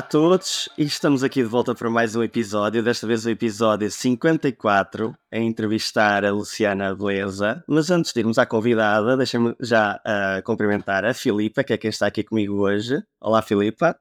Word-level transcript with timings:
Olá 0.00 0.06
a 0.06 0.10
todos 0.10 0.66
e 0.78 0.84
estamos 0.84 1.22
aqui 1.22 1.42
de 1.42 1.48
volta 1.48 1.74
para 1.74 1.90
mais 1.90 2.16
um 2.16 2.22
episódio, 2.22 2.82
desta 2.82 3.06
vez 3.06 3.26
o 3.26 3.28
episódio 3.28 3.90
54, 3.90 5.14
a 5.30 5.36
entrevistar 5.36 6.24
a 6.24 6.32
Luciana 6.32 6.94
Beleza. 6.94 7.62
Mas 7.68 7.90
antes 7.90 8.10
de 8.10 8.20
irmos 8.20 8.38
à 8.38 8.46
convidada, 8.46 9.14
deixem-me 9.14 9.54
já 9.60 9.96
uh, 9.96 10.42
cumprimentar 10.42 11.04
a 11.04 11.12
Filipa, 11.12 11.62
que 11.62 11.74
é 11.74 11.76
quem 11.76 11.90
está 11.90 12.06
aqui 12.06 12.24
comigo 12.24 12.54
hoje. 12.60 13.04
Olá, 13.20 13.42
Filipa. 13.42 13.94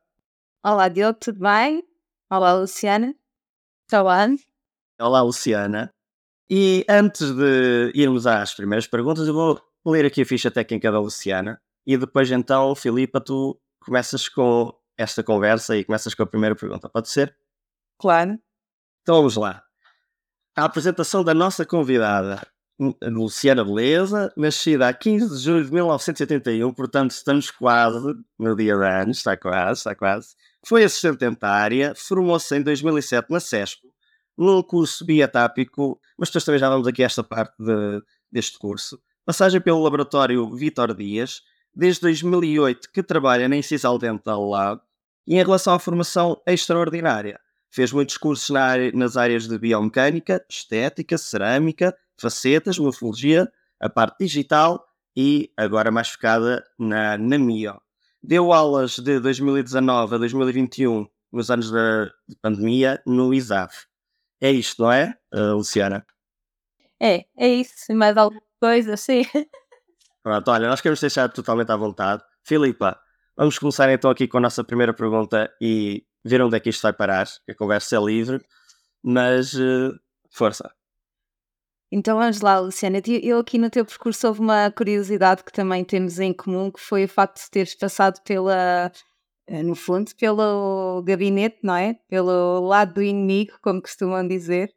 Olá, 0.64 0.88
Diogo, 0.88 1.20
tudo 1.20 1.40
bem? 1.42 1.84
Olá, 2.30 2.54
Luciana. 2.54 3.14
Olá. 3.92 4.30
Olá, 5.02 5.22
Luciana. 5.22 5.94
E 6.50 6.86
antes 6.88 7.30
de 7.30 7.92
irmos 7.94 8.26
às 8.26 8.54
primeiras 8.54 8.88
perguntas, 8.88 9.28
eu 9.28 9.34
vou 9.34 9.62
ler 9.86 10.06
aqui 10.06 10.22
a 10.22 10.26
ficha 10.26 10.50
técnica 10.50 10.94
da 10.94 11.00
Luciana 11.02 11.62
e 11.86 11.98
depois 11.98 12.32
então, 12.32 12.74
Filipa, 12.74 13.20
tu 13.20 13.60
começas 13.82 14.30
com 14.30 14.74
esta 15.00 15.24
conversa 15.24 15.78
e 15.78 15.86
começas 15.86 16.14
com 16.14 16.24
a 16.24 16.28
primeira 16.28 16.56
pergunta, 16.56 16.90
pode 16.90 17.10
ser? 17.10 17.34
Claro. 17.98 18.38
Então 19.02 19.16
vamos 19.16 19.38
lá. 19.38 19.64
A 20.58 20.66
apresentação 20.66 21.24
da 21.24 21.34
nossa 21.34 21.66
convidada, 21.66 22.46
Luciana 23.02 23.64
Beleza, 23.64 24.32
nascida 24.36 24.90
a 24.90 24.94
15 24.94 25.30
de 25.30 25.42
julho 25.42 25.64
de 25.64 25.72
1981, 25.72 26.74
portanto 26.74 27.12
estamos 27.12 27.50
quase 27.50 28.14
no 28.38 28.56
dia 28.58 28.76
de 28.76 28.86
anos, 28.86 29.20
está 29.20 29.38
quase, 29.38 29.80
está 29.80 29.96
quase. 29.96 30.36
Foi 30.66 30.84
assistente 30.84 31.20
dentária, 31.20 31.94
formou-se 31.96 32.54
em 32.58 32.62
2007 32.62 33.32
na 33.32 33.40
CESP, 33.40 33.88
num 34.38 34.62
curso 34.62 35.06
biotápico, 35.06 35.98
mas 36.18 36.28
depois 36.28 36.44
também 36.44 36.60
já 36.60 36.70
vamos 36.70 36.88
aqui 36.88 37.04
a 37.04 37.06
esta 37.06 37.24
parte 37.24 37.56
de, 37.58 38.04
deste 38.30 38.60
curso. 38.60 39.02
Passagem 39.26 39.62
pelo 39.62 39.82
laboratório 39.82 40.54
Vitor 40.54 40.94
Dias, 40.94 41.42
desde 41.74 42.02
2008 42.02 42.92
que 42.92 43.02
trabalha 43.02 43.48
na 43.48 43.56
Incisal 43.56 43.98
Dental 43.98 44.44
Lab, 44.50 44.82
e 45.30 45.36
em 45.36 45.44
relação 45.44 45.76
à 45.76 45.80
formação 45.80 46.42
extraordinária, 46.48 47.40
fez 47.70 47.92
muitos 47.94 48.18
cursos 48.18 48.50
na 48.50 48.64
área, 48.64 48.92
nas 48.92 49.16
áreas 49.16 49.48
de 49.48 49.60
biomecânica, 49.60 50.44
estética, 50.50 51.20
cerâmica, 51.20 51.96
facetas, 52.18 52.80
morfologia, 52.80 53.48
a 53.80 53.88
parte 53.88 54.26
digital 54.26 54.84
e 55.16 55.52
agora 55.56 55.92
mais 55.92 56.10
focada 56.10 56.64
na, 56.80 57.16
na 57.16 57.38
MIO. 57.38 57.80
Deu 58.24 58.52
aulas 58.52 58.98
de 58.98 59.20
2019 59.20 60.16
a 60.16 60.18
2021, 60.18 61.08
nos 61.32 61.52
anos 61.52 61.70
da 61.70 62.10
pandemia, 62.42 63.00
no 63.06 63.32
ISAF. 63.32 63.86
É 64.42 64.52
isto, 64.52 64.82
não 64.82 64.92
é, 64.92 65.16
uh, 65.32 65.54
Luciana? 65.54 66.04
É, 67.00 67.26
é 67.38 67.48
isso. 67.48 67.94
Mais 67.94 68.18
alguma 68.18 68.42
coisa, 68.60 68.98
sim. 68.98 69.24
Pronto, 70.24 70.50
olha, 70.50 70.68
nós 70.68 70.82
queremos 70.82 71.00
deixar 71.00 71.30
totalmente 71.30 71.72
à 71.72 71.76
vontade. 71.76 72.24
Filipa, 72.44 73.00
vamos 73.40 73.58
começar 73.58 73.90
então 73.90 74.12
aqui 74.12 74.28
com 74.28 74.38
a 74.38 74.42
nossa 74.42 74.66
primeira 74.66 74.94
pergunta 74.94 75.50
e 75.62 76.04
ver 76.26 76.42
onde 76.42 76.58
é 76.58 76.60
que 76.60 76.70
isto 76.70 76.82
vai 76.82 76.92
parar. 76.92 77.26
A 77.50 77.56
conversa 77.56 77.96
é 77.96 78.00
livre, 78.00 78.46
mas 79.02 79.54
uh, 79.54 79.98
força. 80.30 80.70
Então 81.90 82.18
vamos 82.18 82.42
lá, 82.42 82.60
Luciana. 82.60 83.02
Eu 83.24 83.40
aqui 83.40 83.58
no 83.58 83.70
teu 83.70 83.86
percurso 83.86 84.28
houve 84.28 84.42
uma 84.42 84.70
curiosidade 84.70 85.46
que 85.46 85.54
também 85.54 85.86
temos 85.86 86.20
em 86.20 86.34
comum, 86.34 86.70
que 86.70 86.82
foi 86.82 87.06
o 87.06 87.08
facto 87.08 87.42
de 87.42 87.50
teres 87.50 87.74
passado 87.74 88.22
pela, 88.26 88.92
eh, 89.48 89.64
no 89.64 89.74
fundo, 89.74 90.12
pelo 90.20 91.02
gabinete, 91.04 91.60
não 91.64 91.76
é? 91.76 91.94
Pelo 92.10 92.60
lado 92.68 92.96
do 92.96 93.02
inimigo, 93.02 93.54
como 93.62 93.82
costumam 93.82 94.28
dizer. 94.28 94.70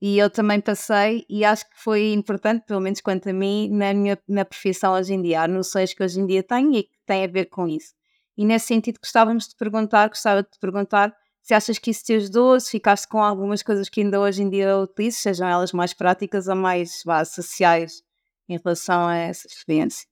E 0.00 0.18
eu 0.18 0.30
também 0.30 0.60
passei, 0.60 1.24
e 1.28 1.44
acho 1.44 1.68
que 1.68 1.76
foi 1.82 2.12
importante, 2.12 2.64
pelo 2.66 2.80
menos 2.80 3.00
quanto 3.02 3.28
a 3.28 3.32
mim, 3.32 3.68
na 3.70 3.92
minha 3.94 4.18
na 4.26 4.44
profissão 4.44 4.94
hoje 4.94 5.12
em 5.14 5.22
dia. 5.22 5.42
Há 5.42 5.48
noções 5.48 5.92
que 5.94 6.02
hoje 6.02 6.18
em 6.18 6.26
dia 6.26 6.42
tenho 6.42 6.74
e 6.74 6.84
que 6.84 6.96
têm 7.06 7.24
a 7.24 7.28
ver 7.28 7.46
com 7.46 7.68
isso. 7.68 7.94
E 8.36 8.44
nesse 8.44 8.66
sentido 8.66 8.98
gostávamos 9.02 9.48
de 9.48 9.56
perguntar, 9.56 10.08
gostava 10.08 10.42
de 10.42 10.50
te 10.50 10.58
perguntar 10.58 11.16
se 11.46 11.54
achas 11.54 11.78
que 11.78 11.92
isso 11.92 12.02
te 12.02 12.12
ajudou, 12.14 12.58
se 12.58 12.72
ficaste 12.72 13.06
com 13.06 13.22
algumas 13.22 13.62
coisas 13.62 13.88
que 13.88 14.00
ainda 14.00 14.20
hoje 14.20 14.42
em 14.42 14.50
dia 14.50 14.76
utilizes, 14.78 15.20
sejam 15.20 15.46
elas 15.46 15.70
mais 15.70 15.94
práticas 15.94 16.48
ou 16.48 16.56
mais 16.56 17.02
vá, 17.04 17.24
sociais 17.24 18.02
em 18.48 18.58
relação 18.58 19.06
a 19.06 19.14
essa 19.14 19.46
experiência. 19.46 20.08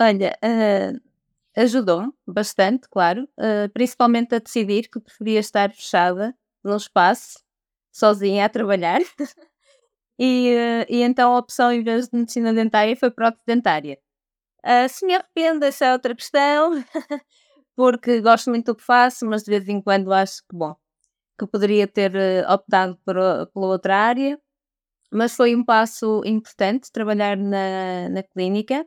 Olha, 0.00 0.34
uh, 0.42 1.00
ajudou 1.54 2.14
bastante, 2.26 2.88
claro, 2.88 3.28
uh, 3.38 3.68
principalmente 3.74 4.34
a 4.34 4.38
decidir 4.38 4.88
que 4.88 4.98
preferia 4.98 5.38
estar 5.38 5.70
fechada 5.70 6.34
num 6.64 6.76
espaço, 6.76 7.40
sozinha 7.92 8.46
a 8.46 8.48
trabalhar. 8.48 9.00
e, 10.18 10.50
uh, 10.50 10.86
e 10.88 11.02
então 11.02 11.34
a 11.34 11.38
opção, 11.38 11.70
em 11.70 11.82
vez 11.82 12.08
de 12.08 12.16
medicina 12.16 12.54
dentária, 12.54 12.96
foi 12.96 13.10
prótese 13.10 13.44
dentária. 13.46 13.98
se 14.88 15.04
me 15.04 15.14
arrependo, 15.14 15.62
essa 15.66 15.84
é 15.84 15.92
outra 15.92 16.14
questão. 16.14 16.82
porque 17.76 18.20
gosto 18.20 18.50
muito 18.50 18.66
do 18.66 18.76
que 18.76 18.82
faço, 18.84 19.26
mas 19.26 19.42
de 19.42 19.50
vez 19.50 19.68
em 19.68 19.80
quando 19.80 20.12
acho 20.12 20.42
que, 20.48 20.56
bom, 20.56 20.74
que 21.38 21.46
poderia 21.46 21.86
ter 21.88 22.12
uh, 22.14 22.52
optado 22.52 22.98
por, 23.04 23.16
pela 23.16 23.66
outra 23.66 23.96
área. 23.96 24.38
Mas 25.12 25.36
foi 25.36 25.54
um 25.56 25.64
passo 25.64 26.22
importante 26.26 26.90
trabalhar 26.92 27.36
na, 27.36 28.08
na 28.10 28.22
clínica, 28.22 28.86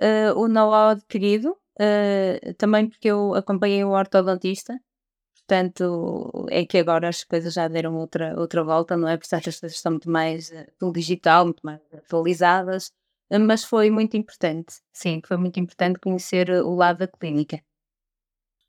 uh, 0.00 0.38
o 0.38 0.48
know-how 0.48 0.90
adquirido, 0.90 1.56
uh, 1.80 2.54
também 2.58 2.88
porque 2.88 3.08
eu 3.08 3.34
acompanhei 3.34 3.84
um 3.84 3.92
ortodontista, 3.92 4.78
portanto 5.36 6.46
é 6.50 6.64
que 6.66 6.78
agora 6.78 7.08
as 7.08 7.24
coisas 7.24 7.54
já 7.54 7.68
deram 7.68 7.96
outra, 7.96 8.38
outra 8.38 8.64
volta, 8.64 8.96
não 8.96 9.08
é? 9.08 9.16
Portanto 9.16 9.48
as 9.48 9.60
coisas 9.60 9.76
estão 9.76 9.92
muito 9.92 10.10
mais 10.10 10.52
pelo 10.78 10.92
digital, 10.92 11.46
muito 11.46 11.60
mais 11.64 11.80
atualizadas, 11.94 12.92
mas 13.40 13.64
foi 13.64 13.90
muito 13.90 14.16
importante, 14.16 14.74
sim, 14.92 15.20
foi 15.26 15.36
muito 15.36 15.60
importante 15.60 16.00
conhecer 16.00 16.50
o 16.50 16.74
lado 16.74 16.98
da 16.98 17.08
clínica. 17.08 17.62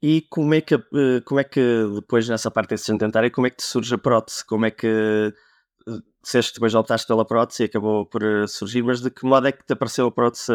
E 0.02 0.22
como 0.30 0.56
é 0.56 0.62
que, 0.62 0.74
eh, 0.74 1.22
como 1.24 1.40
é 1.40 1.44
que 1.44 1.62
depois 1.94 2.28
nessa 2.28 2.50
parte 2.50 2.76
dentária, 2.98 3.30
como 3.30 3.46
é 3.46 3.52
que 3.52 3.58
te 3.58 3.64
surge 3.64 3.94
a 3.94 4.00
prótese? 4.00 4.44
Como 4.44 4.66
é 4.66 4.72
que 4.72 4.88
eh, 4.88 6.00
disseste 6.24 6.54
que 6.54 6.58
depois 6.58 6.74
optaste 6.74 7.08
pela 7.08 7.24
prótese 7.26 7.64
e 7.64 7.66
acabou 7.68 8.08
por 8.08 8.24
eh, 8.24 8.48
surgir, 8.48 8.82
mas 8.82 9.02
de 9.02 9.12
que 9.12 9.26
modo 9.26 9.48
é 9.48 9.52
que 9.52 9.64
te 9.64 9.74
apareceu 9.74 10.08
a 10.08 10.12
prótese 10.12 10.52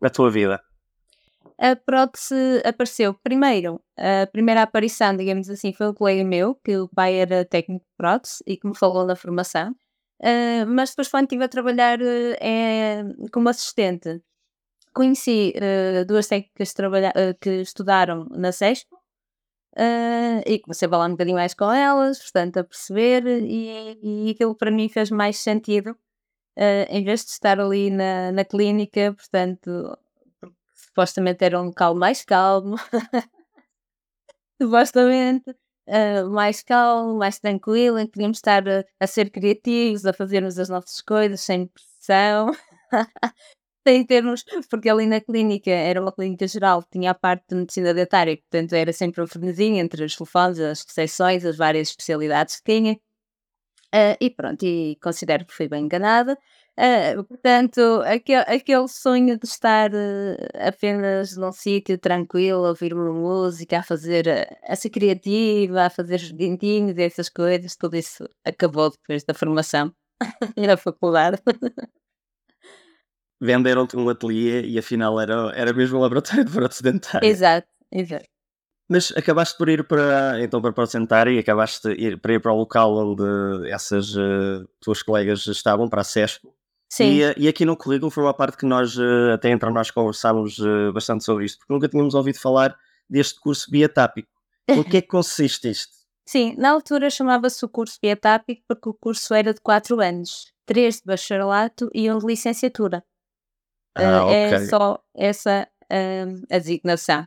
na 0.00 0.08
tua 0.08 0.30
vida? 0.30 0.62
A 1.58 1.74
prótese 1.74 2.62
apareceu 2.64 3.12
primeiro, 3.14 3.82
a 3.98 4.26
primeira 4.28 4.62
aparição, 4.62 5.16
digamos 5.16 5.50
assim, 5.50 5.72
foi 5.72 5.88
um 5.88 5.94
colega 5.94 6.24
meu, 6.24 6.54
que 6.54 6.76
o 6.78 6.88
pai 6.88 7.16
era 7.16 7.44
técnico 7.44 7.84
de 7.84 7.96
prótese 7.98 8.42
e 8.46 8.56
que 8.56 8.66
me 8.66 8.74
falou 8.74 9.04
na 9.04 9.14
formação, 9.14 9.74
mas 10.66 10.90
depois 10.90 11.08
quando 11.08 11.24
estive 11.24 11.44
a 11.44 11.48
trabalhar 11.48 11.98
como 13.30 13.50
assistente 13.50 14.22
conheci 14.94 15.54
uh, 15.56 16.04
duas 16.04 16.26
técnicas 16.26 16.72
uh, 16.72 17.38
que 17.40 17.60
estudaram 17.60 18.26
na 18.30 18.52
SESP 18.52 18.86
uh, 19.76 20.42
e 20.46 20.58
comecei 20.60 20.86
a 20.86 20.90
falar 20.90 21.06
um 21.06 21.12
bocadinho 21.12 21.36
mais 21.36 21.54
com 21.54 21.70
elas, 21.72 22.18
portanto, 22.20 22.58
a 22.58 22.64
perceber, 22.64 23.26
e, 23.26 24.26
e 24.28 24.30
aquilo 24.30 24.54
para 24.54 24.70
mim 24.70 24.88
fez 24.88 25.10
mais 25.10 25.38
sentido, 25.38 25.96
em 26.90 27.02
vez 27.04 27.24
de 27.24 27.30
estar 27.30 27.58
ali 27.58 27.90
na, 27.90 28.32
na 28.32 28.44
clínica, 28.44 29.14
portanto, 29.14 29.96
supostamente 30.74 31.42
era 31.42 31.58
um 31.58 31.66
local 31.66 31.94
mais 31.94 32.22
calmo, 32.22 32.76
supostamente. 34.60 35.54
mais 36.30 36.62
calmo, 36.62 37.16
mais 37.16 37.38
tranquilo, 37.38 37.98
em 37.98 38.04
que 38.04 38.12
podíamos 38.12 38.38
estar 38.38 38.68
a, 38.68 38.84
a 39.00 39.06
ser 39.06 39.30
criativos, 39.30 40.04
a 40.04 40.12
fazermos 40.12 40.58
as 40.58 40.68
nossas 40.68 41.00
coisas 41.00 41.40
sem 41.40 41.66
pressão. 41.66 42.50
em 43.86 44.04
termos, 44.04 44.44
porque 44.68 44.88
ali 44.88 45.06
na 45.06 45.20
clínica 45.20 45.70
era 45.70 46.00
uma 46.00 46.12
clínica 46.12 46.46
geral, 46.46 46.82
tinha 46.90 47.10
a 47.12 47.14
parte 47.14 47.44
de 47.48 47.56
medicina 47.56 47.94
dentária, 47.94 48.36
portanto 48.36 48.74
era 48.74 48.92
sempre 48.92 49.22
um 49.22 49.26
frenesim 49.26 49.78
entre 49.78 50.04
os 50.04 50.16
telefones, 50.16 50.60
as 50.60 50.84
recepções, 50.84 51.44
as 51.44 51.56
várias 51.56 51.88
especialidades 51.88 52.56
que 52.60 52.72
tinha. 52.72 52.94
Uh, 53.92 54.14
e 54.20 54.30
pronto, 54.30 54.62
e 54.64 54.96
considero 55.02 55.44
que 55.44 55.52
fui 55.54 55.68
bem 55.68 55.84
enganada. 55.84 56.38
Uh, 56.78 57.24
portanto, 57.24 57.80
aquele, 58.04 58.42
aquele 58.42 58.88
sonho 58.88 59.36
de 59.38 59.46
estar 59.46 59.90
uh, 59.92 60.36
apenas 60.68 61.36
num 61.36 61.52
sítio 61.52 61.98
tranquilo, 61.98 62.64
a 62.66 62.68
ouvir 62.70 62.94
uma 62.94 63.12
música, 63.12 63.80
a 63.80 63.82
fazer, 63.82 64.48
a 64.62 64.76
ser 64.76 64.90
criativa, 64.90 65.86
a 65.86 65.90
fazer 65.90 66.16
os 66.16 66.32
dentinhos 66.32 66.96
e 66.96 67.02
essas 67.02 67.28
coisas, 67.28 67.76
tudo 67.76 67.96
isso 67.96 68.28
acabou 68.44 68.90
depois 68.90 69.24
da 69.24 69.34
formação 69.34 69.92
da 70.56 70.76
faculdade. 70.76 71.42
venderam-te 73.40 73.96
um 73.96 74.08
ateliê 74.08 74.62
e 74.62 74.78
afinal 74.78 75.18
era, 75.20 75.52
era 75.54 75.72
mesmo 75.72 75.98
um 75.98 76.02
laboratório 76.02 76.44
de 76.44 76.50
prótese 76.50 76.82
dentária. 76.82 77.26
Exato, 77.26 77.68
exato. 77.90 78.26
Mas 78.88 79.12
acabaste 79.16 79.56
por 79.56 79.68
ir 79.68 79.84
para, 79.84 80.42
então, 80.42 80.60
para 80.60 80.70
a 80.70 80.72
prótese 80.72 80.98
dentária 80.98 81.30
e 81.30 81.38
acabaste 81.38 81.88
ir, 81.92 82.20
para 82.20 82.34
ir 82.34 82.40
para 82.40 82.52
o 82.52 82.56
local 82.56 82.92
onde 82.96 83.70
essas 83.70 84.16
uh, 84.16 84.68
tuas 84.80 85.00
colegas 85.00 85.46
estavam, 85.46 85.88
para 85.88 86.00
a 86.00 86.04
CESPO. 86.04 86.52
Sim. 86.92 87.04
E, 87.04 87.22
eh, 87.22 87.34
e, 87.36 87.46
aqui 87.46 87.64
no 87.64 87.76
currículo 87.76 88.10
foi 88.10 88.24
uma 88.24 88.34
parte 88.34 88.56
que 88.56 88.66
nós, 88.66 88.96
uh, 88.98 89.30
até 89.32 89.48
entre 89.48 89.70
nós, 89.70 89.92
conversámos 89.92 90.58
uh, 90.58 90.92
bastante 90.92 91.22
sobre 91.22 91.44
isto, 91.44 91.60
porque 91.60 91.72
nunca 91.72 91.88
tínhamos 91.88 92.14
ouvido 92.14 92.40
falar 92.40 92.76
deste 93.08 93.38
curso 93.38 93.70
biotápico. 93.70 94.28
O 94.68 94.82
que 94.82 94.96
é 94.96 95.00
que 95.00 95.06
consiste 95.08 95.70
isto? 95.70 95.92
Sim, 96.26 96.56
na 96.58 96.70
altura 96.70 97.10
chamava-se 97.10 97.64
o 97.64 97.68
curso 97.68 97.96
biotápico 98.02 98.62
porque 98.66 98.88
o 98.88 98.94
curso 98.94 99.32
era 99.34 99.54
de 99.54 99.60
4 99.60 100.00
anos, 100.00 100.52
3 100.66 100.96
de 100.96 101.02
bacharelato 101.04 101.88
e 101.94 102.10
um 102.10 102.18
de 102.18 102.26
licenciatura. 102.26 103.04
Ah, 103.94 104.26
uh, 104.26 104.30
É 104.30 104.66
só 104.66 105.02
essa 105.14 105.68
uh, 105.90 106.46
a 106.50 106.58
designação. 106.58 107.26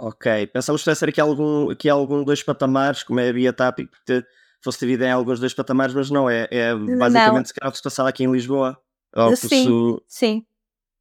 Ok, 0.00 0.46
pensamos 0.48 0.84
que 0.84 0.94
ser 0.94 1.08
aqui 1.08 1.20
algum, 1.20 1.70
aqui 1.70 1.88
algum 1.88 2.22
dois 2.22 2.42
patamares, 2.42 3.02
como 3.02 3.18
é 3.18 3.30
a 3.30 3.32
via 3.32 3.52
TAP, 3.52 3.80
porque 3.90 4.24
fosse 4.62 4.78
dividido 4.78 5.04
em 5.04 5.10
alguns 5.10 5.40
dois 5.40 5.52
patamares, 5.52 5.92
mas 5.92 6.08
não 6.08 6.30
é. 6.30 6.46
É 6.50 6.72
basicamente 6.74 7.48
se 7.48 7.54
calhar 7.54 7.74
se 7.74 7.82
passava 7.82 8.08
aqui 8.08 8.22
em 8.22 8.30
Lisboa. 8.30 8.80
Ou 9.16 9.34
sim, 9.34 9.98
sim. 10.06 10.46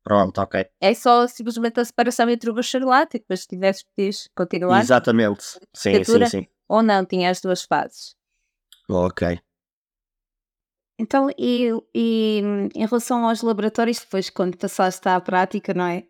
Pronto, 0.04 0.40
ok. 0.40 0.66
É 0.80 0.94
só 0.94 1.28
simplesmente 1.28 1.80
a 1.80 1.86
separação 1.86 2.30
entre 2.30 2.50
o 2.50 2.54
bacharelato 2.54 3.18
e 3.18 3.20
depois 3.20 3.42
se 3.42 3.48
tivesse 3.48 3.84
que 3.96 4.10
continuar. 4.34 4.80
Exatamente. 4.80 5.44
Sim, 5.74 6.04
sim, 6.04 6.26
sim. 6.26 6.48
Ou 6.68 6.82
não, 6.82 7.06
tinha 7.06 7.30
as 7.30 7.42
duas 7.42 7.64
fases. 7.64 8.16
Ok. 8.90 9.40
Então, 11.00 11.30
e, 11.38 11.70
e 11.94 12.42
em 12.76 12.86
relação 12.86 13.28
aos 13.28 13.42
laboratórios, 13.42 14.00
depois 14.00 14.30
quando 14.30 14.58
passaste 14.58 15.08
à 15.08 15.20
prática, 15.22 15.74
não 15.74 15.86
é? 15.86 16.04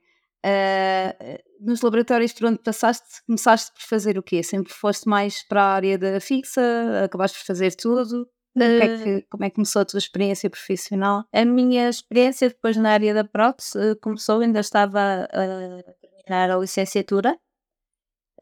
Uh, 0.46 1.40
nos 1.60 1.82
laboratórios 1.82 2.32
por 2.32 2.48
onde 2.48 2.60
passaste, 2.60 3.24
começaste 3.26 3.74
por 3.74 3.82
fazer 3.82 4.18
o 4.18 4.24
quê? 4.24 4.42
Sempre 4.44 4.72
foste 4.72 5.10
mais 5.10 5.46
para 5.46 5.62
a 5.62 5.74
área 5.74 5.98
da 5.98 6.20
fixa? 6.22 6.62
Acabaste 7.04 7.40
por 7.40 7.46
fazer 7.46 7.76
tudo? 7.76 8.30
É 8.60 8.98
que, 8.98 9.28
como 9.30 9.44
é 9.44 9.50
que 9.50 9.56
começou 9.56 9.82
a 9.82 9.86
tua 9.86 9.98
experiência 9.98 10.50
profissional? 10.50 11.26
A 11.34 11.46
minha 11.46 11.90
experiência 11.90 12.50
depois 12.50 12.78
na 12.78 12.92
área 12.92 13.14
da 13.14 13.24
prótese 13.24 13.78
uh, 13.78 13.96
começou, 14.02 14.40
ainda 14.40 14.62
estava 14.62 15.28
a 15.32 15.84
terminar 16.02 16.52
a 16.52 16.58
licenciatura 16.58 17.38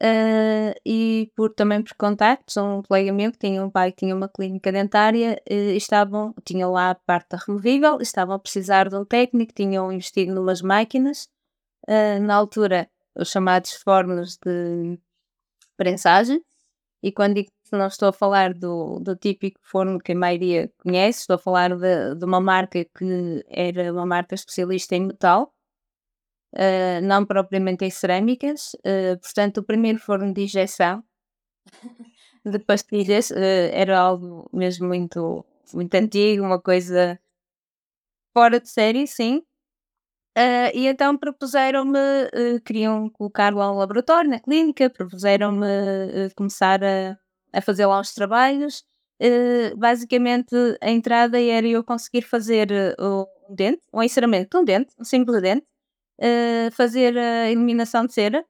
Uh, 0.04 0.76
e 0.86 1.32
por 1.36 1.54
também 1.54 1.82
por 1.82 1.94
contactos, 1.96 2.58
um 2.58 2.82
colega 2.82 3.14
meu 3.14 3.32
que 3.32 3.38
tinha 3.38 3.64
um 3.64 3.70
pai 3.70 3.92
que 3.92 4.00
tinha 4.00 4.14
uma 4.16 4.28
clínica 4.28 4.70
dentária, 4.72 5.42
uh, 5.50 5.54
estavam, 5.72 6.34
tinha 6.44 6.68
lá 6.68 6.92
a 6.92 6.96
parte 6.96 7.30
da 7.30 7.38
removível, 7.38 8.02
estavam 8.02 8.36
a 8.36 8.40
precisar 8.40 8.90
de 8.90 8.96
um 8.98 9.06
técnico, 9.06 9.54
tinham 9.54 9.92
investido 9.92 10.34
numas 10.34 10.62
máquinas, 10.62 11.30
uh, 11.88 12.22
na 12.22 12.36
altura 12.36 12.90
os 13.16 13.30
chamados 13.32 13.72
fornos 13.72 14.38
de 14.46 15.00
prensagem, 15.78 16.42
e 17.02 17.12
quando 17.12 17.36
digo 17.36 17.50
que 17.64 17.78
não 17.78 17.88
estou 17.88 18.10
a 18.10 18.14
falar 18.14 18.54
do, 18.54 19.00
do 19.00 19.16
típico 19.16 19.60
forno 19.64 20.00
que 20.00 20.12
a 20.12 20.16
maioria 20.16 20.72
conhece, 20.80 21.22
estou 21.22 21.36
a 21.36 21.40
falar 21.40 21.76
de, 21.78 22.16
de 22.16 22.26
uma 22.26 22.42
marca 22.42 22.84
que 22.84 23.46
era 23.48 23.94
uma 23.94 24.06
marca 24.06 24.36
especialista 24.36 24.96
em 24.96 25.08
metal, 25.08 25.55
uh, 26.56 27.02
não 27.04 27.26
propriamente 27.26 27.86
em 27.86 27.90
cerâmicas. 27.90 28.74
Uh, 28.76 29.20
portanto, 29.22 29.60
o 29.60 29.64
primeiro 29.64 30.00
forno 30.00 30.34
de 30.34 30.44
injeção 30.44 31.04
de 32.46 32.60
pastilhas 32.60 33.32
uh, 33.32 33.36
era 33.72 34.00
algo 34.00 34.50
mesmo 34.54 34.88
muito, 34.88 35.46
muito 35.74 35.96
antigo, 35.96 36.44
uma 36.44 36.62
coisa 36.62 37.20
fora 38.34 38.60
de 38.60 38.70
série, 38.70 39.08
sim. 39.08 39.42
Uh, 40.38 40.68
e 40.74 40.88
então 40.88 41.16
propuseram-me, 41.18 41.98
uh, 41.98 42.60
queriam 42.66 43.10
colocar 43.10 43.56
lá 43.56 43.72
um 43.72 43.78
laboratório 43.78 44.30
na 44.30 44.38
clínica, 44.38 44.90
propuseram-me 44.90 45.66
uh, 45.66 46.36
começar 46.36 46.84
a, 46.84 47.18
a 47.54 47.62
fazer 47.62 47.86
lá 47.86 48.02
uns 48.02 48.14
trabalhos. 48.14 48.84
basicamente, 49.78 50.54
a 50.82 50.92
entrada 50.92 51.42
era 51.42 51.66
eu 51.66 51.84
conseguir 51.86 52.24
fazer 52.24 52.68
um 53.00 53.26
dente, 53.56 53.82
um 53.94 54.04
encerramento 54.04 54.50
de 54.52 54.62
um 54.62 54.66
dente, 54.66 54.94
um 55.00 55.06
simples 55.06 55.42
dente, 55.42 55.66
fazer 56.74 57.18
a 57.18 57.52
eliminação 57.52 58.06
de 58.06 58.14
cera 58.14 58.46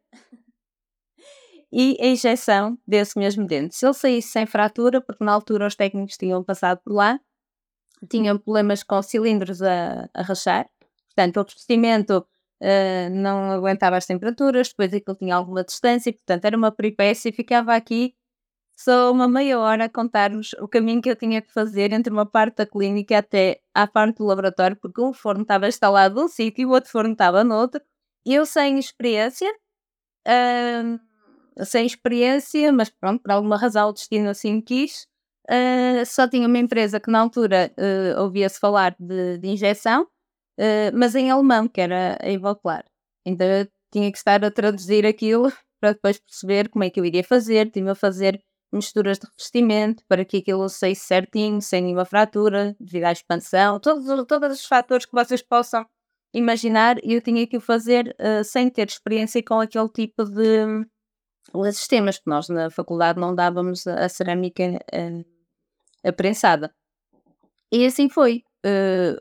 e 1.72 1.98
a 2.00 2.08
injeção 2.08 2.78
desse 2.88 3.20
mesmo 3.20 3.46
dente. 3.46 3.76
Se 3.76 3.86
ele 3.86 3.94
saísse 3.94 4.30
sem 4.30 4.46
fratura, 4.46 5.02
porque 5.02 5.24
na 5.24 5.34
altura 5.34 5.68
os 5.68 5.76
técnicos 5.76 6.18
tinham 6.18 6.44
passado 6.44 6.80
por 6.84 6.94
lá, 6.94 7.20
tinham 8.10 8.38
problemas 8.38 8.84
com 8.84 9.02
cilindros 9.02 9.62
a, 9.62 10.10
a 10.14 10.22
rachar, 10.22 10.70
portanto, 11.08 11.38
o 11.38 11.42
revestimento 11.42 12.26
uh, 12.62 13.10
não 13.12 13.52
aguentava 13.52 13.98
as 13.98 14.06
temperaturas, 14.06 14.70
depois 14.70 14.94
aquilo 14.94 15.18
tinha 15.18 15.36
alguma 15.36 15.64
distância, 15.64 16.14
portanto, 16.14 16.46
era 16.46 16.58
uma 16.58 16.72
peripécia 16.72 17.30
e 17.30 17.34
ficava 17.34 17.76
aqui 17.76 18.16
só 18.76 19.12
uma 19.12 19.28
meia 19.28 19.58
hora 19.60 19.86
a 19.86 19.90
contar-vos 19.90 20.54
o 20.60 20.68
caminho 20.68 21.02
que 21.02 21.10
eu 21.10 21.16
tinha 21.16 21.42
que 21.42 21.52
fazer 21.52 21.94
entre 21.94 22.12
uma 22.12 22.26
parte 22.26 22.58
da 22.58 22.66
clínica 22.66 23.18
até 23.18 23.62
à 23.74 23.88
parte 23.88 24.18
do 24.18 24.26
laboratório, 24.26 24.76
porque 24.76 25.02
um 25.02 25.14
forno 25.14 25.44
estava 25.44 25.68
instalado 25.68 26.16
num 26.16 26.28
sítio 26.28 26.64
e 26.64 26.66
o 26.66 26.72
outro 26.72 26.92
forno 26.92 27.14
estava 27.14 27.44
no 27.44 27.56
outro. 27.56 27.82
Eu 28.26 28.46
sem 28.46 28.78
experiência, 28.78 29.50
uh, 30.28 31.66
sem 31.66 31.86
experiência, 31.86 32.72
mas 32.74 32.90
pronto, 32.90 33.22
por 33.22 33.32
alguma 33.32 33.58
razão 33.58 33.90
o 33.90 33.94
destino 33.94 34.30
assim 34.30 34.60
quis. 34.62 35.08
Uh, 35.50 36.06
só 36.06 36.28
tinha 36.28 36.48
uma 36.48 36.58
empresa 36.58 37.00
que 37.00 37.12
na 37.12 37.20
altura 37.20 37.72
uh, 37.78 38.22
ouvia-se 38.24 38.60
falar 38.60 38.96
de, 39.00 39.38
de 39.38 39.48
injeção, 39.50 40.08
mas 40.94 41.16
em 41.16 41.30
alemão, 41.30 41.68
que 41.68 41.82
era 41.82 42.18
a 42.22 42.30
Evoclar. 42.30 42.86
Então 43.26 43.46
eu 43.48 43.68
tinha 43.92 44.12
que 44.12 44.18
estar 44.18 44.44
a 44.44 44.52
traduzir 44.52 45.06
aquilo 45.06 45.52
para 45.82 45.94
depois 45.94 46.20
perceber 46.20 46.70
como 46.70 46.84
é 46.84 46.90
que 46.90 47.00
eu 47.00 47.06
iria 47.06 47.24
fazer. 47.24 47.70
Tive 47.72 47.90
a 47.90 47.96
fazer 47.96 48.42
misturas 48.76 49.18
de 49.18 49.28
revestimento 49.28 50.04
para 50.08 50.26
que 50.26 50.38
aquilo 50.38 50.68
saísse 50.70 51.06
certinho, 51.06 51.62
sem 51.62 51.82
nenhuma 51.82 52.06
fratura, 52.06 52.76
devido 52.80 53.06
à 53.06 53.12
expansão, 53.12 53.80
todos, 53.80 54.06
todos 54.28 54.60
os 54.60 54.66
fatores 54.66 55.06
que 55.06 55.14
vocês 55.14 55.42
possam 55.42 55.86
imaginar, 56.34 56.98
eu 57.04 57.22
tinha 57.22 57.48
que 57.48 57.58
o 57.58 57.62
fazer 57.62 58.16
uh, 58.20 58.44
sem 58.44 58.70
ter 58.70 58.88
experiência 58.88 59.42
com 59.44 59.60
aquele 59.60 59.90
tipo 59.90 60.26
de 60.26 60.66
uh, 61.54 61.72
sistemas, 61.72 62.20
que 62.20 62.30
nós 62.30 62.50
na 62.50 62.70
faculdade 62.70 63.20
não 63.20 63.34
dávamos 63.34 63.88
a, 63.88 64.06
a 64.06 64.10
cerâmica 64.10 64.64
uh, 64.64 65.26
aprensada. 66.04 66.74
E 67.72 67.86
assim 67.86 68.10
foi. 68.10 68.44
Uh, 68.66 69.18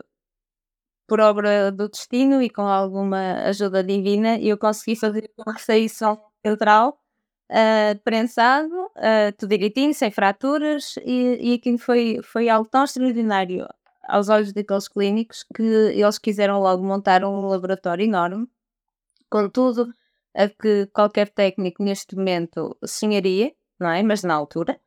por 1.07 1.21
obra 1.21 1.71
do 1.71 1.89
destino 1.89 2.43
e 2.43 2.49
com 2.49 2.63
alguma 2.63 3.35
ajuda 3.45 3.85
divina, 3.85 4.39
eu 4.39 4.57
consegui 4.57 4.97
fazer 4.97 5.31
uma 5.37 5.53
receção 5.53 6.19
neutral 6.45 6.99
uh, 7.51 7.99
prensado, 8.03 8.75
uh, 8.75 9.33
tudo 9.39 9.51
direitinho, 9.51 9.95
sem 9.95 10.11
fraturas, 10.11 10.97
e, 11.05 11.39
e 11.41 11.55
aquilo 11.55 11.79
foi, 11.79 12.21
foi 12.23 12.49
algo 12.49 12.69
tão 12.69 12.85
extraordinário 12.85 13.67
aos 14.07 14.29
olhos 14.29 14.53
daqueles 14.53 14.89
clínicos 14.89 15.45
que 15.55 15.63
eles 15.63 16.19
quiseram 16.19 16.61
logo 16.61 16.83
montar 16.83 17.25
um 17.25 17.47
laboratório 17.47 18.05
enorme, 18.05 18.47
com 19.31 19.49
tudo 19.49 19.93
a 20.35 20.49
que 20.49 20.87
qualquer 20.93 21.29
técnico 21.31 21.83
neste 21.83 22.17
momento 22.17 22.77
sonharia, 22.85 23.53
não 23.79 23.89
é? 23.91 24.03
Mas 24.03 24.23
na 24.23 24.35
altura, 24.35 24.79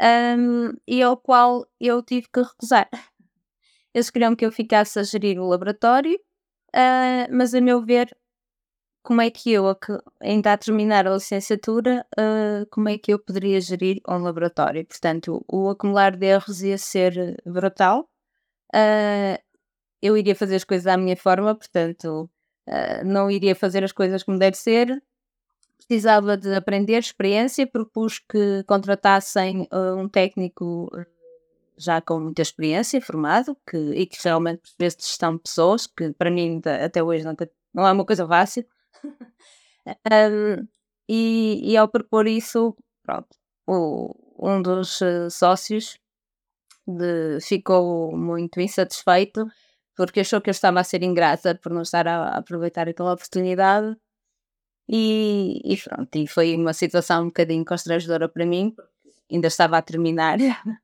um, 0.00 0.72
e 0.86 1.02
ao 1.02 1.16
qual 1.16 1.66
eu 1.80 2.02
tive 2.02 2.28
que 2.32 2.40
recusar. 2.40 2.88
Eles 3.94 4.10
queriam 4.10 4.34
que 4.34 4.44
eu 4.44 4.52
ficasse 4.52 4.98
a 4.98 5.02
gerir 5.02 5.38
o 5.38 5.48
laboratório, 5.48 6.18
uh, 6.74 7.28
mas 7.30 7.54
a 7.54 7.60
meu 7.60 7.82
ver 7.82 8.16
como 9.02 9.20
é 9.20 9.30
que 9.30 9.50
eu, 9.52 9.64
ainda 10.20 10.52
a 10.52 10.56
terminar 10.56 11.06
a 11.06 11.14
licenciatura, 11.14 12.06
uh, 12.18 12.66
como 12.70 12.88
é 12.88 12.96
que 12.96 13.12
eu 13.12 13.18
poderia 13.18 13.60
gerir 13.60 14.00
um 14.08 14.18
laboratório? 14.18 14.86
Portanto, 14.86 15.44
o 15.48 15.70
acumular 15.70 16.16
de 16.16 16.26
erros 16.26 16.62
ia 16.62 16.78
ser 16.78 17.36
brutal. 17.44 18.08
Uh, 18.74 19.38
eu 20.00 20.16
iria 20.16 20.36
fazer 20.36 20.56
as 20.56 20.64
coisas 20.64 20.86
à 20.86 20.96
minha 20.96 21.16
forma, 21.16 21.54
portanto, 21.54 22.30
uh, 22.68 23.04
não 23.04 23.30
iria 23.30 23.56
fazer 23.56 23.82
as 23.82 23.92
coisas 23.92 24.22
como 24.22 24.38
deve 24.38 24.56
ser. 24.56 25.02
Precisava 25.78 26.36
de 26.36 26.54
aprender 26.54 26.98
experiência, 26.98 27.66
propus 27.66 28.20
que 28.20 28.62
contratassem 28.68 29.68
um 29.98 30.08
técnico 30.08 30.88
já 31.76 32.00
com 32.00 32.20
muita 32.20 32.40
experiência, 32.40 33.00
formado, 33.00 33.56
que, 33.68 33.76
e 33.76 34.06
que 34.06 34.16
realmente 34.22 34.60
percebesse 34.60 34.98
de 34.98 35.02
gestão 35.04 35.34
de 35.34 35.42
pessoas, 35.42 35.86
que 35.88 36.12
para 36.12 36.30
mim 36.30 36.62
até 36.84 37.02
hoje 37.02 37.24
não, 37.24 37.34
não 37.74 37.86
é 37.86 37.92
uma 37.92 38.06
coisa 38.06 38.26
fácil 38.26 38.64
um, 40.12 40.68
e, 41.08 41.72
e, 41.72 41.76
ao 41.76 41.88
propor 41.88 42.26
isso, 42.26 42.76
pronto, 43.02 43.28
o, 43.66 44.14
um 44.38 44.62
dos 44.62 45.00
uh, 45.00 45.30
sócios 45.30 45.98
de, 46.86 47.38
ficou 47.40 48.16
muito 48.16 48.60
insatisfeito 48.60 49.46
porque 49.96 50.20
achou 50.20 50.40
que 50.40 50.50
eu 50.50 50.52
estava 50.52 50.80
a 50.80 50.84
ser 50.84 51.02
ingrata 51.02 51.54
por 51.54 51.72
não 51.72 51.82
estar 51.82 52.08
a, 52.08 52.28
a 52.28 52.38
aproveitar 52.38 52.88
aquela 52.88 53.12
oportunidade. 53.12 53.96
E, 54.88 55.60
e, 55.64 55.76
pronto, 55.76 56.16
e 56.16 56.26
foi 56.26 56.56
uma 56.56 56.72
situação 56.72 57.22
um 57.22 57.26
bocadinho 57.26 57.64
constrangedora 57.64 58.28
para 58.28 58.44
mim, 58.46 58.70
porque 58.70 58.90
ainda 59.30 59.48
estava 59.48 59.78
a 59.78 59.82
terminar 59.82 60.38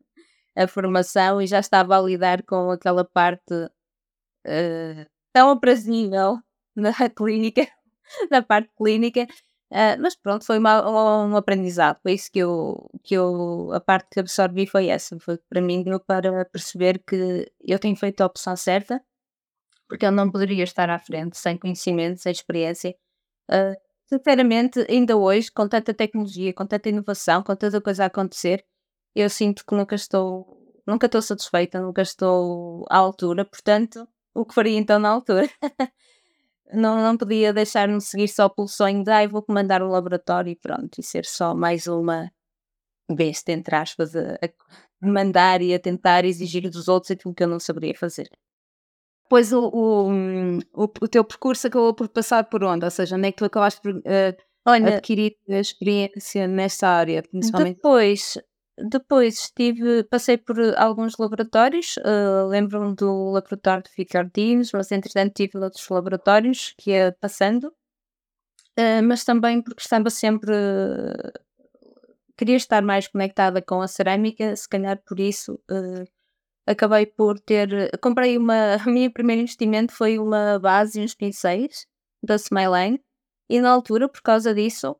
a 0.57 0.69
formação 0.69 1.43
e 1.43 1.47
já 1.47 1.59
estava 1.61 1.99
a 1.99 2.03
lidar 2.03 2.43
com 2.45 2.71
aquela 2.71 3.05
parte 3.05 3.55
uh, 3.55 5.07
tão 5.33 5.51
aprazível 5.51 6.39
na 6.77 6.93
clínica 7.11 7.67
na 8.31 8.43
parte 8.43 8.71
clínica. 8.77 9.27
Uh, 9.71 10.01
mas 10.01 10.17
pronto, 10.17 10.45
foi 10.47 10.59
uma, 10.59 11.27
um 11.27 11.37
aprendizado. 11.37 11.99
Foi 12.03 12.15
isso 12.15 12.31
que 12.33 12.39
eu, 12.39 12.89
que 13.03 13.15
eu. 13.15 13.71
A 13.73 13.81
parte 13.81 14.09
que 14.11 14.21
absorvi 14.21 14.67
foi 14.67 14.89
essa. 14.89 15.19
Foi 15.21 15.39
para 15.49 15.61
mim 15.61 15.85
para 16.07 16.45
perceber 16.47 17.03
que 17.07 17.51
eu 17.61 17.79
tenho 17.79 17.97
feito 17.97 18.21
a 18.23 18.27
opção 18.27 18.57
certa, 18.57 19.03
porque 19.89 20.07
eu 20.07 20.13
não 20.13 20.31
poderia 20.31 20.65
estar 20.65 20.91
à 20.91 20.99
frente 20.99 21.37
sem 21.39 21.59
conhecimento, 21.59 22.21
sem 22.21 22.33
experiência. 22.33 22.95
Uh, 23.51 23.77
sinceramente, 24.07 24.87
ainda 24.89 25.17
hoje, 25.17 25.51
com 25.53 25.69
tanta 25.69 25.95
tecnologia, 25.95 26.53
com 26.55 26.67
tanta 26.67 26.89
inovação, 26.89 27.43
com 27.43 27.55
tanta 27.57 27.81
coisa 27.81 28.05
a 28.05 28.07
acontecer, 28.07 28.65
eu 29.15 29.29
sinto 29.31 29.65
que 29.67 29.75
nunca 29.75 29.95
estou. 29.95 30.57
Nunca 30.87 31.07
estou 31.07 31.21
satisfeita, 31.21 31.81
nunca 31.83 32.01
estou 32.01 32.87
à 32.91 32.97
altura, 32.97 33.45
portanto, 33.45 34.09
o 34.35 34.47
que 34.47 34.55
faria 34.55 34.79
então 34.79 34.99
na 34.99 35.11
altura? 35.11 35.47
não, 36.73 37.03
não 37.03 37.17
podia 37.17 37.53
deixar-me 37.53 38.01
seguir 38.01 38.29
só 38.29 38.49
pelo 38.49 38.69
sonho 38.69 39.03
de, 39.03 39.11
ah, 39.11 39.27
vou 39.27 39.43
comandar 39.43 39.83
um 39.83 39.89
laboratório 39.89 40.51
e 40.51 40.57
pronto, 40.57 40.99
e 40.99 41.03
ser 41.03 41.25
só 41.25 41.55
mais 41.55 41.87
uma 41.87 42.31
besta, 43.11 43.53
entre 43.53 43.75
aspas, 43.75 44.15
a, 44.15 44.35
a 44.43 45.07
mandar 45.07 45.63
e 45.63 45.75
a 45.75 45.79
tentar 45.79 46.25
exigir 46.25 46.69
dos 46.71 46.89
outros 46.89 47.11
aquilo 47.11 47.35
que 47.35 47.43
eu 47.43 47.49
não 47.49 47.59
saberia 47.59 47.95
fazer. 47.97 48.29
Pois 49.29 49.53
o, 49.53 49.69
o, 49.69 50.09
o, 50.75 50.85
o 50.85 51.09
teu 51.09 51.23
percurso 51.23 51.67
acabou 51.67 51.95
por 51.95 52.09
passar 52.09 52.45
por 52.45 52.65
onde? 52.65 52.85
Ou 52.85 52.91
seja, 52.91 53.17
onde 53.17 53.29
é 53.29 53.33
que 53.33 53.39
tu 53.39 53.45
acabaste 53.45 53.81
por 53.81 53.95
uh, 53.95 54.37
Olha, 54.67 54.97
adquirir 54.97 55.37
experiência 55.47 56.47
nesta 56.47 56.89
área, 56.89 57.23
principalmente? 57.23 57.77
Depois, 57.77 58.39
depois 58.85 59.39
estive, 59.41 60.05
passei 60.05 60.37
por 60.39 60.59
alguns 60.77 61.17
laboratórios, 61.19 61.97
uh, 61.99 62.47
lembro-me 62.49 62.95
do 62.95 63.31
laboratório 63.31 63.83
de 63.83 63.91
Ficardines, 63.91 64.73
mas 64.73 64.93
entretanto 64.93 65.35
tive 65.35 65.59
outros 65.59 65.89
laboratórios 65.89 66.75
que 66.79 66.91
ia 66.91 67.17
passando, 67.21 67.65
uh, 68.79 69.03
mas 69.05 69.25
também 69.25 69.63
porque 69.63 69.83
estava 69.83 70.11
sempre, 70.11 70.53
uh, 70.53 71.33
queria 72.37 72.57
estar 72.57 72.83
mais 72.83 73.09
conectada 73.09 73.61
com 73.63 73.81
a 73.81 73.89
cerâmica, 73.89 74.55
se 74.57 74.69
calhar 74.69 75.01
por 75.05 75.19
isso 75.19 75.61
acabei 76.67 77.07
por 77.07 77.41
ter, 77.41 77.91
comprei 78.01 78.37
uma, 78.37 78.77
o 78.87 78.91
meu 78.91 79.11
primeiro 79.11 79.43
investimento 79.43 79.93
foi 79.93 80.19
uma 80.19 80.59
base 80.59 81.01
e 81.01 81.05
uns 81.05 81.15
pincéis 81.15 81.87
da 82.23 82.37
Smiline, 82.37 83.01
e 83.49 83.61
na 83.61 83.71
altura, 83.71 84.09
por 84.09 84.21
causa 84.21 84.55
disso, 84.55 84.95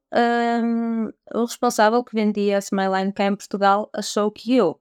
um, 0.65 1.09
o 1.35 1.45
responsável 1.45 2.03
que 2.03 2.15
vendia 2.15 2.57
a 2.57 2.61
Smiline 2.61 3.13
cá 3.13 3.27
em 3.27 3.37
Portugal 3.37 3.91
achou 3.93 4.31
que 4.31 4.57
eu 4.57 4.81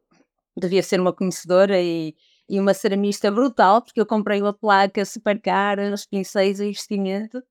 devia 0.58 0.82
ser 0.82 1.00
uma 1.02 1.14
conhecedora 1.14 1.80
e, 1.82 2.16
e 2.50 2.60
uma 2.60 2.74
ceramista 2.74 3.30
brutal, 3.30 3.82
porque 3.82 4.00
eu 4.00 4.06
comprei 4.06 4.42
uma 4.42 4.54
placa 4.54 5.04
super 5.06 5.40
cara, 5.42 5.94
os 5.94 6.06
pincéis, 6.06 6.60
o 6.60 6.64
investimento. 6.64 7.44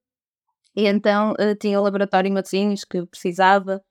E 0.74 0.86
então 0.86 1.32
uh, 1.32 1.54
tinha 1.58 1.78
o 1.78 1.82
laboratório 1.82 2.28
em 2.28 2.32
Matosinhos 2.32 2.84
que 2.84 3.04
precisava 3.06 3.82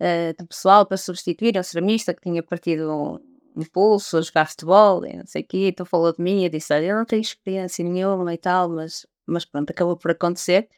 uh, 0.00 0.40
de 0.40 0.46
pessoal 0.46 0.86
para 0.86 0.96
substituir 0.96 1.58
um 1.58 1.62
ceramista 1.62 2.14
que 2.14 2.20
tinha 2.22 2.42
partido 2.42 2.90
um, 2.92 3.18
um 3.60 3.64
pulso 3.72 4.18
a 4.18 4.22
jogar 4.22 4.48
futebol 4.48 5.04
e 5.04 5.16
não 5.16 5.26
sei 5.26 5.42
o 5.42 5.46
quê. 5.46 5.68
Então 5.68 5.84
falou 5.84 6.12
de 6.12 6.22
mim 6.22 6.44
e 6.44 6.48
disse: 6.48 6.72
Olha, 6.72 6.86
eu 6.86 6.96
não 6.96 7.04
tenho 7.04 7.22
experiência 7.22 7.84
nenhuma 7.84 8.32
e 8.32 8.38
tal, 8.38 8.68
mas, 8.68 9.06
mas 9.26 9.44
pronto, 9.44 9.70
acabou 9.70 9.96
por 9.96 10.12
acontecer. 10.12 10.68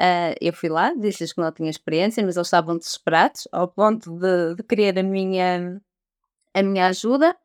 Uh, 0.00 0.32
eu 0.40 0.50
fui 0.54 0.70
lá, 0.70 0.94
disse-lhes 0.94 1.30
que 1.30 1.42
não 1.42 1.52
tinha 1.52 1.68
experiência, 1.68 2.24
mas 2.24 2.34
eles 2.34 2.46
estavam 2.46 2.78
desesperados, 2.78 3.46
ao 3.52 3.68
ponto 3.68 4.18
de, 4.18 4.54
de 4.54 4.62
querer 4.62 4.98
a 4.98 5.02
minha, 5.02 5.78
a 6.54 6.62
minha 6.62 6.86
ajuda. 6.86 7.36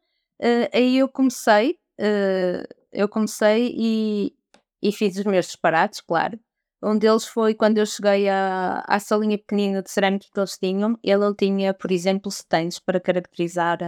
Uh, 0.42 0.70
aí 0.74 0.98
eu 1.00 1.10
comecei, 1.10 1.78
uh, 2.00 2.64
eu 2.94 3.10
comecei 3.10 3.76
e, 3.78 4.34
e 4.82 4.90
fiz 4.94 5.18
os 5.18 5.26
meus 5.26 5.48
disparates, 5.48 6.00
claro. 6.00 6.40
Um 6.82 6.98
deles 6.98 7.26
foi 7.26 7.54
quando 7.54 7.78
eu 7.78 7.86
cheguei 7.86 8.30
à, 8.30 8.86
à 8.88 9.00
salinha 9.02 9.38
pequenina 9.38 9.84
de 9.84 9.92
cerâmica 9.92 10.28
que 10.34 10.40
eles 10.40 10.58
tinham. 10.58 10.98
Ele 11.04 11.36
tinha, 11.36 11.74
por 11.74 11.92
exemplo, 11.92 12.30
stands 12.30 12.80
para 12.80 13.02
caracterizar 13.02 13.80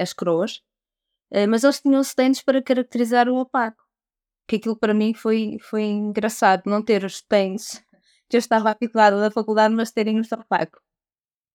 as 0.00 0.14
coroas, 0.14 0.62
mas 1.46 1.62
eles 1.62 1.80
tinham 1.82 2.00
stands 2.00 2.42
para 2.42 2.62
caracterizar 2.62 3.28
o 3.28 3.36
opaco 3.36 3.85
que 4.46 4.56
aquilo 4.56 4.76
para 4.76 4.94
mim 4.94 5.14
foi, 5.14 5.58
foi 5.60 5.82
engraçado, 5.82 6.62
não 6.66 6.82
ter 6.82 7.04
os 7.04 7.20
pens 7.20 7.82
que 8.28 8.36
eu 8.36 8.38
estava 8.38 8.70
habituada 8.70 9.20
da 9.20 9.30
faculdade, 9.30 9.74
mas 9.74 9.92
terem 9.92 10.20
o 10.20 10.22
opaco. 10.34 10.80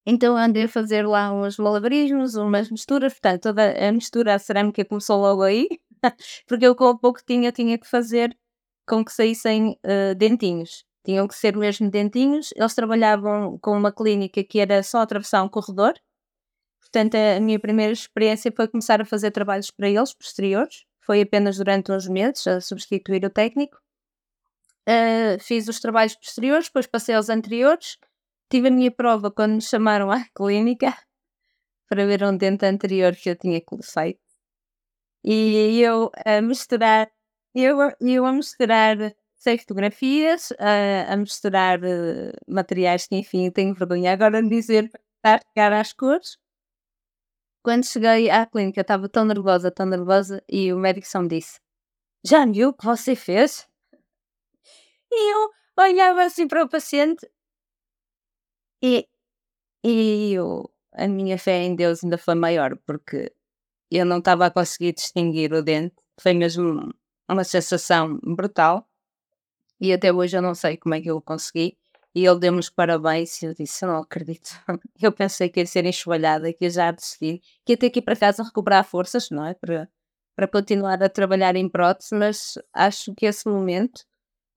Então 0.06 0.36
andei 0.36 0.64
a 0.64 0.70
fazer 0.70 1.08
lá 1.08 1.32
uns 1.32 1.58
malabarismos, 1.58 2.36
umas 2.36 2.72
misturas, 2.72 3.14
portanto, 3.14 3.44
toda 3.44 3.88
a 3.88 3.92
mistura, 3.92 4.36
a 4.36 4.40
cerâmica 4.40 4.84
começou 4.86 5.22
logo 5.22 5.44
aí, 5.44 5.68
porque 6.48 6.66
eu 6.66 6.76
com 6.76 6.86
o 6.86 6.98
pouco 6.98 7.22
tinha, 7.26 7.52
tinha 7.52 7.78
que 7.78 7.88
fazer 7.88 8.36
com 8.88 9.06
que 9.06 9.14
saíssem 9.14 9.78
uh, 9.86 10.16
dentinhos. 10.16 10.86
Tinham 11.06 11.28
que 11.28 11.36
ser 11.36 11.56
mesmo 11.58 11.90
dentinhos. 11.90 12.50
Eles 12.56 12.76
trabalhavam 12.76 13.58
com 13.60 13.78
uma 13.78 13.92
clínica 13.92 14.44
que 14.44 14.60
era 14.60 14.84
só 14.84 15.00
atravessar 15.00 15.44
um 15.44 15.50
corredor. 15.50 15.94
Portanto, 16.80 17.16
a 17.16 17.40
minha 17.40 17.60
primeira 17.60 17.94
experiência 17.94 18.52
foi 18.56 18.68
começar 18.68 19.02
a 19.02 19.06
fazer 19.06 19.32
trabalhos 19.32 19.72
para 19.72 19.90
eles, 19.90 20.14
posteriores 20.14 20.86
foi 21.01 21.22
apenas 21.22 21.58
durante 21.58 21.91
uns 21.91 22.08
meses 22.08 22.46
a 22.48 22.62
substituir 22.62 23.25
o 23.25 23.29
técnico. 23.29 23.77
Uh, 24.88 25.39
fiz 25.39 25.67
os 25.67 25.79
trabalhos 25.79 26.15
posteriores, 26.15 26.65
depois 26.67 26.88
passei 26.88 27.15
aos 27.15 27.29
anteriores. 27.29 27.98
Tive 28.50 28.67
a 28.67 28.72
minha 28.72 28.91
prova 28.91 29.31
quando 29.31 29.55
me 29.55 29.62
chamaram 29.62 30.12
à 30.12 30.24
clínica 30.36 30.96
para 31.88 32.05
ver 32.05 32.24
um 32.24 32.36
dente 32.38 32.65
anterior 32.65 33.15
que 33.15 33.29
eu 33.29 33.36
tinha 33.36 33.62
feito. 33.84 34.20
E 35.24 35.79
eu 35.81 36.10
a 36.25 36.41
misturar, 36.41 37.12
eu, 37.53 37.77
eu 38.00 38.25
a 38.25 38.31
misturar 38.31 38.98
sem 39.36 39.58
fotografias, 39.58 40.51
a, 40.60 41.13
a 41.13 41.17
misturar 41.17 41.79
uh, 41.79 42.31
materiais 42.48 43.08
que, 43.08 43.15
enfim, 43.15 43.50
tenho 43.51 43.74
vergonha 43.74 44.13
agora 44.13 44.41
de 44.41 44.50
dizer 44.50 44.91
para 45.22 45.41
chegar 45.50 45.74
às 45.74 45.93
cores. 45.93 46.38
Quando 47.63 47.86
cheguei 47.86 48.30
à 48.30 48.46
clínica, 48.46 48.82
estava 48.82 49.08
tão 49.10 49.25
nervosa, 49.25 49.72
tão 49.72 49.86
nervosa, 49.86 50.44
e 50.50 50.74
o 50.74 50.77
médico 50.77 51.08
só 51.08 51.22
me 51.22 51.27
disse: 51.27 51.60
Já 52.24 52.46
viu 52.46 52.70
o 52.70 52.74
que 52.74 52.86
você 52.86 53.15
fez? 53.15 53.68
E 55.12 55.34
eu 55.34 55.50
olhava 55.77 56.24
assim 56.24 56.48
para 56.48 56.63
o 56.63 56.70
paciente 56.70 57.30
e, 58.84 59.08
e 59.84 60.34
eu, 60.34 60.72
a 60.94 61.08
minha 61.08 61.38
fé 61.38 61.63
em 61.63 61.75
Deus 61.75 62.03
ainda 62.03 62.18
foi 62.18 62.36
maior, 62.36 62.77
porque 62.86 63.34
eu 63.91 64.06
não 64.06 64.20
estava 64.20 64.48
a 64.48 64.51
conseguir 64.51 64.94
distinguir 64.94 65.53
o 65.53 65.63
dente. 65.63 65.96
Foi 66.22 66.34
mesmo 66.34 66.94
uma 67.30 67.44
sensação 67.44 68.20
brutal. 68.24 68.88
E 69.82 69.94
até 69.94 70.13
hoje 70.13 70.38
eu 70.38 70.41
não 70.41 70.56
sei 70.56 70.77
como 70.77 70.96
é 70.96 71.01
que 71.01 71.10
eu 71.12 71.22
consegui. 71.22 71.77
E 72.13 72.25
ele 72.25 72.39
deu-me 72.39 72.60
os 72.60 72.70
parabéns 72.70 73.41
e 73.41 73.46
eu 73.46 73.53
disse: 73.53 73.86
não 73.86 74.01
acredito. 74.01 74.50
Eu 75.01 75.12
pensei 75.12 75.50
que 75.50 75.60
ia 75.62 75.65
ser 75.65 75.86
enxovalhada, 75.86 76.51
que 76.53 76.65
ia 76.65 76.70
já 76.70 76.91
desistir, 76.91 77.41
que 77.65 77.74
ia 77.74 77.77
ter 77.77 77.89
que 77.89 78.00
ir 78.00 78.01
para 78.01 78.15
casa 78.15 78.44
recuperar 78.44 78.84
forças, 78.84 79.30
não 79.30 79.46
é? 79.46 79.53
Para, 79.53 79.89
para 80.36 80.48
continuar 80.48 81.01
a 81.01 81.10
trabalhar 81.10 81.56
em 81.56 81.70
prótese, 81.70 82.13
mas 82.15 82.58
acho 82.74 83.13
que 83.15 83.25
esse 83.25 83.48
momento 83.48 84.03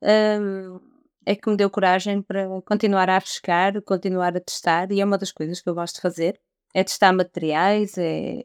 hum, 0.02 0.80
é 1.26 1.34
que 1.36 1.48
me 1.48 1.56
deu 1.56 1.70
coragem 1.70 2.22
para 2.22 2.48
continuar 2.62 3.08
a 3.08 3.16
arriscar, 3.16 3.80
continuar 3.82 4.36
a 4.36 4.40
testar, 4.40 4.90
e 4.92 5.00
é 5.00 5.04
uma 5.04 5.18
das 5.18 5.32
coisas 5.32 5.60
que 5.60 5.68
eu 5.68 5.74
gosto 5.74 5.96
de 5.96 6.02
fazer: 6.02 6.40
é 6.74 6.82
testar 6.84 7.12
materiais, 7.12 7.96
é, 7.98 8.40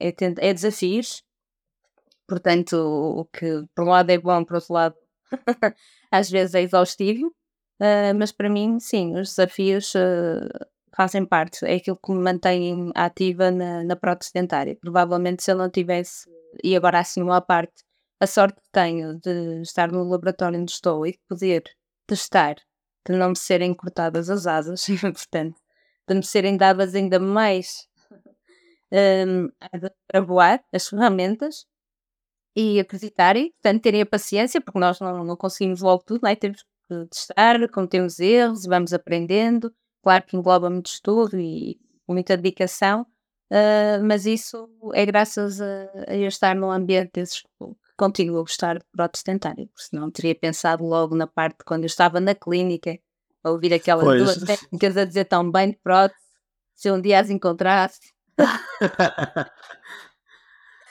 é, 0.00 0.14
é 0.38 0.54
desafios. 0.54 1.22
Portanto, 2.28 2.74
o 2.76 3.24
que 3.26 3.64
por 3.74 3.84
um 3.84 3.90
lado 3.90 4.10
é 4.10 4.18
bom, 4.18 4.44
por 4.44 4.56
outro 4.56 4.72
lado 4.74 4.96
às 6.10 6.30
vezes 6.30 6.54
é 6.54 6.62
exaustivo. 6.62 7.34
Uh, 7.80 8.14
mas 8.16 8.32
para 8.32 8.48
mim, 8.48 8.80
sim, 8.80 9.14
os 9.16 9.30
desafios 9.30 9.94
uh, 9.94 10.66
fazem 10.96 11.26
parte, 11.26 11.64
é 11.66 11.74
aquilo 11.74 11.98
que 12.02 12.10
me 12.10 12.20
mantém 12.20 12.90
ativa 12.94 13.50
na, 13.50 13.84
na 13.84 13.96
prótese 13.96 14.32
dentária. 14.32 14.76
Provavelmente 14.80 15.42
se 15.42 15.52
eu 15.52 15.56
não 15.56 15.70
tivesse, 15.70 16.28
e 16.64 16.74
agora 16.74 16.98
assim 17.00 17.22
uma 17.22 17.40
parte, 17.40 17.84
a 18.18 18.26
sorte 18.26 18.60
que 18.62 18.70
tenho 18.72 19.18
de 19.20 19.60
estar 19.60 19.92
no 19.92 20.02
laboratório 20.04 20.58
onde 20.58 20.72
estou 20.72 21.06
e 21.06 21.12
de 21.12 21.20
poder 21.28 21.64
testar, 22.06 22.56
de 23.06 23.14
não 23.14 23.30
me 23.30 23.36
serem 23.36 23.74
cortadas 23.74 24.30
as 24.30 24.46
asas, 24.46 24.86
portanto, 25.00 25.60
de 26.08 26.14
me 26.14 26.22
serem 26.22 26.56
dadas 26.56 26.94
ainda 26.94 27.20
mais 27.20 27.86
um, 28.90 29.48
para 30.08 30.20
voar 30.22 30.64
as 30.72 30.88
ferramentas 30.88 31.66
e 32.54 32.80
acreditarem, 32.80 33.52
portanto, 33.52 33.82
terem 33.82 34.00
a 34.00 34.06
paciência, 34.06 34.62
porque 34.62 34.78
nós 34.78 34.98
não, 34.98 35.24
não 35.24 35.36
conseguimos 35.36 35.82
logo 35.82 36.02
tudo, 36.04 36.22
não 36.22 36.30
é? 36.30 36.36
temos 36.36 36.64
testar, 37.10 37.68
cometemos 37.70 38.18
erros 38.18 38.64
e 38.64 38.68
vamos 38.68 38.92
aprendendo. 38.92 39.72
Claro 40.02 40.24
que 40.24 40.36
engloba 40.36 40.70
muito 40.70 40.86
estudo 40.86 41.38
e 41.38 41.78
muita 42.08 42.36
dedicação, 42.36 43.02
uh, 43.50 44.04
mas 44.04 44.26
isso 44.26 44.68
é 44.94 45.04
graças 45.04 45.60
a, 45.60 45.88
a 46.08 46.16
eu 46.16 46.28
estar 46.28 46.54
num 46.54 46.70
ambiente 46.70 47.10
desses 47.14 47.42
que 47.42 47.48
continuo 47.96 48.38
a 48.38 48.42
gostar 48.42 48.78
de 48.78 48.84
prótese 48.92 49.24
dentária, 49.24 49.66
porque 49.66 49.88
senão 49.88 50.10
teria 50.10 50.34
pensado 50.34 50.84
logo 50.84 51.16
na 51.16 51.26
parte 51.26 51.64
quando 51.64 51.82
eu 51.82 51.86
estava 51.86 52.20
na 52.20 52.34
clínica, 52.34 52.98
a 53.42 53.50
ouvir 53.50 53.72
aquelas 53.74 54.04
pois. 54.04 54.22
duas 54.22 54.44
técnicas 54.44 54.96
a 54.96 55.04
dizer 55.04 55.24
tão 55.24 55.50
bem 55.50 55.70
de 55.70 55.78
prótese, 55.78 56.20
se 56.74 56.90
um 56.90 57.00
dia 57.00 57.20
as 57.20 57.30
encontrasse. 57.30 58.00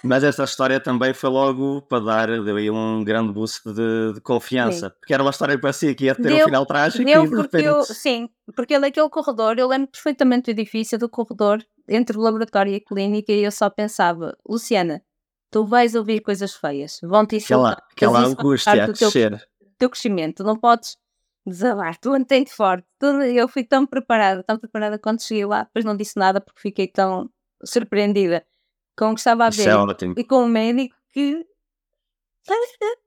Mas 0.05 0.24
esta 0.24 0.43
história 0.43 0.79
também 0.79 1.13
foi 1.13 1.29
logo 1.29 1.81
para 1.81 2.00
dar 2.03 2.27
deu 2.43 2.55
aí 2.55 2.69
um 2.69 3.03
grande 3.03 3.33
boost 3.33 3.62
de, 3.74 4.13
de 4.13 4.21
confiança. 4.21 4.89
Sim. 4.89 4.95
Porque 5.00 5.13
era 5.13 5.24
uma 5.24 5.31
história 5.31 5.55
que 5.55 5.62
parecia 5.62 5.95
que 5.95 6.05
ia 6.05 6.15
ter 6.15 6.24
deu, 6.24 6.38
um 6.38 6.45
final 6.45 6.65
trágico 6.65 7.03
deu 7.03 7.25
e 7.25 7.29
de 7.29 7.35
repente... 7.35 7.65
eu, 7.65 7.83
Sim, 7.83 8.29
porque 8.55 8.77
naquele 8.77 9.09
corredor, 9.09 9.57
eu 9.57 9.67
lembro 9.67 9.88
perfeitamente 9.88 10.53
do 10.53 10.59
edifício 10.59 10.97
do 11.00 11.09
corredor 11.09 11.63
entre 11.88 12.17
o 12.17 12.21
laboratório 12.21 12.74
e 12.74 12.75
a 12.75 12.79
clínica 12.79 13.31
e 13.31 13.43
eu 13.43 13.51
só 13.51 13.69
pensava, 13.69 14.38
Luciana, 14.47 15.01
tu 15.51 15.65
vais 15.65 15.95
ouvir 15.95 16.21
coisas 16.21 16.53
feias, 16.53 17.00
vão-te 17.03 17.38
insultar. 17.38 17.83
Aquela, 17.91 18.17
aquela 18.17 18.19
angústia 18.27 18.83
a 18.83 18.88
crescer. 18.88 19.31
Teu, 19.31 19.69
teu 19.79 19.89
crescimento, 19.89 20.43
não 20.43 20.55
podes 20.55 20.97
desabar, 21.45 21.97
tu 21.97 22.12
mantém-te 22.12 22.53
forte. 22.53 22.85
Tu, 23.00 23.05
eu 23.05 23.47
fui 23.47 23.63
tão 23.63 23.85
preparada, 23.85 24.43
tão 24.43 24.57
preparada 24.57 25.00
quando 25.00 25.21
cheguei 25.21 25.45
lá, 25.45 25.63
depois 25.63 25.85
não 25.85 25.95
disse 25.95 26.17
nada 26.17 26.39
porque 26.39 26.62
fiquei 26.62 26.88
tão 26.88 27.29
surpreendida 27.63 28.45
com 28.97 29.11
o 29.11 29.13
que 29.13 29.19
estava 29.19 29.45
a 29.45 29.49
ver 29.49 29.67
é 29.67 29.73
e 30.17 30.23
com 30.23 30.43
o 30.43 30.47
médico 30.47 30.95
que 31.11 31.45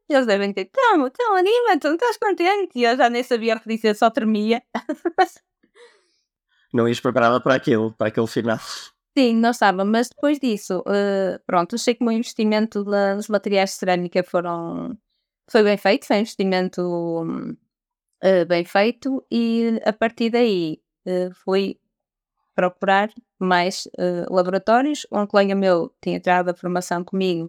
Eles 0.09 0.26
devem 0.26 0.52
ter, 0.52 0.66
tão, 0.66 1.09
tão, 1.11 1.37
anima-te, 1.37 1.85
não 1.85 1.95
estás 1.95 2.16
contente? 2.16 2.78
E 2.78 2.85
eu 2.85 2.97
já 2.97 3.09
nem 3.09 3.23
sabia 3.23 3.57
o 3.57 3.61
que 3.61 3.68
dizer, 3.68 3.95
só 3.95 4.11
tremia. 4.11 4.62
Não 6.73 6.87
ias 6.87 7.00
preparada 7.00 7.40
para 7.40 7.54
aquilo, 7.54 7.95
para 7.95 8.09
aquele 8.09 8.26
final. 8.26 8.59
Sim, 9.16 9.37
não 9.37 9.50
estava, 9.50 9.85
mas 9.85 10.11
depois 10.11 10.38
disso, 10.38 10.80
uh, 10.80 11.40
pronto, 11.47 11.75
achei 11.75 11.95
que 11.95 12.02
o 12.02 12.07
meu 12.07 12.16
investimento 12.16 12.85
nos 12.85 13.26
materiais 13.26 13.71
de 13.71 13.76
cerâmica 13.76 14.23
foram, 14.23 14.97
foi 15.50 15.62
bem 15.62 15.76
feito, 15.76 16.07
foi 16.07 16.16
um 16.16 16.21
investimento 16.21 16.83
uh, 16.83 18.47
bem 18.47 18.64
feito 18.64 19.25
e 19.30 19.80
a 19.85 19.92
partir 19.92 20.30
daí 20.30 20.80
uh, 21.07 21.35
fui 21.35 21.80
procurar 22.59 23.09
mais 23.38 23.87
uh, 23.87 24.35
laboratórios. 24.35 25.07
Um 25.12 25.25
colega 25.29 25.55
meu 25.55 25.95
tinha 26.03 26.19
tirado 26.19 26.49
a 26.49 26.55
formação 26.55 27.05
comigo, 27.05 27.49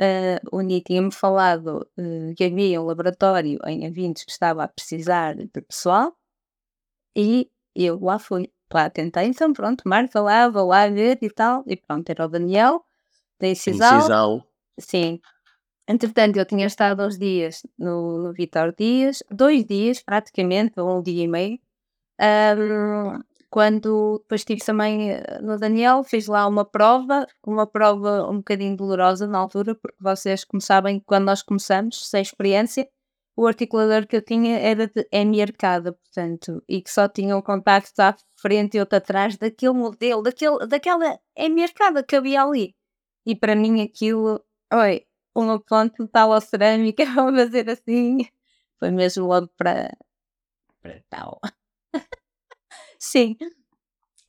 uh, 0.00 0.40
o 0.50 0.62
Ni 0.62 0.80
tinha-me 0.80 1.12
falado 1.12 1.86
uh, 1.98 2.34
que 2.34 2.44
havia 2.44 2.80
um 2.80 2.86
laboratório 2.86 3.58
em 3.66 3.86
Avintes 3.86 4.24
que 4.24 4.30
estava 4.30 4.64
a 4.64 4.68
precisar 4.68 5.34
de 5.34 5.46
pessoal 5.60 6.16
e 7.14 7.50
eu 7.74 8.00
lá 8.00 8.18
fui. 8.18 8.50
Lá 8.72 8.88
tentei, 8.88 9.24
então 9.24 9.52
pronto, 9.52 9.82
marca 9.84 10.20
lá, 10.20 10.48
vou 10.48 10.68
lá 10.68 10.88
ver 10.88 11.18
e 11.20 11.28
tal. 11.28 11.64
E 11.66 11.76
pronto, 11.76 12.08
era 12.08 12.24
o 12.24 12.28
Daniel, 12.28 12.84
da 13.38 13.48
Incisal. 13.48 13.98
Incisal. 13.98 14.46
Sim. 14.78 15.20
Entretanto, 15.88 16.38
eu 16.38 16.46
tinha 16.46 16.66
estado 16.66 17.04
uns 17.04 17.18
dias 17.18 17.66
no, 17.76 18.22
no 18.22 18.32
Vitor 18.32 18.72
Dias, 18.78 19.24
dois 19.28 19.64
dias 19.64 20.00
praticamente, 20.00 20.78
ou 20.78 20.98
um 20.98 21.02
dia 21.02 21.24
e 21.24 21.28
meio. 21.28 21.58
Um, 22.20 23.18
quando 23.50 24.20
depois 24.20 24.42
estive 24.42 24.64
também 24.64 25.12
eh, 25.12 25.40
no 25.42 25.58
Daniel, 25.58 26.04
fiz 26.04 26.26
lá 26.28 26.46
uma 26.46 26.64
prova, 26.64 27.26
uma 27.44 27.66
prova 27.66 28.28
um 28.30 28.38
bocadinho 28.38 28.76
dolorosa 28.76 29.26
na 29.26 29.38
altura, 29.38 29.74
porque 29.74 29.96
vocês, 30.00 30.44
como 30.44 30.60
sabem, 30.60 31.00
quando 31.00 31.24
nós 31.26 31.42
começamos, 31.42 32.08
sem 32.08 32.22
experiência, 32.22 32.88
o 33.36 33.46
articulador 33.46 34.06
que 34.06 34.16
eu 34.16 34.22
tinha 34.22 34.58
era 34.58 34.86
de 34.86 35.06
M 35.12 35.40
arcada, 35.42 35.92
portanto, 35.92 36.62
e 36.68 36.82
que 36.82 36.90
só 36.90 37.08
tinha 37.08 37.36
um 37.36 37.42
contacto 37.42 38.00
à 38.00 38.14
frente 38.36 38.76
e 38.76 38.80
outro 38.80 38.98
atrás 38.98 39.36
daquele 39.36 39.72
modelo, 39.72 40.22
daquele, 40.22 40.66
daquela 40.66 41.18
M 41.36 41.62
arcada 41.62 42.02
que 42.04 42.16
havia 42.16 42.42
ali. 42.42 42.74
E 43.26 43.34
para 43.36 43.56
mim 43.56 43.82
aquilo, 43.82 44.44
oi, 44.72 45.06
uma 45.34 45.60
ponte 45.60 46.06
tal 46.08 46.30
ou 46.30 46.40
cerâmica, 46.40 47.04
vamos 47.14 47.40
fazer 47.44 47.70
assim, 47.70 48.18
foi 48.78 48.90
mesmo 48.90 49.26
logo 49.26 49.48
para, 49.56 49.96
para 50.82 51.02
tal. 51.10 51.40
Sim. 53.00 53.36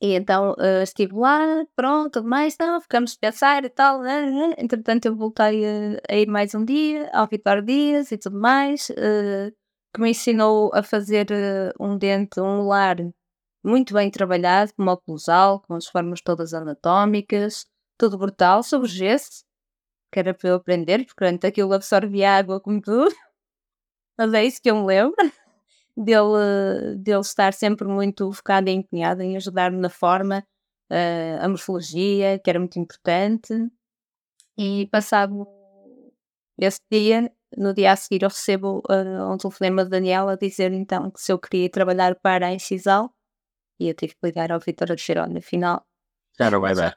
E 0.00 0.14
então 0.14 0.52
uh, 0.54 0.82
estive 0.82 1.14
lá, 1.14 1.64
pronto, 1.76 2.24
mais, 2.24 2.56
não, 2.58 2.80
ficamos 2.80 3.14
a 3.14 3.18
pensar 3.20 3.64
e 3.64 3.68
tal. 3.70 4.00
Uh, 4.00 4.54
entretanto, 4.58 5.06
eu 5.06 5.16
voltei 5.16 5.64
a, 5.64 6.00
a, 6.10 6.16
ir 6.16 6.26
mais 6.26 6.54
um 6.54 6.64
dia, 6.64 7.10
ao 7.12 7.28
Vitor 7.28 7.62
Dias 7.62 8.10
e 8.12 8.18
tudo 8.18 8.38
mais, 8.40 8.90
uh, 8.90 9.52
que 9.94 10.00
me 10.00 10.10
ensinou 10.10 10.70
a 10.74 10.82
fazer 10.82 11.28
um 11.78 11.98
dente, 11.98 12.40
um 12.40 12.66
lar 12.66 12.96
muito 13.64 13.94
bem 13.94 14.10
trabalhado, 14.10 14.72
com 14.74 14.86
oclusal, 14.88 15.60
com 15.60 15.74
as 15.74 15.86
formas 15.86 16.20
todas 16.22 16.54
anatómicas, 16.54 17.66
tudo 17.98 18.18
brutal, 18.18 18.62
sobre 18.62 18.88
gesso, 18.88 19.44
que 20.12 20.18
era 20.20 20.34
para 20.34 20.50
eu 20.50 20.56
aprender, 20.56 21.06
porque 21.06 21.24
antes 21.24 21.48
aquilo 21.48 21.74
absorvia 21.74 22.38
água 22.38 22.60
como 22.60 22.80
tudo. 22.80 23.14
Mas 24.18 24.34
é 24.34 24.44
isso 24.44 24.60
que 24.62 24.70
eu 24.70 24.76
me 24.76 24.86
lembro 24.86 25.16
dele, 25.96 26.96
dele 26.98 27.20
estar 27.20 27.52
sempre 27.52 27.86
muito 27.86 28.32
focado 28.32 28.68
e 28.68 28.72
empenhado 28.72 29.22
em 29.22 29.36
ajudar-me 29.36 29.78
na 29.78 29.88
forma, 29.90 30.44
uh, 30.90 31.44
a 31.44 31.48
morfologia, 31.48 32.38
que 32.38 32.50
era 32.50 32.58
muito 32.58 32.78
importante. 32.78 33.52
E 34.56 34.86
passado 34.90 35.46
esse 36.58 36.80
dia, 36.90 37.30
no 37.56 37.74
dia 37.74 37.92
a 37.92 37.96
seguir, 37.96 38.22
eu 38.22 38.28
recebo 38.28 38.82
uh, 38.88 39.32
um 39.32 39.36
telefonema 39.36 39.84
de 39.84 39.90
Daniela 39.90 40.32
a 40.32 40.36
dizer 40.36 40.72
então 40.72 41.10
que 41.10 41.20
se 41.20 41.32
eu 41.32 41.38
queria 41.38 41.68
trabalhar 41.70 42.14
para 42.16 42.46
a 42.46 42.52
Incisal, 42.52 43.12
e 43.80 43.88
eu 43.88 43.94
tive 43.94 44.14
que 44.14 44.26
ligar 44.26 44.52
ao 44.52 44.60
Vitor 44.60 44.92
a 44.92 44.94
dizer: 44.94 45.18
olha, 45.18 45.38
afinal. 45.38 45.84
Já 46.38 46.50
não 46.50 46.60
vai 46.60 46.74
dar. 46.74 46.96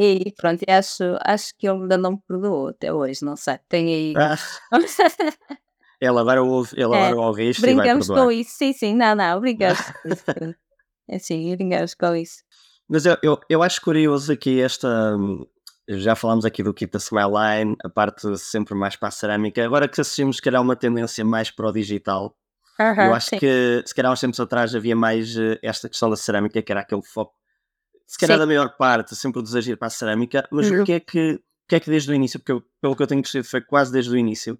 E 0.00 0.32
pronto, 0.36 0.64
acho, 0.68 1.02
acho 1.24 1.52
que 1.58 1.68
ele 1.68 1.82
ainda 1.82 1.98
não 1.98 2.12
me 2.12 2.22
perdoou 2.24 2.68
até 2.68 2.92
hoje, 2.92 3.24
não 3.24 3.34
sei. 3.34 3.58
Tem 3.68 3.92
aí. 3.92 4.14
Ah. 4.16 4.36
Ela 6.00 6.20
agora 6.20 6.42
ouve, 6.42 6.80
ela 6.80 6.96
É, 6.96 7.06
agora 7.06 7.16
ouve 7.26 7.48
isto 7.50 7.60
Brincamos 7.62 8.06
e 8.06 8.08
vai 8.10 8.24
com 8.24 8.30
isso, 8.32 8.50
sim, 8.56 8.72
sim, 8.72 8.94
não, 8.94 9.14
não, 9.14 9.40
brincamos 9.40 9.80
com 9.80 10.08
isso. 10.08 10.24
É 11.08 11.18
sim, 11.18 11.56
brincamos 11.56 11.94
com 11.94 12.14
isso. 12.14 12.42
Mas 12.88 13.04
eu, 13.06 13.16
eu, 13.22 13.40
eu 13.48 13.62
acho 13.62 13.80
curioso 13.80 14.32
aqui 14.32 14.60
esta. 14.60 15.16
Já 15.88 16.14
falámos 16.14 16.44
aqui 16.44 16.62
do 16.62 16.74
kit 16.74 16.92
da 16.92 16.98
Smileline, 16.98 17.74
a 17.82 17.88
parte 17.88 18.36
sempre 18.38 18.74
mais 18.74 18.94
para 18.94 19.08
a 19.08 19.10
cerâmica. 19.10 19.64
Agora 19.64 19.88
que 19.88 20.00
assistimos, 20.00 20.36
se 20.36 20.42
calhar, 20.42 20.60
uma 20.60 20.76
tendência 20.76 21.24
mais 21.24 21.50
para 21.50 21.66
o 21.68 21.72
digital. 21.72 22.36
eu 22.78 22.84
Aham, 22.84 23.12
acho 23.14 23.30
sim. 23.30 23.38
que, 23.38 23.82
se 23.86 23.94
calhar, 23.94 24.12
uns 24.12 24.20
tempos 24.20 24.38
atrás 24.38 24.74
havia 24.74 24.94
mais 24.94 25.34
eh, 25.36 25.58
esta 25.62 25.88
questão 25.88 26.10
da 26.10 26.16
cerâmica, 26.16 26.60
que 26.62 26.70
era 26.70 26.82
aquele 26.82 27.02
foco, 27.02 27.34
se 28.06 28.18
calhar, 28.18 28.36
Sim. 28.36 28.40
da 28.40 28.46
maior 28.46 28.76
parte, 28.76 29.16
sempre 29.16 29.40
o 29.40 29.42
desejo 29.42 29.64
de 29.66 29.72
ir 29.72 29.76
para 29.76 29.88
a 29.88 29.90
cerâmica. 29.90 30.46
Mas 30.52 30.70
Uhum. 30.70 30.82
o 30.82 30.84
que 30.84 30.92
é 30.92 31.00
que, 31.00 31.32
o 31.34 31.40
que 31.68 31.76
é 31.76 31.80
que 31.80 31.90
desde 31.90 32.10
o 32.10 32.14
início, 32.14 32.38
porque 32.38 32.52
eu- 32.52 32.62
pelo 32.82 32.94
que 32.94 33.02
eu 33.02 33.06
tenho 33.06 33.22
percebido, 33.22 33.48
foi 33.48 33.60
quase 33.62 33.90
desde 33.90 34.10
o 34.10 34.16
início, 34.16 34.58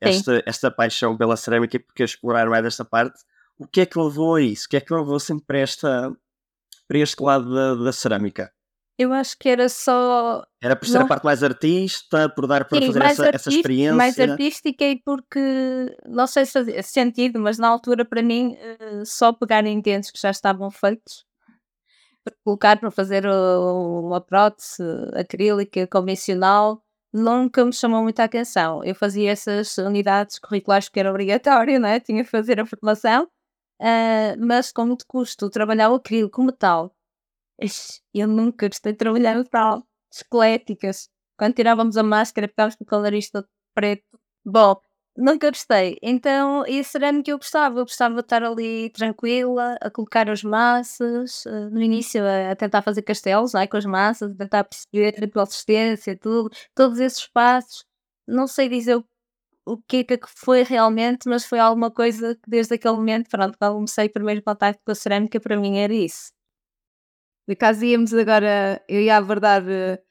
esta, 0.00 0.42
esta 0.46 0.70
paixão 0.70 1.16
pela 1.16 1.36
cerâmica, 1.36 1.78
porque 1.80 2.02
explorar 2.04 2.48
mais 2.48 2.64
esta 2.64 2.84
parte. 2.84 3.18
O 3.58 3.66
que 3.66 3.80
é 3.80 3.86
que 3.86 3.98
levou 3.98 4.36
a 4.36 4.42
isso? 4.42 4.66
O 4.66 4.68
que 4.68 4.76
é 4.76 4.80
que 4.80 4.92
levou 4.92 5.18
sempre 5.18 5.44
para, 5.46 5.58
esta, 5.58 6.12
para 6.86 6.98
este 6.98 7.22
lado 7.22 7.52
da, 7.54 7.74
da 7.84 7.92
cerâmica? 7.92 8.52
Eu 8.98 9.12
acho 9.12 9.36
que 9.38 9.48
era 9.48 9.68
só 9.68 10.42
Era 10.62 10.74
por 10.74 10.86
ser 10.88 10.96
a 10.96 11.00
Não. 11.00 11.08
parte 11.08 11.24
mais 11.24 11.42
artista, 11.42 12.28
por 12.30 12.46
dar 12.46 12.64
para 12.64 12.80
Sim, 12.80 12.86
fazer 12.86 13.02
essa, 13.02 13.30
essa 13.32 13.48
experiência? 13.50 13.94
mais 13.94 14.18
artística 14.18 14.84
e 14.84 14.96
porque 15.02 15.38
não 16.06 16.26
sei 16.26 16.46
se 16.46 16.52
fazia 16.52 16.82
sentido, 16.82 17.38
mas 17.38 17.58
na 17.58 17.68
altura 17.68 18.04
para 18.06 18.22
mim 18.22 18.56
eh, 18.58 19.04
só 19.04 19.32
pegar 19.34 19.66
em 19.66 19.80
dentes 19.80 20.10
que 20.10 20.18
já 20.18 20.30
estavam 20.30 20.70
feitos 20.70 21.26
para 22.24 22.34
colocar 22.42 22.80
para 22.80 22.90
fazer 22.90 23.26
o- 23.26 24.00
uma 24.06 24.20
prótese 24.20 24.82
acrílica 25.14 25.86
convencional 25.86 26.82
nunca 27.12 27.64
me 27.64 27.72
chamou 27.72 28.02
muita 28.02 28.24
atenção. 28.24 28.84
Eu 28.84 28.94
fazia 28.94 29.30
essas 29.32 29.78
unidades 29.78 30.38
curriculares 30.38 30.88
porque 30.88 31.00
era 31.00 31.10
obrigatório, 31.10 31.80
não 31.80 31.88
é? 31.88 32.00
Tinha 32.00 32.24
que 32.24 32.30
fazer 32.30 32.60
a 32.60 32.66
formação, 32.66 33.28
ah, 33.80 34.34
mas 34.38 34.72
com 34.72 34.86
muito 34.86 35.06
custo 35.06 35.50
trabalhar 35.50 35.90
o 35.90 35.96
acrílico, 35.96 36.42
metal. 36.42 36.94
Eu 38.14 38.28
nunca 38.28 38.68
gostei 38.68 38.92
de 38.92 38.98
trabalhar 38.98 39.36
metal. 39.36 39.82
Esqueléticas. 40.12 41.08
Quando 41.38 41.54
tirávamos 41.54 41.96
a 41.96 42.02
máscara, 42.02 42.48
ficávamos 42.48 42.76
com 42.76 42.84
o 42.84 42.86
colorista 42.86 43.42
todo 43.42 43.50
preto. 43.74 44.18
Bom, 44.44 44.80
nunca 45.16 45.50
gostei. 45.50 45.98
Então, 46.02 46.66
e 46.66 46.80
a 46.80 46.84
cerâmica 46.84 47.30
eu 47.30 47.38
gostava. 47.38 47.78
Eu 47.80 47.84
gostava 47.84 48.14
de 48.16 48.20
estar 48.20 48.42
ali 48.42 48.90
tranquila, 48.90 49.76
a 49.80 49.90
colocar 49.90 50.28
as 50.30 50.42
massas. 50.42 51.44
eh, 51.46 51.70
no 51.70 51.80
início, 51.82 52.22
a, 52.24 52.54
tentar 52.56 52.82
fazer 52.82 53.02
castelos 53.02 53.52
não 53.52 53.60
é? 53.60 53.66
com 53.66 53.76
as 53.76 53.84
massas, 53.86 54.32
a 54.32 54.34
tentar 54.36 54.64
perceber 54.64 55.24
a 55.24 55.30
consistência, 55.30 56.16
tudo. 56.18 56.50
Todos 56.74 56.98
esses 57.00 57.26
passos. 57.28 57.84
Não 58.26 58.46
sei 58.46 58.68
dizer 58.68 58.96
o, 58.96 59.04
o 59.66 59.78
que 59.88 59.98
é 60.10 60.16
que 60.18 60.28
foi 60.28 60.62
realmente, 60.64 61.28
mas 61.28 61.44
foi 61.46 61.58
alguma 61.60 61.90
coisa 61.90 62.34
que 62.36 62.50
desde 62.50 62.74
aquele 62.76 62.96
momento, 62.96 63.28
pronto, 63.30 63.58
quando 63.58 63.74
comecei 63.74 64.06
o 64.08 64.12
primeiro 64.12 64.42
contacto 64.42 64.82
com 64.84 64.92
a 64.92 64.94
cerâmica, 64.96 65.40
para 65.40 65.56
mim 65.58 65.78
era 65.78 65.94
isso. 65.94 66.32
De 67.48 67.54
caso 67.54 67.84
íamos 67.84 68.12
agora, 68.12 68.82
eu 68.88 69.00
ia 69.00 69.16
abordar 69.16 69.62
eh, 69.68 70.02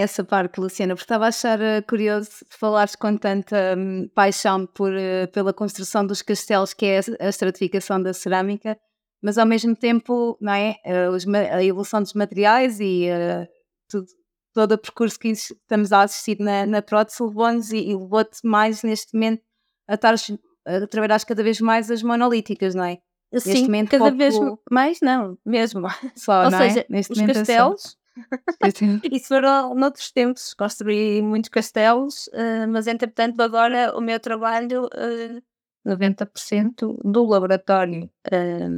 essa 0.00 0.22
parte, 0.24 0.58
Luciana, 0.60 0.94
porque 0.94 1.04
estava 1.04 1.24
a 1.26 1.28
achar 1.28 1.60
eh, 1.60 1.82
curioso 1.82 2.30
falares 2.50 2.94
com 2.94 3.16
tanta 3.16 3.74
hum, 3.76 4.08
paixão 4.14 4.66
por, 4.66 4.92
eh, 4.94 5.26
pela 5.28 5.52
construção 5.52 6.06
dos 6.06 6.22
castelos, 6.22 6.72
que 6.72 6.86
é 6.86 7.00
a 7.20 7.28
estratificação 7.28 8.00
da 8.02 8.12
cerâmica, 8.12 8.78
mas 9.22 9.36
ao 9.38 9.46
mesmo 9.46 9.74
tempo, 9.74 10.38
não 10.40 10.52
é? 10.52 10.76
Eh, 10.84 11.08
os 11.10 11.26
a 11.28 11.62
evolução 11.64 12.00
dos 12.02 12.14
materiais 12.14 12.78
e 12.80 13.06
eh, 13.06 13.48
tudo, 13.88 14.06
todo 14.54 14.72
o 14.72 14.78
percurso 14.78 15.18
que 15.18 15.28
estamos 15.28 15.92
a 15.92 16.02
assistir 16.02 16.38
na, 16.38 16.64
na 16.66 16.80
prótese 16.82 17.22
levou-nos 17.22 17.70
e, 17.72 17.78
e 17.90 17.96
levou-te 17.96 18.38
mais 18.44 18.82
neste 18.82 19.14
momento 19.14 19.42
a, 19.88 19.94
a 19.94 20.86
trabalhar 20.86 21.24
cada 21.24 21.42
vez 21.42 21.60
mais 21.60 21.90
as 21.90 22.02
monolíticas, 22.02 22.74
não 22.74 22.84
é? 22.84 22.98
Sim, 23.36 23.64
momento 23.64 23.90
cada 23.90 24.04
pouco- 24.04 24.16
vez 24.16 24.34
mais, 24.70 25.00
não, 25.02 25.36
mesmo. 25.44 25.86
Só, 26.16 26.44
Ou 26.44 26.50
não 26.50 26.60
é? 26.60 26.70
seja, 26.70 26.86
os 26.88 27.18
é 27.18 27.26
só. 27.26 27.26
castelos. 27.26 27.97
isso 29.12 29.28
foram 29.28 29.74
noutros 29.74 30.10
tempos, 30.10 30.54
construí 30.54 31.22
muitos 31.22 31.50
castelos, 31.50 32.28
eh, 32.32 32.66
mas 32.66 32.86
entretanto 32.86 33.40
agora 33.40 33.96
o 33.96 34.00
meu 34.00 34.18
trabalho, 34.20 34.88
eh, 34.94 35.40
90% 35.84 36.98
do 37.04 37.24
laboratório 37.24 38.10
eh, 38.30 38.68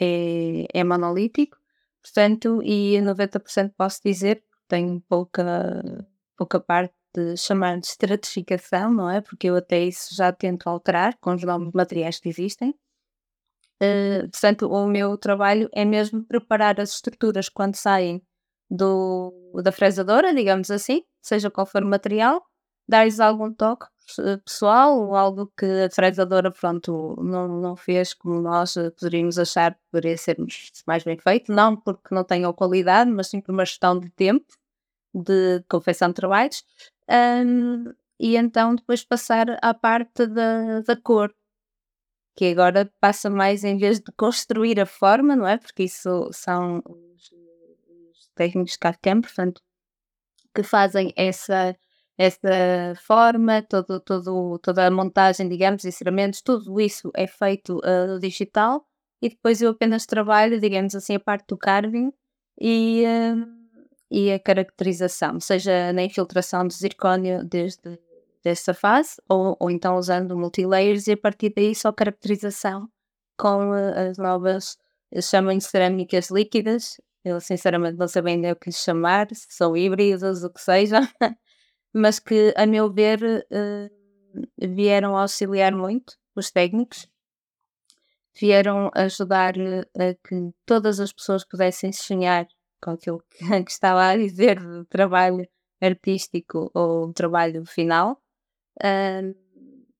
é, 0.00 0.66
é 0.72 0.84
monolítico, 0.84 1.56
portanto, 2.02 2.60
e 2.62 3.00
90% 3.02 3.72
posso 3.76 4.00
dizer 4.04 4.36
que 4.36 4.58
tenho 4.68 5.00
pouca, 5.08 6.06
pouca 6.36 6.60
parte 6.60 6.94
de 7.14 7.36
chamar 7.36 7.80
de 7.80 7.86
estratificação, 7.86 8.92
não 8.92 9.10
é? 9.10 9.20
Porque 9.20 9.48
eu 9.48 9.56
até 9.56 9.82
isso 9.82 10.14
já 10.14 10.32
tento 10.32 10.68
alterar 10.68 11.16
com 11.18 11.34
os 11.34 11.42
novos 11.42 11.72
materiais 11.72 12.20
que 12.20 12.28
existem. 12.28 12.74
Uh, 13.82 14.28
portanto, 14.30 14.68
o 14.68 14.86
meu 14.86 15.16
trabalho 15.18 15.68
é 15.72 15.84
mesmo 15.84 16.24
preparar 16.24 16.80
as 16.80 16.94
estruturas 16.94 17.48
quando 17.48 17.76
saem 17.76 18.22
do, 18.70 19.32
da 19.62 19.72
fresadora, 19.72 20.34
digamos 20.34 20.70
assim, 20.70 21.02
seja 21.22 21.50
qual 21.50 21.66
for 21.66 21.82
o 21.82 21.86
material, 21.86 22.44
dar-lhes 22.88 23.20
algum 23.20 23.52
toque 23.52 23.86
eh, 24.18 24.36
pessoal 24.38 25.14
algo 25.16 25.52
que 25.56 25.66
a 25.84 25.90
fresadora 25.90 26.50
pronto, 26.50 27.16
não, 27.18 27.48
não 27.60 27.76
fez 27.76 28.14
como 28.14 28.40
nós 28.40 28.74
poderíamos 28.98 29.38
achar 29.38 29.74
que 29.74 29.80
poderia 29.90 30.16
ser 30.16 30.36
mais 30.86 31.02
bem 31.04 31.18
feito, 31.18 31.52
não 31.52 31.76
porque 31.76 32.14
não 32.14 32.24
tenham 32.24 32.52
qualidade, 32.52 33.10
mas 33.10 33.28
sim 33.28 33.40
por 33.40 33.52
uma 33.52 33.64
gestão 33.64 33.98
de 33.98 34.08
tempo 34.10 34.46
de 35.14 35.64
confecção 35.68 36.08
de 36.08 36.14
trabalhos. 36.14 36.64
Um, 37.10 37.92
e 38.20 38.36
então 38.36 38.74
depois 38.74 39.04
passar 39.04 39.58
à 39.62 39.74
parte 39.74 40.26
da, 40.26 40.80
da 40.80 40.96
cor, 40.96 41.34
que 42.36 42.46
agora 42.46 42.90
passa 43.00 43.30
mais 43.30 43.64
em 43.64 43.78
vez 43.78 44.00
de 44.00 44.12
construir 44.12 44.80
a 44.80 44.86
forma, 44.86 45.34
não 45.36 45.46
é? 45.46 45.58
Porque 45.58 45.84
isso 45.84 46.28
são 46.32 46.82
os 46.86 47.32
técnicos 48.36 48.72
de 48.72 48.78
CAD-CAM, 48.78 49.22
portanto, 49.22 49.60
que 50.54 50.62
fazem 50.62 51.12
essa 51.16 51.76
essa 52.18 52.94
forma, 53.02 53.62
todo, 53.62 54.00
todo, 54.00 54.58
toda 54.60 54.86
a 54.86 54.90
montagem, 54.90 55.48
digamos, 55.48 55.84
ensinamentos, 55.84 56.40
tudo 56.40 56.80
isso 56.80 57.10
é 57.14 57.26
feito 57.26 57.78
uh, 57.78 58.06
no 58.06 58.18
digital 58.18 58.86
e 59.20 59.28
depois 59.28 59.60
eu 59.60 59.70
apenas 59.70 60.06
trabalho, 60.06 60.58
digamos 60.58 60.94
assim, 60.94 61.16
a 61.16 61.20
parte 61.20 61.46
do 61.48 61.58
carving 61.58 62.10
e, 62.58 63.04
uh, 63.04 63.46
e 64.10 64.32
a 64.32 64.38
caracterização, 64.38 65.38
seja 65.40 65.92
na 65.92 66.04
infiltração 66.04 66.66
de 66.66 66.74
zircónio 66.74 67.44
desde 67.44 67.98
dessa 68.42 68.72
fase 68.72 69.16
ou, 69.28 69.56
ou 69.58 69.70
então 69.70 69.96
usando 69.96 70.36
multilayers 70.38 71.08
e 71.08 71.12
a 71.12 71.16
partir 71.16 71.52
daí 71.54 71.74
só 71.74 71.92
caracterização 71.92 72.88
com 73.36 73.70
uh, 73.70 74.08
as 74.10 74.16
novas, 74.16 74.78
chamam 75.20 75.60
cerâmicas 75.60 76.30
líquidas, 76.30 76.98
eu 77.26 77.40
sinceramente 77.40 77.98
não 77.98 78.06
sei 78.06 78.22
bem 78.22 78.52
o 78.52 78.54
que 78.56 78.68
lhes 78.70 78.78
chamar, 78.78 79.26
se 79.34 79.48
são 79.50 79.76
híbridos, 79.76 80.44
o 80.44 80.50
que 80.50 80.60
seja, 80.60 81.00
mas 81.92 82.20
que, 82.20 82.54
a 82.56 82.64
meu 82.64 82.92
ver, 82.92 83.20
uh, 83.50 84.46
vieram 84.56 85.16
auxiliar 85.16 85.72
muito 85.74 86.16
os 86.36 86.52
técnicos, 86.52 87.08
vieram 88.38 88.92
ajudar 88.94 89.54
a 89.58 90.14
que 90.28 90.52
todas 90.64 91.00
as 91.00 91.12
pessoas 91.12 91.44
pudessem 91.44 91.92
sonhar 91.92 92.46
com 92.80 92.92
aquilo 92.92 93.20
que, 93.28 93.38
que 93.64 93.72
estava 93.72 94.06
a 94.06 94.16
dizer 94.16 94.60
do 94.60 94.84
trabalho 94.84 95.48
artístico 95.80 96.70
ou 96.74 97.12
trabalho 97.12 97.66
final. 97.66 98.22
Uh, 98.80 99.34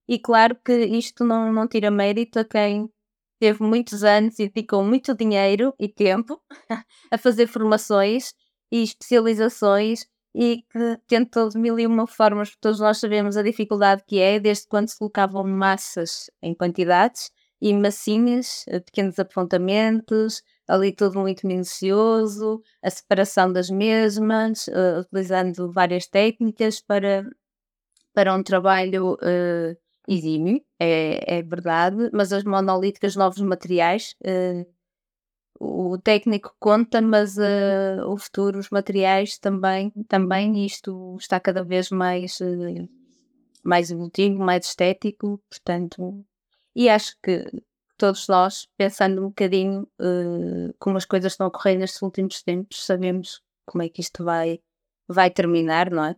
e 0.07 0.17
claro 0.17 0.55
que 0.63 0.71
isto 0.85 1.25
não, 1.25 1.51
não 1.51 1.67
tira 1.67 1.91
mérito 1.91 2.39
a 2.39 2.45
quem 2.45 2.89
teve 3.39 3.63
muitos 3.63 4.03
anos 4.03 4.39
e 4.39 4.49
dedicou 4.49 4.83
muito 4.83 5.15
dinheiro 5.15 5.73
e 5.79 5.87
tempo 5.87 6.41
a 7.11 7.17
fazer 7.17 7.47
formações 7.47 8.33
e 8.71 8.83
especializações 8.83 10.05
e 10.35 10.63
que 10.69 10.99
tentou 11.07 11.49
de 11.49 11.57
mil 11.57 11.79
e 11.79 11.87
uma 11.87 12.05
formas, 12.05 12.49
porque 12.49 12.61
todos 12.61 12.79
nós 12.79 12.99
sabemos 12.99 13.37
a 13.37 13.43
dificuldade 13.43 14.03
que 14.05 14.19
é, 14.19 14.39
desde 14.39 14.67
quando 14.67 14.87
se 14.87 14.97
colocavam 14.97 15.43
massas 15.43 16.29
em 16.41 16.53
quantidades 16.53 17.31
e 17.61 17.73
massinhas, 17.73 18.63
eh, 18.67 18.79
pequenos 18.79 19.17
apontamentos, 19.17 20.43
ali 20.67 20.93
tudo 20.93 21.19
muito 21.19 21.47
minucioso, 21.47 22.61
a 22.83 22.89
separação 22.89 23.51
das 23.51 23.69
mesmas, 23.69 24.67
uh, 24.67 24.99
utilizando 25.01 25.71
várias 25.71 26.07
técnicas 26.07 26.81
para, 26.81 27.25
para 28.13 28.35
um 28.35 28.43
trabalho 28.43 29.13
uh, 29.13 29.77
exímio, 30.07 30.61
é, 30.79 31.39
é 31.39 31.43
verdade, 31.43 32.09
mas 32.13 32.31
as 32.31 32.43
monolíticas, 32.43 33.15
novos 33.15 33.41
materiais, 33.41 34.15
uh, 34.21 34.65
o 35.59 35.97
técnico 35.97 36.55
conta, 36.59 37.01
mas 37.01 37.37
uh, 37.37 38.07
o 38.07 38.17
futuro, 38.17 38.59
os 38.59 38.69
materiais 38.69 39.37
também, 39.37 39.91
também 40.07 40.65
isto 40.65 41.15
está 41.19 41.39
cada 41.39 41.63
vez 41.63 41.89
mais, 41.89 42.39
uh, 42.39 42.89
mais 43.63 43.91
evolutivo, 43.91 44.39
mais 44.39 44.65
estético, 44.65 45.41
portanto, 45.49 46.23
e 46.75 46.89
acho 46.89 47.17
que 47.21 47.43
todos 47.97 48.27
nós, 48.27 48.67
pensando 48.77 49.21
um 49.21 49.29
bocadinho 49.29 49.81
uh, 49.99 50.73
como 50.79 50.97
as 50.97 51.05
coisas 51.05 51.33
estão 51.33 51.47
a 51.47 51.49
ocorrer 51.49 51.77
nestes 51.77 52.01
últimos 52.01 52.43
tempos, 52.43 52.85
sabemos 52.85 53.41
como 53.65 53.83
é 53.83 53.89
que 53.89 54.01
isto 54.01 54.23
vai, 54.23 54.59
vai 55.07 55.31
terminar, 55.31 55.89
não 55.89 56.05
é? 56.05 56.15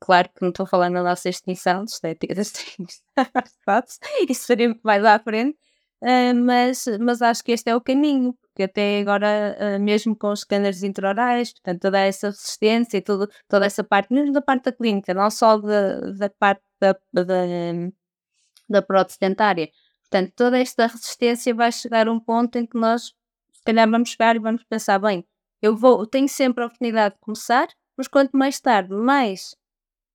Claro 0.00 0.28
que 0.28 0.42
não 0.42 0.50
estou 0.50 0.66
falando 0.66 0.94
da 0.94 1.02
nossa 1.02 1.28
extinção 1.28 1.84
de 1.84 1.90
estética 1.90 2.34
das 2.34 2.52
técnicas, 2.52 3.02
isso 4.28 4.46
seria 4.46 4.78
mais 4.84 5.04
à 5.04 5.18
frente, 5.18 5.58
uh, 6.02 6.34
mas, 6.34 6.84
mas 7.00 7.20
acho 7.20 7.42
que 7.42 7.52
este 7.52 7.68
é 7.70 7.76
o 7.76 7.80
caminho, 7.80 8.32
porque 8.34 8.62
até 8.62 9.00
agora, 9.00 9.56
uh, 9.60 9.82
mesmo 9.82 10.16
com 10.16 10.30
os 10.30 10.40
scanners 10.40 10.82
intraorais, 10.82 11.52
portanto, 11.52 11.80
toda 11.80 11.98
essa 11.98 12.28
resistência 12.28 12.98
e 12.98 13.00
tudo, 13.02 13.28
toda 13.48 13.66
essa 13.66 13.82
parte, 13.82 14.12
mesmo 14.12 14.32
da 14.32 14.40
parte 14.40 14.64
da 14.64 14.72
clínica, 14.72 15.12
não 15.12 15.30
só 15.30 15.58
da, 15.58 16.00
da 16.12 16.30
parte 16.30 16.62
da, 16.80 16.92
da, 17.12 17.24
da 18.68 18.82
prótese 18.82 19.18
dentária. 19.20 19.68
Portanto, 20.02 20.32
toda 20.36 20.58
esta 20.58 20.86
resistência 20.86 21.54
vai 21.54 21.72
chegar 21.72 22.08
a 22.08 22.12
um 22.12 22.20
ponto 22.20 22.56
em 22.56 22.66
que 22.66 22.78
nós, 22.78 23.06
se 23.52 23.62
calhar, 23.64 23.90
vamos 23.90 24.10
chegar 24.10 24.36
e 24.36 24.38
vamos 24.38 24.64
pensar, 24.64 24.98
bem, 24.98 25.26
eu 25.60 25.76
vou, 25.76 26.00
eu 26.00 26.06
tenho 26.06 26.28
sempre 26.28 26.62
a 26.62 26.66
oportunidade 26.66 27.14
de 27.14 27.20
começar, 27.20 27.68
mas 27.96 28.08
quanto 28.08 28.36
mais 28.36 28.60
tarde, 28.60 28.94
mais 28.94 29.54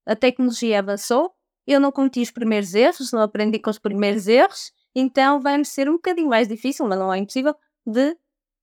a 0.06 0.16
tecnologia 0.16 0.80
avançou, 0.80 1.34
eu 1.66 1.80
não 1.80 1.92
cometi 1.92 2.22
os 2.22 2.32
primeiros 2.32 2.74
erros, 2.74 3.12
não 3.12 3.22
aprendi 3.22 3.60
com 3.60 3.70
os 3.70 3.80
primeiros 3.80 4.28
erros, 4.28 4.72
então 4.96 5.40
vai-me 5.40 5.66
ser 5.66 5.90
um 5.90 5.94
bocadinho 5.94 6.30
mais 6.30 6.48
difícil, 6.48 6.86
mas 6.88 7.00
não 7.00 7.14
é 7.14 7.18
impossível, 7.18 7.56
de 7.86 8.16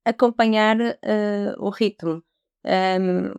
acompanhar 0.05 0.79
uh, 0.79 1.55
o 1.59 1.71
ritmo. 1.71 2.23
Um, 2.65 3.33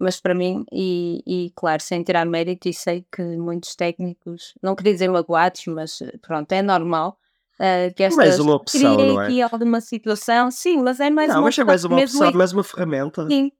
mas 0.00 0.18
para 0.18 0.34
mim, 0.34 0.64
e, 0.72 1.22
e, 1.26 1.52
claro, 1.54 1.82
sem 1.82 2.02
tirar 2.02 2.24
mérito, 2.24 2.68
e 2.68 2.72
sei 2.72 3.04
que 3.12 3.22
muitos 3.36 3.76
técnicos, 3.76 4.54
não 4.62 4.74
queria 4.74 4.94
dizer 4.94 5.10
magoados, 5.10 5.62
mas 5.66 6.00
eh, 6.00 6.16
pronto, 6.22 6.50
é 6.52 6.62
normal. 6.62 7.18
Uh, 7.56 7.92
que 7.94 8.04
estas 8.04 8.16
mais 8.16 8.40
uma 8.40 8.54
opção, 8.54 8.96
não 8.96 9.20
é? 9.20 9.26
aqui 9.26 9.42
alguma 9.42 9.82
situação, 9.82 10.50
sim, 10.50 10.78
mas 10.78 10.98
é 10.98 11.10
mais 11.10 11.28
não, 11.28 11.36
uma 11.36 11.42
mas 11.42 11.58
é 11.58 11.64
mais 11.64 11.84
uma 11.84 11.96
mesmo 11.96 12.18
opção, 12.18 12.38
mais 12.38 12.52
uma 12.54 12.64
ferramenta. 12.64 13.26
Sim, 13.28 13.52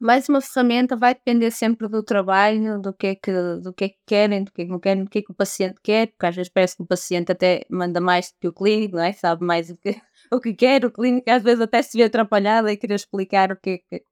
mais 0.00 0.28
uma 0.28 0.40
ferramenta 0.40 0.96
vai 0.96 1.14
depender 1.14 1.50
sempre 1.50 1.88
do 1.88 2.02
trabalho, 2.02 2.80
do 2.80 2.92
que 2.92 3.06
é 3.08 3.14
que, 3.14 3.32
do 3.62 3.72
que, 3.72 3.84
é 3.84 3.88
que 3.88 3.98
querem, 4.06 4.44
do 4.44 4.52
que 4.52 4.62
é 4.62 4.64
que 4.64 4.70
não 4.70 4.80
querem, 4.80 5.04
do 5.04 5.10
que 5.10 5.18
é 5.18 5.22
que 5.22 5.32
o 5.32 5.34
paciente 5.34 5.80
quer, 5.82 6.08
porque 6.08 6.26
às 6.26 6.36
vezes 6.36 6.50
parece 6.52 6.76
que 6.76 6.82
o 6.82 6.86
paciente 6.86 7.32
até 7.32 7.64
manda 7.70 8.00
mais 8.00 8.26
do 8.26 8.34
que 8.40 8.48
o 8.48 8.52
clínico, 8.52 8.96
não 8.96 9.04
é? 9.04 9.12
Sabe 9.12 9.44
mais 9.44 9.70
o 9.70 9.76
que, 9.76 9.96
o 10.32 10.40
que 10.40 10.54
quer, 10.54 10.84
o 10.84 10.90
clínico 10.90 11.30
às 11.30 11.42
vezes 11.42 11.60
até 11.60 11.82
se 11.82 11.96
vê 11.96 12.04
atrapalhado 12.04 12.68
e 12.68 12.76
querer 12.76 12.94
explicar 12.94 13.52
o 13.52 13.56
que 13.56 13.70
é 13.70 13.78
que. 13.78 14.04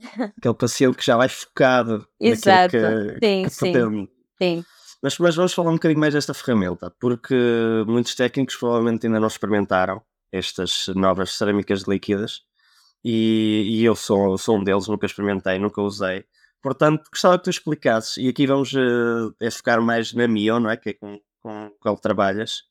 Aquele 0.38 0.54
paciente 0.54 0.96
que 0.96 1.04
já 1.04 1.16
vai 1.16 1.28
focado 1.28 2.06
Exato, 2.18 2.76
naquilo 2.76 3.20
que, 3.20 3.26
sim, 3.26 3.42
que 3.42 3.50
sim, 3.50 4.08
sim. 4.40 4.64
Mas, 5.02 5.18
mas 5.18 5.34
vamos 5.34 5.52
falar 5.52 5.70
um 5.70 5.74
bocadinho 5.74 6.00
mais 6.00 6.14
desta 6.14 6.34
ferramenta, 6.34 6.94
porque 7.00 7.34
muitos 7.86 8.14
técnicos 8.14 8.56
provavelmente 8.56 9.06
ainda 9.06 9.18
não 9.18 9.28
experimentaram 9.28 10.02
estas 10.32 10.88
novas 10.94 11.32
cerâmicas 11.32 11.82
líquidas 11.82 12.42
e, 13.04 13.80
e 13.80 13.84
eu 13.84 13.94
sou, 13.94 14.36
sou 14.38 14.58
um 14.58 14.64
deles, 14.64 14.88
nunca 14.88 15.06
experimentei, 15.06 15.58
nunca 15.58 15.80
usei. 15.80 16.24
Portanto, 16.62 17.08
gostava 17.10 17.38
que 17.38 17.44
tu 17.44 17.50
explicasses, 17.50 18.16
e 18.18 18.28
aqui 18.28 18.46
vamos 18.46 18.72
uh, 18.74 19.34
focar 19.50 19.80
mais 19.80 20.12
na 20.12 20.28
Mio, 20.28 20.60
não 20.60 20.70
é? 20.70 20.76
Que 20.76 20.90
é 20.90 20.92
com, 20.94 21.18
com 21.40 21.70
qual 21.80 21.96
trabalhas. 21.96 22.64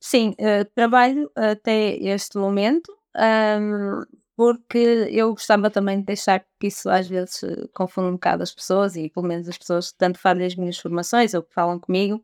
Sim, 0.00 0.34
uh, 0.38 0.64
trabalho 0.74 1.30
até 1.34 1.96
este 1.96 2.38
momento, 2.38 2.92
um, 3.16 4.02
porque 4.36 5.08
eu 5.10 5.30
gostava 5.30 5.70
também 5.70 6.00
de 6.00 6.06
deixar 6.06 6.44
que 6.60 6.66
isso 6.66 6.90
às 6.90 7.08
vezes 7.08 7.42
eh, 7.44 7.68
confunde 7.72 8.08
um 8.08 8.12
bocado 8.14 8.42
as 8.42 8.52
pessoas, 8.52 8.96
e 8.96 9.08
pelo 9.08 9.26
menos 9.26 9.48
as 9.48 9.56
pessoas 9.56 9.92
que 9.92 9.98
tanto 9.98 10.18
fazem 10.18 10.44
as 10.44 10.56
minhas 10.56 10.78
formações 10.78 11.34
ou 11.34 11.42
que 11.42 11.54
falam 11.54 11.78
comigo. 11.78 12.16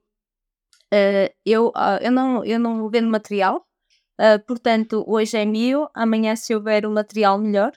Uh, 0.93 1.33
eu, 1.47 1.69
uh, 1.69 1.99
eu, 2.01 2.11
não, 2.11 2.45
eu 2.45 2.59
não 2.59 2.91
vendo 2.91 3.09
material, 3.09 3.65
Uh, 4.21 4.39
portanto, 4.47 5.03
hoje 5.09 5.39
é 5.39 5.47
mil, 5.47 5.89
amanhã 5.95 6.37
se 6.37 6.55
houver 6.55 6.85
um 6.87 6.93
material 6.93 7.39
melhor, 7.39 7.73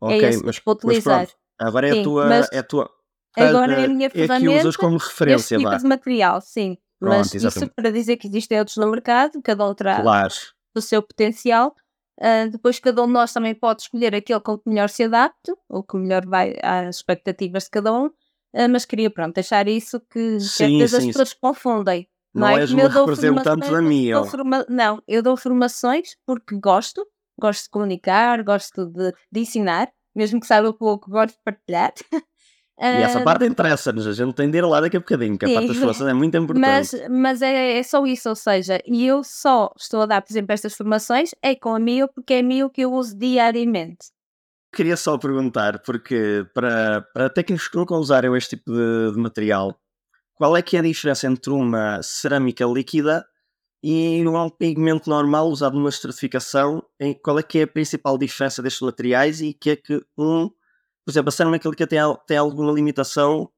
Ok, 0.00 0.22
é 0.22 0.28
esse 0.28 0.44
mas, 0.44 0.58
que 0.58 0.64
vou 0.64 0.74
utilizar. 0.74 1.26
agora 1.58 1.88
é 1.88 1.90
a 1.90 1.94
Sim, 1.94 2.02
tua. 2.04 2.26
mas 2.26 2.48
É 2.52 2.58
a 2.58 2.62
tua 2.62 2.90
Agora 3.36 3.72
é 3.80 3.84
a 3.86 3.88
minha 3.88 4.06
é 4.06 4.10
que 4.10 4.18
ferramenta, 4.26 4.60
usas 4.60 4.76
como 4.76 4.96
este 4.96 5.08
referência, 5.08 5.58
tipo 5.58 5.70
vá. 5.70 5.76
de 5.76 5.84
material, 5.84 6.40
sim. 6.40 6.76
Pronto, 7.00 7.16
Mas 7.18 7.26
isso 7.28 7.36
exatamente. 7.46 7.74
para 7.74 7.90
dizer 7.90 8.16
que 8.16 8.28
existem 8.28 8.58
outros 8.58 8.76
no 8.76 8.88
mercado, 8.90 9.40
cada 9.42 9.68
um 9.68 9.74
terá 9.74 10.00
Claro. 10.02 10.34
o 10.76 10.80
seu 10.80 11.02
potencial. 11.02 11.74
Ah, 12.20 12.46
depois 12.46 12.78
cada 12.78 13.02
um 13.02 13.06
de 13.06 13.12
nós 13.12 13.32
também 13.32 13.54
pode 13.54 13.82
escolher 13.82 14.14
aquele 14.14 14.38
com 14.40 14.58
que 14.58 14.68
melhor 14.68 14.88
se 14.88 15.02
adapte, 15.04 15.52
ou 15.68 15.82
que 15.82 15.96
melhor 15.96 16.24
vai 16.26 16.54
às 16.62 16.96
expectativas 16.96 17.64
de 17.64 17.70
cada 17.70 17.92
um. 17.92 18.10
Ah, 18.54 18.68
mas 18.68 18.84
queria, 18.84 19.10
pronto, 19.10 19.34
deixar 19.34 19.66
isso 19.66 19.98
que, 20.10 20.38
Sim, 20.38 20.78
vezes 20.78 20.94
as 20.94 21.02
sim, 21.04 21.08
pessoas 21.08 21.32
confundem. 21.32 22.06
Não 22.34 22.48
é? 22.48 22.60
és 22.60 22.72
uma 22.72 22.88
representante 22.88 23.70
da 23.70 23.82
eu 23.82 24.24
forma- 24.24 24.64
Não, 24.68 25.02
eu 25.06 25.22
dou 25.22 25.36
formações 25.36 26.16
porque 26.26 26.56
gosto, 26.58 27.06
gosto 27.38 27.64
de 27.64 27.70
comunicar, 27.70 28.42
gosto 28.42 28.86
de, 28.86 29.12
de 29.30 29.40
ensinar, 29.40 29.90
mesmo 30.14 30.40
que 30.40 30.46
saiba 30.46 30.72
pouco, 30.72 31.10
gosto 31.10 31.34
de 31.34 31.40
partilhar. 31.44 31.92
E 32.82 33.02
essa 33.02 33.20
parte 33.22 33.44
interessa-nos, 33.44 34.06
a 34.08 34.12
gente 34.12 34.34
tem 34.34 34.50
de 34.50 34.58
ir 34.58 34.62
lá 34.62 34.80
daqui 34.80 34.96
a 34.96 35.00
bocadinho, 35.00 35.38
que 35.38 35.44
a 35.44 35.48
Sim. 35.48 35.54
parte 35.54 35.68
das 35.68 35.76
formações 35.76 36.10
é 36.10 36.14
muito 36.14 36.34
importante. 36.38 36.60
Mas, 36.60 37.08
mas 37.08 37.42
é, 37.42 37.78
é 37.78 37.82
só 37.82 38.04
isso, 38.04 38.28
ou 38.28 38.34
seja, 38.34 38.80
e 38.84 39.06
eu 39.06 39.22
só 39.22 39.72
estou 39.78 40.02
a 40.02 40.06
dar, 40.06 40.20
por 40.20 40.32
exemplo, 40.32 40.52
estas 40.52 40.74
formações 40.74 41.30
é 41.40 41.54
com 41.54 41.74
a 41.74 41.78
Mio, 41.78 42.08
porque 42.08 42.34
é 42.34 42.40
a 42.40 42.42
Mio 42.42 42.68
que 42.68 42.80
eu 42.80 42.92
uso 42.92 43.16
diariamente. 43.16 44.06
Queria 44.74 44.96
só 44.96 45.16
perguntar, 45.16 45.80
porque 45.82 46.44
para, 46.54 47.02
para 47.14 47.30
técnicos 47.30 47.68
que 47.68 47.76
nunca 47.76 47.94
usaram 47.94 48.34
este 48.34 48.56
tipo 48.56 48.72
de, 48.72 49.12
de 49.12 49.18
material, 49.20 49.78
qual 50.34 50.56
é 50.56 50.62
que 50.62 50.76
é 50.76 50.80
a 50.80 50.82
diferença 50.82 51.26
entre 51.26 51.52
uma 51.52 52.02
cerâmica 52.02 52.64
líquida 52.64 53.26
e 53.82 54.26
um 54.26 54.50
pigmento 54.50 55.08
normal 55.10 55.48
usado 55.48 55.76
numa 55.76 55.88
estratificação? 55.88 56.82
Em, 56.98 57.14
qual 57.14 57.38
é 57.38 57.42
que 57.42 57.60
é 57.60 57.62
a 57.62 57.66
principal 57.66 58.18
diferença 58.18 58.62
destes 58.62 58.82
materiais 58.82 59.40
e 59.40 59.52
que 59.52 59.70
é 59.70 59.76
que 59.76 60.00
um, 60.16 60.48
por 61.04 61.10
exemplo, 61.10 61.28
a 61.28 61.32
cerâmica 61.32 61.68
líquida 61.68 61.88
tem, 61.88 61.98
tem 62.26 62.36
alguma 62.36 62.72
limitação 62.72 63.50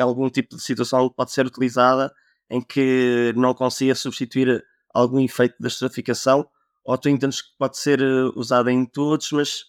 algum 0.00 0.28
tipo 0.28 0.56
de 0.56 0.62
situação 0.62 1.08
que 1.08 1.16
pode 1.16 1.32
ser 1.32 1.46
utilizada 1.46 2.12
em 2.50 2.60
que 2.60 3.32
não 3.36 3.54
consiga 3.54 3.94
substituir 3.94 4.64
algum 4.92 5.20
efeito 5.20 5.56
da 5.60 5.68
estratificação 5.68 6.46
ou 6.84 6.98
tu 6.98 7.08
entendes 7.08 7.40
que 7.40 7.48
pode 7.58 7.78
ser 7.78 8.00
eh, 8.00 8.30
usada 8.34 8.70
em 8.70 8.84
todos, 8.84 9.30
mas 9.32 9.64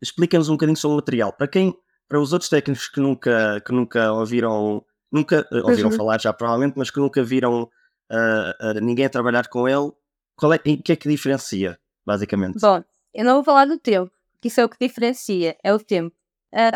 explica-nos 0.00 0.48
um 0.48 0.52
bocadinho 0.52 0.76
sobre 0.76 0.94
o 0.94 0.96
material. 0.96 1.32
Para 1.32 1.48
quem, 1.48 1.74
para 2.08 2.20
os 2.20 2.32
outros 2.32 2.48
técnicos 2.48 2.88
que 2.88 3.00
nunca, 3.00 3.60
que 3.60 3.72
nunca 3.72 4.12
ouviram, 4.12 4.84
nunca 5.10 5.46
uh, 5.52 5.68
ouviram 5.68 5.90
uhum. 5.90 5.96
falar 5.96 6.20
já 6.20 6.32
provavelmente, 6.32 6.74
mas 6.76 6.90
que 6.90 7.00
nunca 7.00 7.22
viram 7.22 7.62
uh, 7.62 8.80
ninguém 8.82 9.06
a 9.06 9.10
trabalhar 9.10 9.48
com 9.48 9.68
ele, 9.68 9.90
qual 10.36 10.52
é, 10.52 10.56
o 10.56 10.60
que 10.60 10.92
é 10.92 10.96
que 10.96 11.08
diferencia, 11.08 11.78
basicamente? 12.06 12.60
Bom, 12.60 12.82
eu 13.14 13.24
não 13.24 13.34
vou 13.34 13.44
falar 13.44 13.66
do 13.66 13.78
tempo, 13.78 14.10
que 14.40 14.48
isso 14.48 14.60
é 14.60 14.64
o 14.64 14.68
que 14.68 14.76
diferencia, 14.80 15.56
é 15.64 15.74
o 15.74 15.78
tempo. 15.78 16.14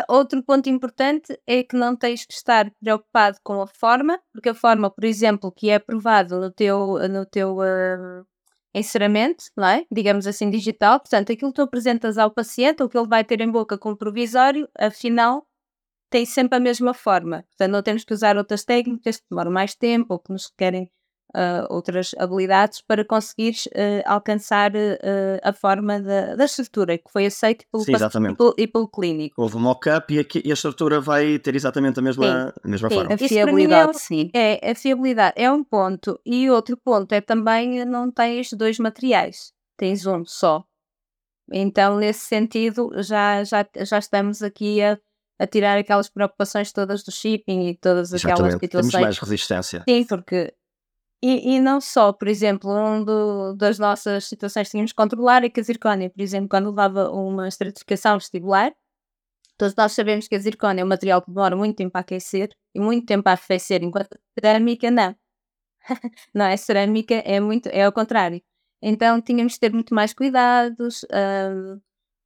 outro 0.09 0.43
ponto 0.43 0.69
importante 0.69 1.39
é 1.47 1.63
que 1.63 1.75
não 1.75 1.95
tens 1.95 2.25
que 2.25 2.33
estar 2.33 2.69
preocupado 2.81 3.37
com 3.43 3.61
a 3.61 3.67
forma, 3.67 4.19
porque 4.33 4.49
a 4.49 4.53
forma, 4.53 4.89
por 4.89 5.05
exemplo, 5.05 5.51
que 5.51 5.69
é 5.69 5.75
aprovado 5.75 6.39
no 6.39 6.51
teu, 6.51 6.97
no 7.07 7.25
teu 7.25 7.57
encerramento, 8.73 9.45
é? 9.59 9.85
digamos 9.91 10.25
assim, 10.25 10.49
digital. 10.49 10.99
Portanto, 10.99 11.31
aquilo 11.31 11.51
que 11.51 11.55
tu 11.55 11.61
apresentas 11.61 12.17
ao 12.17 12.31
paciente, 12.31 12.81
o 12.81 12.89
que 12.89 12.97
ele 12.97 13.07
vai 13.07 13.23
ter 13.23 13.39
em 13.39 13.49
boca 13.49 13.77
como 13.77 13.95
provisório, 13.95 14.67
afinal, 14.77 15.45
tem 16.13 16.27
sempre 16.27 16.57
a 16.57 16.59
mesma 16.59 16.93
forma. 16.93 17.43
Portanto, 17.49 17.71
não 17.71 17.81
temos 17.81 18.03
que 18.03 18.13
usar 18.13 18.37
outras 18.37 18.63
técnicas 18.63 19.17
que 19.17 19.25
demoram 19.31 19.51
mais 19.51 19.73
tempo 19.73 20.13
ou 20.13 20.19
que 20.19 20.31
nos 20.31 20.45
requerem 20.45 20.83
uh, 21.35 21.65
outras 21.73 22.11
habilidades 22.19 22.83
para 22.87 23.03
conseguir 23.03 23.55
uh, 23.69 24.03
alcançar 24.05 24.75
uh, 24.75 25.39
a 25.41 25.51
forma 25.51 25.99
da, 25.99 26.35
da, 26.35 26.45
estrutura 26.45 26.99
que 26.99 27.11
foi 27.11 27.25
aceita 27.25 27.65
pelo 27.71 27.83
Sim, 27.83 27.93
paciente 27.93 28.31
e 28.31 28.35
pelo, 28.35 28.55
e 28.59 28.67
pelo, 28.67 28.87
clínico. 28.87 29.41
Houve 29.41 29.57
um 29.57 29.61
mock-up 29.61 30.13
e, 30.13 30.27
e, 30.45 30.51
a 30.51 30.53
estrutura 30.53 31.01
vai 31.01 31.39
ter 31.39 31.55
exatamente 31.55 31.97
a 31.97 32.03
mesma, 32.03 32.53
a 32.63 32.67
mesma 32.67 32.89
sim. 32.89 32.95
forma. 32.95 33.15
A 33.15 33.17
fiabilidade, 33.17 33.89
é, 33.89 33.93
sim. 33.93 34.29
É, 34.35 34.71
a 34.71 34.75
fiabilidade 34.75 35.33
é 35.35 35.51
um 35.51 35.63
ponto. 35.63 36.19
E 36.23 36.47
outro 36.47 36.77
ponto 36.77 37.11
é 37.11 37.21
também 37.21 37.83
não 37.85 38.11
tens 38.11 38.53
dois 38.53 38.77
materiais, 38.77 39.51
tens 39.75 40.05
um 40.05 40.23
só. 40.23 40.63
Então, 41.51 41.97
nesse 41.97 42.27
sentido, 42.27 42.91
já, 43.01 43.43
já, 43.43 43.67
já 43.81 43.97
estamos 43.97 44.43
aqui 44.43 44.79
a, 44.79 44.99
a 45.43 45.47
tirar 45.47 45.77
aquelas 45.77 46.09
preocupações 46.09 46.71
todas 46.71 47.03
do 47.03 47.11
shipping 47.11 47.69
e 47.69 47.77
todas 47.77 48.13
aquelas 48.13 48.39
Exatamente. 48.39 48.59
situações. 48.59 48.91
Temos 48.91 49.05
mais 49.05 49.19
resistência. 49.19 49.83
Sim, 49.87 50.05
porque 50.05 50.53
e, 51.25 51.55
e, 51.55 51.59
não 51.61 51.79
só, 51.79 52.11
por 52.11 52.27
exemplo, 52.27 52.69
um 52.69 53.01
do, 53.01 53.53
das 53.55 53.79
nossas 53.79 54.25
situações 54.25 54.67
que 54.67 54.71
tínhamos 54.71 54.91
que 54.91 54.97
controlar 54.97 55.43
é 55.45 55.49
que 55.49 55.59
a 55.59 55.63
zircónia, 55.63 56.09
por 56.09 56.21
exemplo, 56.21 56.49
quando 56.49 56.69
levava 56.69 57.09
uma 57.11 57.47
estratificação 57.47 58.17
vestibular, 58.17 58.73
todos 59.57 59.73
nós 59.73 59.93
sabemos 59.93 60.27
que 60.27 60.35
a 60.35 60.39
zircónia 60.39 60.81
é 60.81 60.83
um 60.83 60.87
material 60.89 61.21
que 61.21 61.31
demora 61.31 61.55
muito 61.55 61.77
tempo 61.77 61.97
a 61.97 62.01
aquecer 62.01 62.49
e 62.75 62.79
muito 62.79 63.05
tempo 63.05 63.29
a 63.29 63.31
arrefecer, 63.31 63.81
enquanto 63.83 64.15
a 64.15 64.19
cerâmica 64.37 64.91
não. 64.91 65.15
não 66.35 66.45
é 66.45 66.57
cerâmica, 66.57 67.15
é 67.15 67.39
muito, 67.39 67.67
é 67.67 67.85
ao 67.85 67.93
contrário. 67.93 68.41
Então 68.81 69.21
tínhamos 69.21 69.53
de 69.53 69.59
ter 69.61 69.71
muito 69.71 69.95
mais 69.95 70.13
cuidados, 70.13 71.05
hum, 71.05 71.79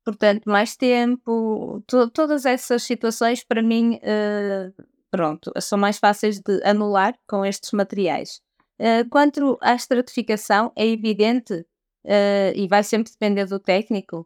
portanto, 0.07 0.45
mais 0.45 0.77
tempo, 0.77 1.83
to, 1.85 2.09
todas 2.11 2.45
essas 2.45 2.83
situações 2.83 3.43
para 3.43 3.61
mim, 3.61 3.95
uh, 3.95 4.73
pronto, 5.11 5.51
são 5.59 5.77
mais 5.77 5.99
fáceis 5.99 6.39
de 6.39 6.63
anular 6.63 7.13
com 7.27 7.43
estes 7.43 7.73
materiais. 7.73 8.39
Uh, 8.79 9.03
quanto 9.09 9.57
à 9.61 9.75
estratificação, 9.75 10.71
é 10.77 10.87
evidente, 10.87 11.53
uh, 11.53 12.53
e 12.55 12.69
vai 12.69 12.85
sempre 12.85 13.11
depender 13.11 13.47
do 13.47 13.59
técnico, 13.59 14.25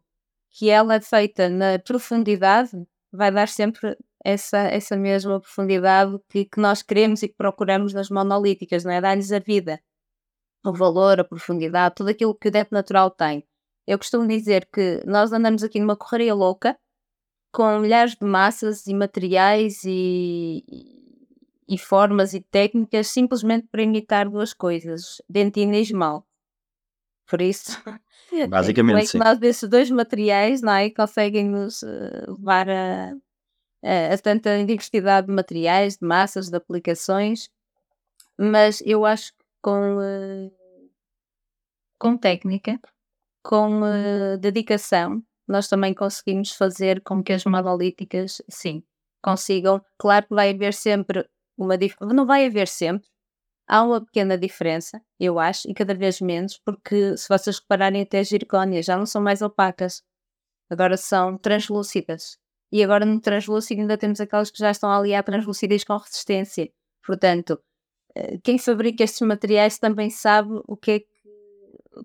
que 0.52 0.70
ela 0.70 0.94
é 0.94 1.02
feita 1.02 1.50
na 1.50 1.80
profundidade, 1.80 2.72
vai 3.12 3.32
dar 3.32 3.48
sempre 3.48 3.98
essa, 4.24 4.60
essa 4.60 4.96
mesma 4.96 5.39
profundidade 5.39 6.15
que, 6.30 6.46
que 6.46 6.60
nós 6.60 6.84
queremos 6.84 7.24
e 7.24 7.28
que 7.28 7.36
procuramos 7.36 7.91
nas 7.91 8.12
monolíticas, 8.12 8.84
não 8.84 8.91
é? 8.91 9.02
Dar-lhes 9.02 9.32
a 9.32 9.39
vida, 9.39 9.82
o 10.63 10.74
valor, 10.74 11.20
a 11.20 11.24
profundidade, 11.24 11.96
tudo 11.96 12.12
aquilo 12.12 12.36
que 12.36 12.50
o 12.50 12.52
depth 12.52 12.72
natural 12.72 13.10
tem. 13.10 13.44
Eu 13.91 13.97
costumo 13.97 14.25
dizer 14.25 14.69
que 14.71 15.04
nós 15.06 15.34
andamos 15.34 15.63
aqui 15.63 15.77
numa 15.77 15.97
correria 15.97 16.34
louca, 16.34 16.77
com 17.51 17.80
milhares 17.80 18.15
de 18.15 18.25
massas 18.25 18.88
e 18.88 18.93
materiais 18.93 19.84
e, 19.84 20.63
e 21.67 21.77
formas 21.77 22.34
e 22.34 22.39
técnicas 22.39 23.08
simplesmente 23.08 23.67
para 23.69 23.84
imitar 23.84 24.30
duas 24.30 24.54
coisas, 24.54 25.21
dentina 25.30 25.75
e 25.75 25.82
esmalte. 25.82 26.25
Por 27.27 27.41
isso, 27.41 27.77
basicamente, 28.49 29.10
é 29.10 29.12
que 29.12 29.17
nós 29.17 29.38
desses 29.38 29.69
dois 29.69 29.91
materiais 29.91 30.62
não 30.62 30.71
é, 30.71 30.89
conseguem 30.89 31.49
nos 31.49 31.82
uh, 31.84 32.32
levar 32.38 32.69
a, 32.69 33.12
a, 33.84 34.13
a, 34.13 34.17
tanta 34.19 34.63
diversidade 34.63 35.27
de 35.27 35.34
materiais, 35.34 35.97
de 35.97 36.08
massas, 36.08 36.49
de 36.49 36.56
aplicações, 36.56 37.49
mas 38.39 38.82
eu 38.86 39.06
acho 39.06 39.34
que 39.34 39.43
com, 39.62 39.97
uh, 39.97 40.89
com 41.99 42.15
técnica, 42.15 42.80
com 43.43 43.82
uh, 43.82 44.38
dedicação, 44.39 45.23
nós 45.47 45.67
também 45.67 45.93
conseguimos 45.93 46.51
fazer 46.54 47.01
com 47.01 47.23
que 47.23 47.34
as 47.34 47.45
monolíticas, 47.45 48.41
sim, 48.49 48.84
consigam. 49.23 49.82
Claro 49.97 50.27
que 50.27 50.36
vai 50.36 50.51
haver 50.51 50.73
sempre 50.73 51.27
uma 51.58 51.77
dif... 51.77 51.95
não 52.01 52.25
vai 52.25 52.45
haver 52.45 52.67
sempre. 52.67 53.08
Há 53.67 53.84
uma 53.84 54.04
pequena 54.04 54.38
diferença, 54.38 55.01
eu 55.19 55.39
acho, 55.39 55.69
e 55.69 55.73
cada 55.73 55.93
vez 55.95 56.19
menos, 56.19 56.60
porque 56.65 57.15
se 57.17 57.27
vocês 57.30 57.60
repararem 57.60 58.01
até 58.01 58.19
as 58.19 58.27
zircónias 58.27 58.86
já 58.86 58.97
não 58.97 59.06
são 59.06 59.21
mais 59.21 59.41
opacas, 59.41 60.04
agora 60.69 60.97
são 60.97 61.38
translúcidas. 61.38 62.38
E 62.71 62.84
agora 62.84 63.06
no 63.06 63.19
translúcido 63.21 63.82
ainda 63.82 63.97
temos 63.97 64.19
aquelas 64.21 64.51
que 64.51 64.60
já 64.60 64.71
estão 64.71 64.91
ali 64.91 65.13
a 65.15 65.23
translúcidas 65.23 65.84
com 65.84 65.97
resistência. 65.97 66.69
Portanto, 67.06 67.62
eh, 68.15 68.39
quem 68.43 68.58
fabrica 68.58 69.04
estes 69.04 69.21
materiais 69.21 69.77
também 69.80 70.10
sabe 70.10 70.62
o 70.67 70.77
que 70.77 70.91
é 70.91 70.99
que, 70.99 71.08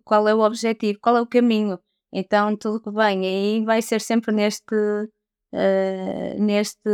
qual 0.05 0.29
é 0.29 0.35
o 0.35 0.41
objetivo, 0.41 0.99
qual 1.01 1.17
é 1.17 1.21
o 1.21 1.27
caminho. 1.27 1.79
Então 2.13 2.57
tudo 2.57 2.81
que 2.81 2.91
vem 2.91 3.27
aí 3.27 3.65
vai 3.65 3.83
ser 3.83 4.01
sempre 4.01 4.33
neste, 4.33 4.75
uh, 4.75 6.43
neste 6.43 6.91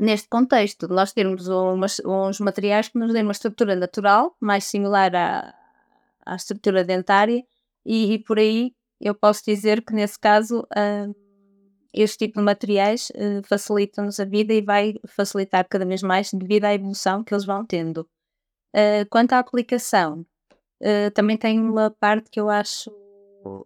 neste 0.00 0.28
contexto, 0.28 0.86
de 0.86 0.94
nós 0.94 1.12
termos 1.12 1.48
umas, 1.48 2.00
uns 2.04 2.38
materiais 2.40 2.88
que 2.88 2.98
nos 2.98 3.12
dêem 3.12 3.24
uma 3.24 3.32
estrutura 3.32 3.74
natural, 3.74 4.36
mais 4.40 4.64
similar 4.64 5.14
à, 5.14 5.54
à 6.24 6.36
estrutura 6.36 6.84
dentária, 6.84 7.42
e, 7.84 8.14
e, 8.14 8.18
por 8.22 8.38
aí 8.38 8.72
eu 9.00 9.14
posso 9.14 9.42
dizer 9.44 9.84
que 9.84 9.92
nesse 9.92 10.18
caso 10.18 10.60
uh, 10.60 11.14
este 11.92 12.26
tipo 12.26 12.38
de 12.38 12.44
materiais 12.44 13.10
uh, 13.10 13.42
facilitam-nos 13.46 14.20
a 14.20 14.24
vida 14.24 14.52
e 14.52 14.60
vai 14.60 14.94
facilitar 15.08 15.66
cada 15.68 15.86
vez 15.86 16.02
mais 16.02 16.30
devido 16.32 16.64
à 16.64 16.74
evolução 16.74 17.24
que 17.24 17.34
eles 17.34 17.44
vão 17.44 17.64
tendo. 17.64 18.08
Uh, 18.74 19.08
quanto 19.10 19.32
à 19.32 19.38
aplicação, 19.38 20.24
também 21.14 21.36
tem 21.36 21.60
uma 21.60 21.90
parte 21.90 22.30
que 22.30 22.40
eu 22.40 22.48
acho 22.48 22.90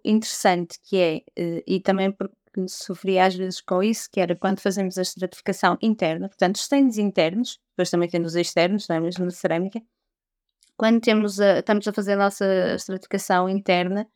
interessante, 0.04 0.78
que 0.82 0.96
é, 0.96 1.62
e 1.66 1.80
também 1.80 2.12
porque 2.12 2.34
que 2.52 2.68
sofria 2.68 3.26
às 3.26 3.34
vezes 3.34 3.60
com 3.60 3.82
isso, 3.82 4.08
que 4.10 4.20
era 4.20 4.36
quando 4.36 4.60
fazemos 4.60 4.98
a 4.98 5.02
estratificação 5.02 5.78
interna, 5.80 6.28
portanto, 6.28 6.56
estendes 6.56 6.98
internos, 6.98 7.58
depois 7.70 7.90
também 7.90 8.08
temos 8.08 8.32
os 8.32 8.36
externos, 8.36 8.86
não 8.88 8.96
é 8.96 9.00
mesmo 9.00 9.24
na 9.24 9.30
cerâmica. 9.30 9.80
Quando 10.76 11.00
temos 11.00 11.40
a, 11.40 11.60
estamos 11.60 11.86
a 11.88 11.92
fazer 11.92 12.14
a 12.14 12.16
nossa 12.16 12.74
estratificação 12.74 13.48
interna, 13.48 14.06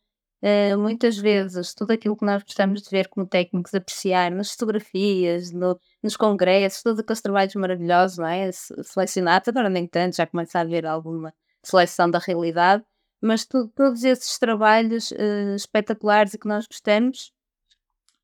uh, 0.42 0.78
muitas 0.78 1.16
vezes 1.16 1.74
tudo 1.74 1.92
aquilo 1.92 2.16
que 2.16 2.24
nós 2.26 2.42
gostamos 2.42 2.82
de 2.82 2.90
ver 2.90 3.08
como 3.08 3.26
técnicos 3.26 3.74
apreciar 3.74 4.30
nas 4.30 4.52
fotografias, 4.52 5.52
no, 5.52 5.78
nos 6.02 6.16
congressos, 6.16 6.82
todos 6.82 7.00
aqueles 7.00 7.22
trabalhos 7.22 7.54
maravilhosos, 7.54 8.18
não 8.18 8.26
é? 8.26 8.50
Selecionados, 8.52 9.48
agora 9.48 9.70
nem 9.70 9.86
tanto, 9.86 10.16
já 10.16 10.26
começa 10.26 10.58
a 10.58 10.62
haver 10.62 10.86
alguma 10.86 11.32
seleção 11.68 12.10
da 12.10 12.18
realidade, 12.18 12.84
mas 13.20 13.44
tu, 13.44 13.68
todos 13.74 14.04
esses 14.04 14.38
trabalhos 14.38 15.10
uh, 15.12 15.56
espetaculares 15.56 16.34
e 16.34 16.38
que 16.38 16.48
nós 16.48 16.66
gostamos, 16.66 17.32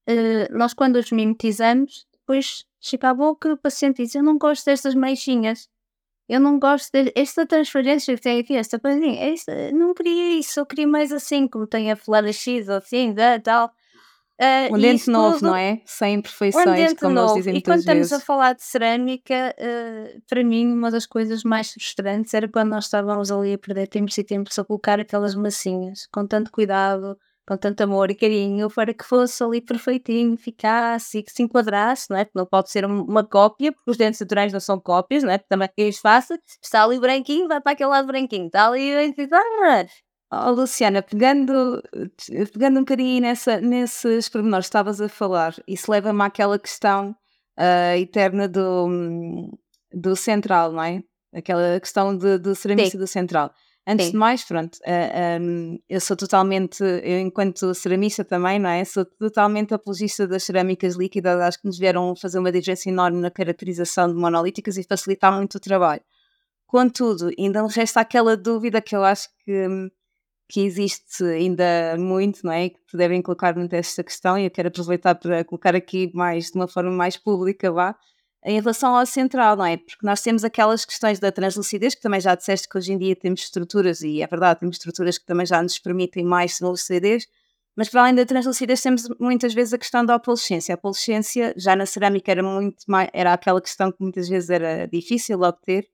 uh, 0.09 0.57
nós 0.57 0.75
quando 0.75 0.97
os 0.97 1.11
mimetizamos, 1.11 2.07
depois 2.13 2.65
chega 2.81 3.11
à 3.11 3.15
boca 3.15 3.53
o 3.53 3.57
paciente 3.57 4.03
diz, 4.03 4.15
eu 4.15 4.23
não 4.23 4.39
gosto 4.39 4.65
destas 4.65 4.95
meixinhas, 4.95 5.69
eu 6.29 6.41
não 6.41 6.59
gosto 6.59 6.91
desta 6.93 7.47
transferência 7.47 8.15
que 8.15 8.23
tem 8.23 8.41
aqui, 8.41 8.55
esta 8.55 8.79
pazinha, 8.79 9.33
esta, 9.33 9.73
não 9.73 9.93
queria 9.93 10.39
isso, 10.39 10.61
eu 10.61 10.67
queria 10.67 10.87
mais 10.87 11.13
assim, 11.13 11.49
como 11.49 11.67
tem 11.67 11.91
a 11.91 11.97
flora 11.97 12.33
X 12.33 12.69
ou 12.69 12.77
assim, 12.77 13.13
da, 13.13 13.39
tal. 13.41 13.73
Uh, 14.43 14.75
um 14.75 14.79
dente 14.79 15.09
novo, 15.09 15.35
tudo, 15.35 15.47
não 15.47 15.57
é? 15.57 15.81
Sem 15.87 16.15
imperfeições, 16.15 16.93
um 16.93 16.97
como 16.97 17.15
novo. 17.15 17.27
nós 17.29 17.37
dizemos 17.37 17.61
E 17.61 17.63
quando 17.63 17.79
estamos 17.79 18.11
vezes. 18.11 18.13
a 18.13 18.19
falar 18.19 18.55
de 18.55 18.65
cerâmica, 18.65 19.55
uh, 19.57 20.23
para 20.29 20.43
mim, 20.43 20.73
uma 20.73 20.91
das 20.91 21.07
coisas 21.07 21.45
mais 21.45 21.71
frustrantes 21.71 22.35
era 22.35 22.49
quando 22.49 22.71
nós 22.71 22.87
estávamos 22.87 23.31
ali 23.31 23.55
a 23.55 23.59
perder 23.59 23.87
tempo 23.87 24.11
e 24.17 24.25
tempo 24.25 24.51
a 24.57 24.65
colocar 24.65 24.99
aquelas 24.99 25.37
massinhas, 25.37 26.09
com 26.13 26.27
tanto 26.27 26.51
cuidado, 26.51 27.17
com 27.47 27.57
tanto 27.57 27.83
amor 27.83 28.11
e 28.11 28.17
carinho 28.17 28.69
para 28.69 28.93
que 28.93 29.05
fosse 29.05 29.43
ali 29.45 29.61
perfeitinho, 29.61 30.37
ficasse 30.37 31.19
e 31.19 31.23
que 31.23 31.31
se 31.31 31.43
enquadrasse, 31.43 32.11
não 32.11 32.17
é? 32.17 32.25
Porque 32.25 32.39
não 32.39 32.47
pode 32.47 32.71
ser 32.71 32.85
uma 32.85 33.25
cópia, 33.25 33.71
porque 33.73 33.93
os 33.93 33.97
dentes 33.97 34.21
naturais 34.21 34.53
não 34.53 34.61
são 34.61 34.81
cópias, 34.81 35.23
não 35.23 35.31
é? 35.31 35.39
Porque 35.39 35.49
também 35.49 35.69
é 35.77 35.89
isso 35.89 36.01
faça, 36.01 36.37
está 36.61 36.83
ali 36.85 36.99
branquinho, 36.99 37.47
vai 37.47 37.61
para 37.61 37.73
aquele 37.73 37.91
lado 37.91 38.07
branquinho, 38.09 38.47
está 38.47 38.67
ali, 38.67 38.93
ah, 38.93 39.87
Oh, 40.35 40.51
Luciana, 40.51 41.03
pegando, 41.03 41.83
pegando 42.55 42.79
um 42.79 42.83
bocadinho 42.83 43.21
nessa, 43.21 43.61
nesses 43.61 44.31
pormenores 44.31 44.65
que 44.65 44.69
estavas 44.69 44.99
a 44.99 45.07
falar, 45.07 45.55
isso 45.69 45.91
leva-me 45.91 46.23
àquela 46.23 46.59
questão 46.59 47.15
uh, 47.59 47.99
eterna 47.99 48.49
do, 48.49 49.51
do 49.93 50.17
central, 50.17 50.73
não 50.73 50.83
é? 50.83 51.03
Aquela 51.35 51.79
questão 51.79 52.17
de, 52.17 52.39
do 52.39 52.55
ceramista 52.55 52.97
do 52.97 53.07
central. 53.07 53.53
Antes 53.87 54.07
Sim. 54.07 54.13
de 54.13 54.17
mais, 54.17 54.43
pronto, 54.43 54.77
uh, 54.77 54.81
ah, 54.87 55.39
um, 55.39 55.79
eu 55.87 56.01
sou 56.01 56.17
totalmente, 56.17 56.83
eu 56.83 57.19
enquanto 57.19 57.75
ceramista 57.75 58.25
também, 58.25 58.59
não 58.59 58.71
é? 58.71 58.87
Sou 58.87 59.05
totalmente 59.05 59.75
apologista 59.75 60.27
das 60.27 60.45
cerâmicas 60.45 60.95
líquidas, 60.95 61.39
acho 61.43 61.61
que 61.61 61.67
nos 61.67 61.79
vieram 61.79 62.17
fazer 62.17 62.39
uma 62.39 62.51
diferença 62.51 62.89
enorme 62.89 63.21
na 63.21 63.31
caracterização 63.31 64.09
de 64.09 64.15
monolíticas 64.15 64.79
e 64.79 64.83
facilitar 64.83 65.31
muito 65.37 65.57
o 65.57 65.61
trabalho. 65.61 66.01
Contudo, 66.67 67.31
ainda 67.39 67.63
me 67.63 67.69
resta 67.71 68.01
aquela 68.01 68.35
dúvida 68.35 68.81
que 68.81 68.97
eu 68.97 69.05
acho 69.05 69.29
que 69.45 69.69
hum, 69.69 69.91
que 70.53 70.61
existe 70.61 71.25
ainda 71.25 71.97
muito, 71.99 72.45
não 72.45 72.53
é? 72.53 72.69
Que 72.69 72.95
devem 72.95 73.23
colocar 73.23 73.57
muito 73.57 73.73
esta 73.73 74.05
questão 74.05 74.39
e 74.39 74.45
eu 74.45 74.51
quero 74.51 74.69
aproveitar 74.69 75.15
para 75.15 75.43
colocar 75.45 75.75
aqui 75.75 76.11
mais 76.13 76.51
de 76.51 76.57
uma 76.57 76.69
forma 76.69 76.91
mais 76.91 77.17
pública, 77.17 77.73
vá, 77.73 77.97
em 78.45 78.61
relação 78.61 78.95
ao 78.95 79.07
central, 79.07 79.57
não 79.57 79.65
é? 79.65 79.79
Porque 79.79 80.05
nós 80.07 80.21
temos 80.21 80.45
aquelas 80.45 80.85
questões 80.85 81.19
da 81.19 81.33
translucidez, 81.33 81.95
que 81.95 82.03
também 82.03 82.21
já 82.21 82.35
disseste 82.35 82.69
que 82.69 82.77
hoje 82.77 82.93
em 82.93 82.99
dia 82.99 83.17
temos 83.17 83.41
estruturas, 83.41 84.03
e 84.03 84.21
é 84.21 84.27
verdade, 84.27 84.61
temos 84.61 84.77
estruturas 84.77 85.17
que 85.17 85.25
também 85.25 85.47
já 85.47 85.63
nos 85.63 85.79
permitem 85.79 86.23
mais 86.23 86.59
translucidez, 86.59 87.27
mas 87.75 87.89
para 87.89 88.03
além 88.03 88.15
da 88.15 88.27
translucidez 88.27 88.83
temos 88.83 89.09
muitas 89.19 89.55
vezes 89.55 89.73
a 89.73 89.79
questão 89.79 90.05
da 90.05 90.17
opalescência. 90.17 90.75
A 90.75 90.77
opalescência 90.77 91.55
já 91.57 91.75
na 91.75 91.87
cerâmica 91.87 92.31
era 92.31 92.43
muito 92.43 92.85
mais, 92.87 93.09
era 93.15 93.33
aquela 93.33 93.61
questão 93.63 93.91
que 93.91 94.03
muitas 94.03 94.29
vezes 94.29 94.51
era 94.51 94.87
difícil 94.87 95.41
obter, 95.41 95.89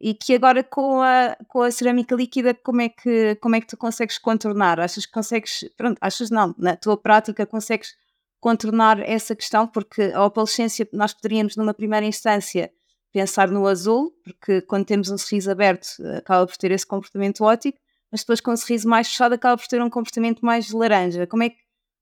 e 0.00 0.14
que 0.14 0.34
agora 0.34 0.62
com 0.62 1.02
a, 1.02 1.36
com 1.48 1.62
a 1.62 1.70
cerâmica 1.70 2.14
líquida 2.14 2.54
como 2.54 2.80
é, 2.80 2.88
que, 2.88 3.34
como 3.36 3.56
é 3.56 3.60
que 3.60 3.66
tu 3.66 3.76
consegues 3.76 4.18
contornar? 4.18 4.78
Achas 4.78 5.04
que 5.04 5.12
consegues, 5.12 5.68
pronto, 5.76 5.98
achas 6.00 6.30
não, 6.30 6.54
na 6.56 6.76
tua 6.76 6.96
prática 6.96 7.44
consegues 7.44 7.96
contornar 8.40 9.00
essa 9.00 9.34
questão, 9.34 9.66
porque 9.66 10.12
a 10.14 10.24
opalescência 10.24 10.88
nós 10.92 11.12
poderíamos 11.12 11.56
numa 11.56 11.74
primeira 11.74 12.06
instância 12.06 12.70
pensar 13.12 13.48
no 13.48 13.66
azul, 13.66 14.12
porque 14.22 14.60
quando 14.62 14.84
temos 14.84 15.10
um 15.10 15.18
sorriso 15.18 15.50
aberto 15.50 15.88
acaba 16.16 16.46
por 16.46 16.56
ter 16.56 16.70
esse 16.70 16.86
comportamento 16.86 17.42
ótico, 17.42 17.78
mas 18.12 18.20
depois 18.20 18.40
com 18.40 18.52
um 18.52 18.56
sorriso 18.56 18.88
mais 18.88 19.08
fechado 19.08 19.34
acaba 19.34 19.56
por 19.56 19.66
ter 19.66 19.82
um 19.82 19.90
comportamento 19.90 20.44
mais 20.44 20.70
laranja. 20.70 21.26
Como 21.26 21.42
é 21.42 21.50
que 21.50 21.56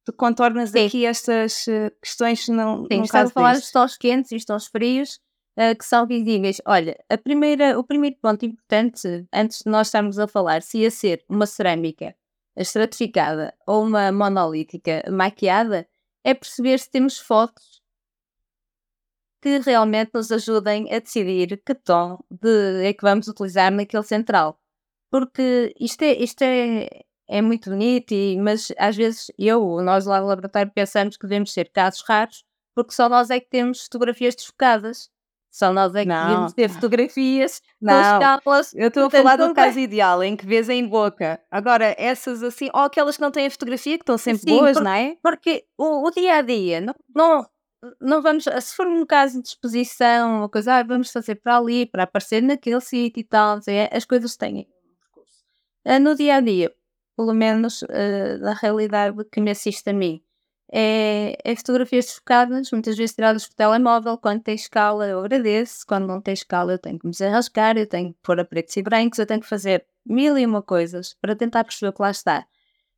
tu 0.04 0.12
contornas 0.12 0.70
Sim. 0.70 0.87
aqui 0.87 1.06
estas 1.06 1.66
uh, 1.66 1.90
questões 2.02 2.46
não 2.48 2.87
Sim, 2.87 3.02
estás 3.02 3.30
a 3.30 3.32
falar 3.32 3.54
dos 3.54 3.70
tons 3.70 3.96
quentes 3.96 4.30
e 4.30 4.37
dos 4.37 4.44
tons 4.44 4.66
frios, 4.66 5.20
uh, 5.59 5.77
que 5.77 5.85
são 5.85 6.07
visíveis. 6.07 6.61
Olha, 6.66 6.97
a 7.09 7.19
primeira, 7.19 7.79
o 7.79 7.85
primeiro 7.85 8.16
ponto 8.21 8.45
importante, 8.45 9.27
antes 9.33 9.62
de 9.62 9.71
nós 9.71 9.88
estarmos 9.88 10.19
a 10.19 10.29
falar 10.29 10.62
se 10.62 10.79
ia 10.79 10.90
ser 10.90 11.25
uma 11.29 11.47
cerâmica 11.47 12.14
estratificada 12.57 13.55
ou 13.66 13.85
uma 13.85 14.11
monolítica 14.12 15.03
maquiada, 15.11 15.87
é 16.25 16.35
perceber 16.35 16.79
se 16.79 16.90
temos 16.90 17.19
fotos 17.19 17.83
que 19.42 19.59
realmente 19.59 20.11
nos 20.14 20.33
ajudem 20.33 20.92
a 20.92 20.99
decidir 20.99 21.62
que 21.64 21.75
tom 21.75 22.19
de, 22.31 22.85
é 22.85 22.92
que 22.92 23.03
vamos 23.03 23.29
utilizar 23.29 23.71
naquele 23.71 24.03
central. 24.03 24.59
Porque 25.11 25.73
isto 25.79 26.03
é, 26.03 26.12
isto 26.14 26.42
é, 26.42 26.88
é 27.29 27.42
muito 27.42 27.71
bonito, 27.71 28.12
e, 28.12 28.37
mas 28.38 28.73
às 28.79 28.97
vezes 28.97 29.31
eu, 29.38 29.81
nós 29.83 30.07
lá 30.07 30.21
no 30.21 30.27
laboratório, 30.27 30.73
pensamos 30.75 31.16
que 31.16 31.27
devemos 31.27 31.53
ser 31.53 31.71
casos 31.71 32.03
raros, 32.03 32.45
porque 32.75 32.92
só 32.92 33.09
nós 33.09 33.31
é 33.31 33.38
que 33.40 33.49
temos 33.49 33.85
fotografias 33.85 34.35
desfocadas. 34.35 35.11
Só 35.57 35.73
nós 35.73 35.95
é 35.95 36.05
que 36.05 36.11
devíamos 36.11 36.53
ter 36.53 36.69
fotografias 36.69 37.62
não. 37.81 37.95
escalas. 37.99 38.75
Eu 38.75 38.88
estou 38.88 39.07
a 39.07 39.11
falar 39.11 39.37
do 39.37 39.55
caso 39.55 39.79
ideal, 39.79 40.23
em 40.23 40.37
que 40.37 40.45
vês 40.45 40.69
em 40.69 40.87
boca. 40.87 41.40
Agora, 41.51 41.95
essas 41.97 42.42
assim, 42.42 42.69
ou 42.75 42.83
aquelas 42.83 43.16
que 43.16 43.23
não 43.23 43.31
têm 43.31 43.47
a 43.47 43.51
fotografia, 43.51 43.97
que 43.97 44.03
estão 44.03 44.19
sempre 44.19 44.42
Sim, 44.42 44.59
boas, 44.59 44.75
por, 44.75 44.85
não 44.85 44.90
é? 44.90 45.16
Porque 45.23 45.64
o, 45.79 46.07
o, 46.07 46.11
dia 46.11 46.35
a 46.37 46.42
dia, 46.42 46.83
não, 46.83 46.95
não, 47.14 47.47
não 47.99 48.21
vamos, 48.21 48.45
se 48.45 48.77
for 48.77 48.87
um 48.87 49.07
caso 49.07 49.40
de 49.40 49.49
exposição, 49.49 50.40
uma 50.40 50.49
coisa, 50.51 50.75
ah, 50.75 50.83
vamos 50.83 51.11
fazer 51.11 51.37
para 51.37 51.57
ali, 51.57 51.87
para 51.87 52.03
aparecer 52.03 52.42
naquele 52.42 52.83
sítio 52.83 53.21
e 53.21 53.25
tal, 53.25 53.59
as 53.90 54.05
coisas 54.05 54.37
têm 54.37 54.69
uh, 55.87 55.99
No 55.99 56.14
dia 56.14 56.35
a 56.35 56.40
dia, 56.40 56.71
pelo 57.16 57.33
menos 57.33 57.81
uh, 57.81 58.38
na 58.40 58.53
realidade 58.53 59.16
que 59.33 59.40
me 59.40 59.53
assiste 59.53 59.88
a 59.88 59.95
mim, 59.95 60.23
é, 60.72 61.38
é 61.44 61.57
fotografias 61.57 62.07
desfocadas, 62.07 62.70
muitas 62.72 62.96
vezes 62.96 63.14
tiradas 63.14 63.46
por 63.46 63.55
telemóvel. 63.55 64.18
Quando 64.18 64.42
tem 64.42 64.55
escala, 64.55 65.07
eu 65.07 65.20
agradeço. 65.20 65.87
Quando 65.87 66.07
não 66.07 66.20
tem 66.20 66.35
escala, 66.35 66.72
eu 66.72 66.79
tenho 66.79 66.98
que 66.98 67.07
me 67.07 67.12
desenrascar, 67.12 67.76
eu 67.76 67.87
tenho 67.87 68.12
que 68.12 68.18
pôr 68.22 68.40
a 68.40 68.44
pretos 68.44 68.76
e 68.76 68.83
brancos, 68.83 69.18
eu 69.18 69.26
tenho 69.26 69.40
que 69.40 69.46
fazer 69.46 69.87
mil 70.05 70.37
e 70.38 70.46
uma 70.46 70.62
coisas 70.62 71.14
para 71.20 71.37
tentar 71.37 71.64
perceber 71.64 71.90
o 71.90 71.92
que 71.92 72.02
lá 72.02 72.11
está. 72.11 72.46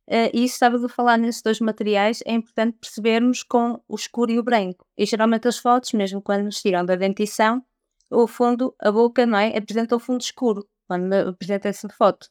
Uh, 0.07 0.29
e 0.33 0.43
estava 0.43 0.79
de 0.79 0.89
falar 0.89 1.17
nesses 1.17 1.41
dois 1.43 1.59
materiais, 1.59 2.21
é 2.25 2.33
importante 2.33 2.77
percebermos 2.81 3.43
com 3.43 3.79
o 3.87 3.95
escuro 3.95 4.31
e 4.31 4.39
o 4.39 4.43
branco. 4.43 4.83
E 4.97 5.05
geralmente 5.05 5.47
as 5.47 5.59
fotos, 5.59 5.93
mesmo 5.93 6.21
quando 6.21 6.45
nos 6.45 6.59
tiram 6.61 6.83
da 6.83 6.95
dentição, 6.95 7.63
o 8.09 8.25
fundo, 8.27 8.75
a 8.79 8.91
boca, 8.91 9.25
não 9.25 9.37
é? 9.37 9.55
Apresenta 9.55 9.95
o 9.95 9.99
fundo 9.99 10.21
escuro, 10.21 10.67
quando 10.87 11.13
apresenta 11.13 11.69
essa 11.69 11.87
foto. 11.89 12.27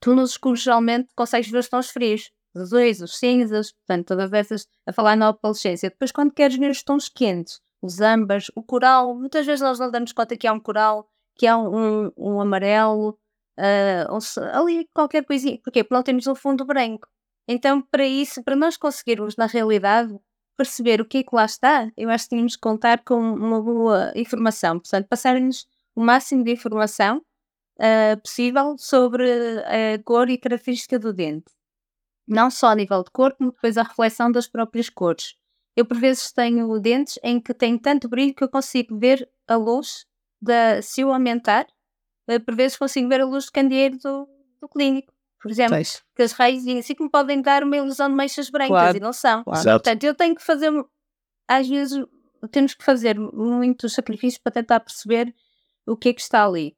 Tu 0.00 0.14
nos 0.14 0.30
escuros 0.30 0.62
geralmente 0.62 1.08
consegues 1.14 1.50
ver 1.50 1.58
os 1.58 1.68
tons 1.68 1.90
frios 1.90 2.30
azuis, 2.56 3.00
os 3.00 3.18
cinzas, 3.18 3.72
portanto, 3.72 4.06
todas 4.08 4.32
essas 4.32 4.66
a 4.86 4.92
falar 4.92 5.16
na 5.16 5.30
opalescência. 5.30 5.90
Depois, 5.90 6.12
quando 6.12 6.32
queres 6.32 6.56
ver 6.56 6.70
os 6.70 6.82
tons 6.82 7.08
quentes, 7.08 7.60
os 7.82 8.00
âmbares, 8.00 8.50
o 8.54 8.62
coral, 8.62 9.14
muitas 9.14 9.46
vezes 9.46 9.60
nós 9.60 9.78
não 9.78 9.90
damos 9.90 10.12
conta 10.12 10.36
que 10.36 10.46
há 10.46 10.52
um 10.52 10.60
coral, 10.60 11.08
que 11.36 11.46
há 11.46 11.56
um, 11.56 12.10
um 12.16 12.40
amarelo, 12.40 13.18
uh, 13.58 14.14
um, 14.14 14.44
ali 14.52 14.88
qualquer 14.94 15.24
coisinha. 15.24 15.58
Porquê? 15.62 15.84
Porque 15.84 15.94
não 15.94 16.02
temos 16.02 16.26
um 16.26 16.34
fundo 16.34 16.64
branco. 16.64 17.08
Então, 17.48 17.80
para 17.80 18.06
isso, 18.06 18.42
para 18.42 18.56
nós 18.56 18.76
conseguirmos, 18.76 19.36
na 19.36 19.46
realidade, 19.46 20.18
perceber 20.56 21.00
o 21.00 21.04
que 21.04 21.18
é 21.18 21.22
que 21.22 21.34
lá 21.34 21.44
está, 21.44 21.90
eu 21.96 22.10
acho 22.10 22.24
que 22.24 22.30
tínhamos 22.30 22.56
que 22.56 22.62
contar 22.62 23.04
com 23.04 23.20
uma 23.20 23.62
boa 23.62 24.12
informação. 24.16 24.80
Portanto, 24.80 25.06
passar-nos 25.08 25.66
o 25.94 26.02
máximo 26.02 26.42
de 26.42 26.52
informação 26.52 27.18
uh, 27.78 28.20
possível 28.22 28.76
sobre 28.78 29.30
a 29.60 30.02
cor 30.04 30.28
e 30.28 30.38
característica 30.38 30.98
do 30.98 31.12
dente 31.12 31.55
não 32.26 32.50
só 32.50 32.68
a 32.68 32.74
nível 32.74 33.02
de 33.02 33.10
cor, 33.10 33.34
como 33.34 33.52
depois 33.52 33.76
a 33.78 33.82
reflexão 33.82 34.30
das 34.30 34.48
próprias 34.48 34.88
cores. 34.88 35.34
Eu, 35.76 35.84
por 35.84 35.98
vezes, 35.98 36.32
tenho 36.32 36.78
dentes 36.80 37.18
em 37.22 37.38
que 37.40 37.52
tem 37.52 37.78
tanto 37.78 38.08
brilho 38.08 38.34
que 38.34 38.42
eu 38.42 38.48
consigo 38.48 38.98
ver 38.98 39.28
a 39.46 39.56
luz, 39.56 40.06
da, 40.40 40.80
se 40.82 41.02
eu 41.02 41.12
aumentar, 41.12 41.66
eh, 42.28 42.38
por 42.38 42.54
vezes 42.54 42.76
consigo 42.76 43.08
ver 43.08 43.20
a 43.20 43.26
luz 43.26 43.46
do 43.46 43.52
candeeiro 43.52 43.98
do, 43.98 44.28
do 44.60 44.68
clínico, 44.68 45.12
por 45.40 45.50
exemplo. 45.50 45.74
Pois. 45.74 46.02
Que 46.14 46.22
as 46.22 46.32
raizinhas 46.32 46.84
assim 46.84 46.94
que 46.94 47.02
me 47.02 47.10
podem 47.10 47.40
dar 47.40 47.62
uma 47.62 47.76
ilusão 47.76 48.08
de 48.08 48.14
mechas 48.14 48.50
brancas 48.50 48.70
claro. 48.70 48.96
e 48.96 49.00
não 49.00 49.12
são. 49.12 49.44
Claro. 49.44 49.64
Portanto, 49.64 50.04
eu 50.04 50.14
tenho 50.14 50.34
que 50.34 50.42
fazer, 50.42 50.72
às 51.46 51.68
vezes, 51.68 52.04
temos 52.50 52.74
que 52.74 52.84
fazer 52.84 53.18
muitos 53.18 53.92
sacrifícios 53.92 54.40
para 54.42 54.52
tentar 54.52 54.80
perceber 54.80 55.34
o 55.86 55.96
que 55.96 56.08
é 56.08 56.12
que 56.12 56.20
está 56.20 56.44
ali. 56.44 56.76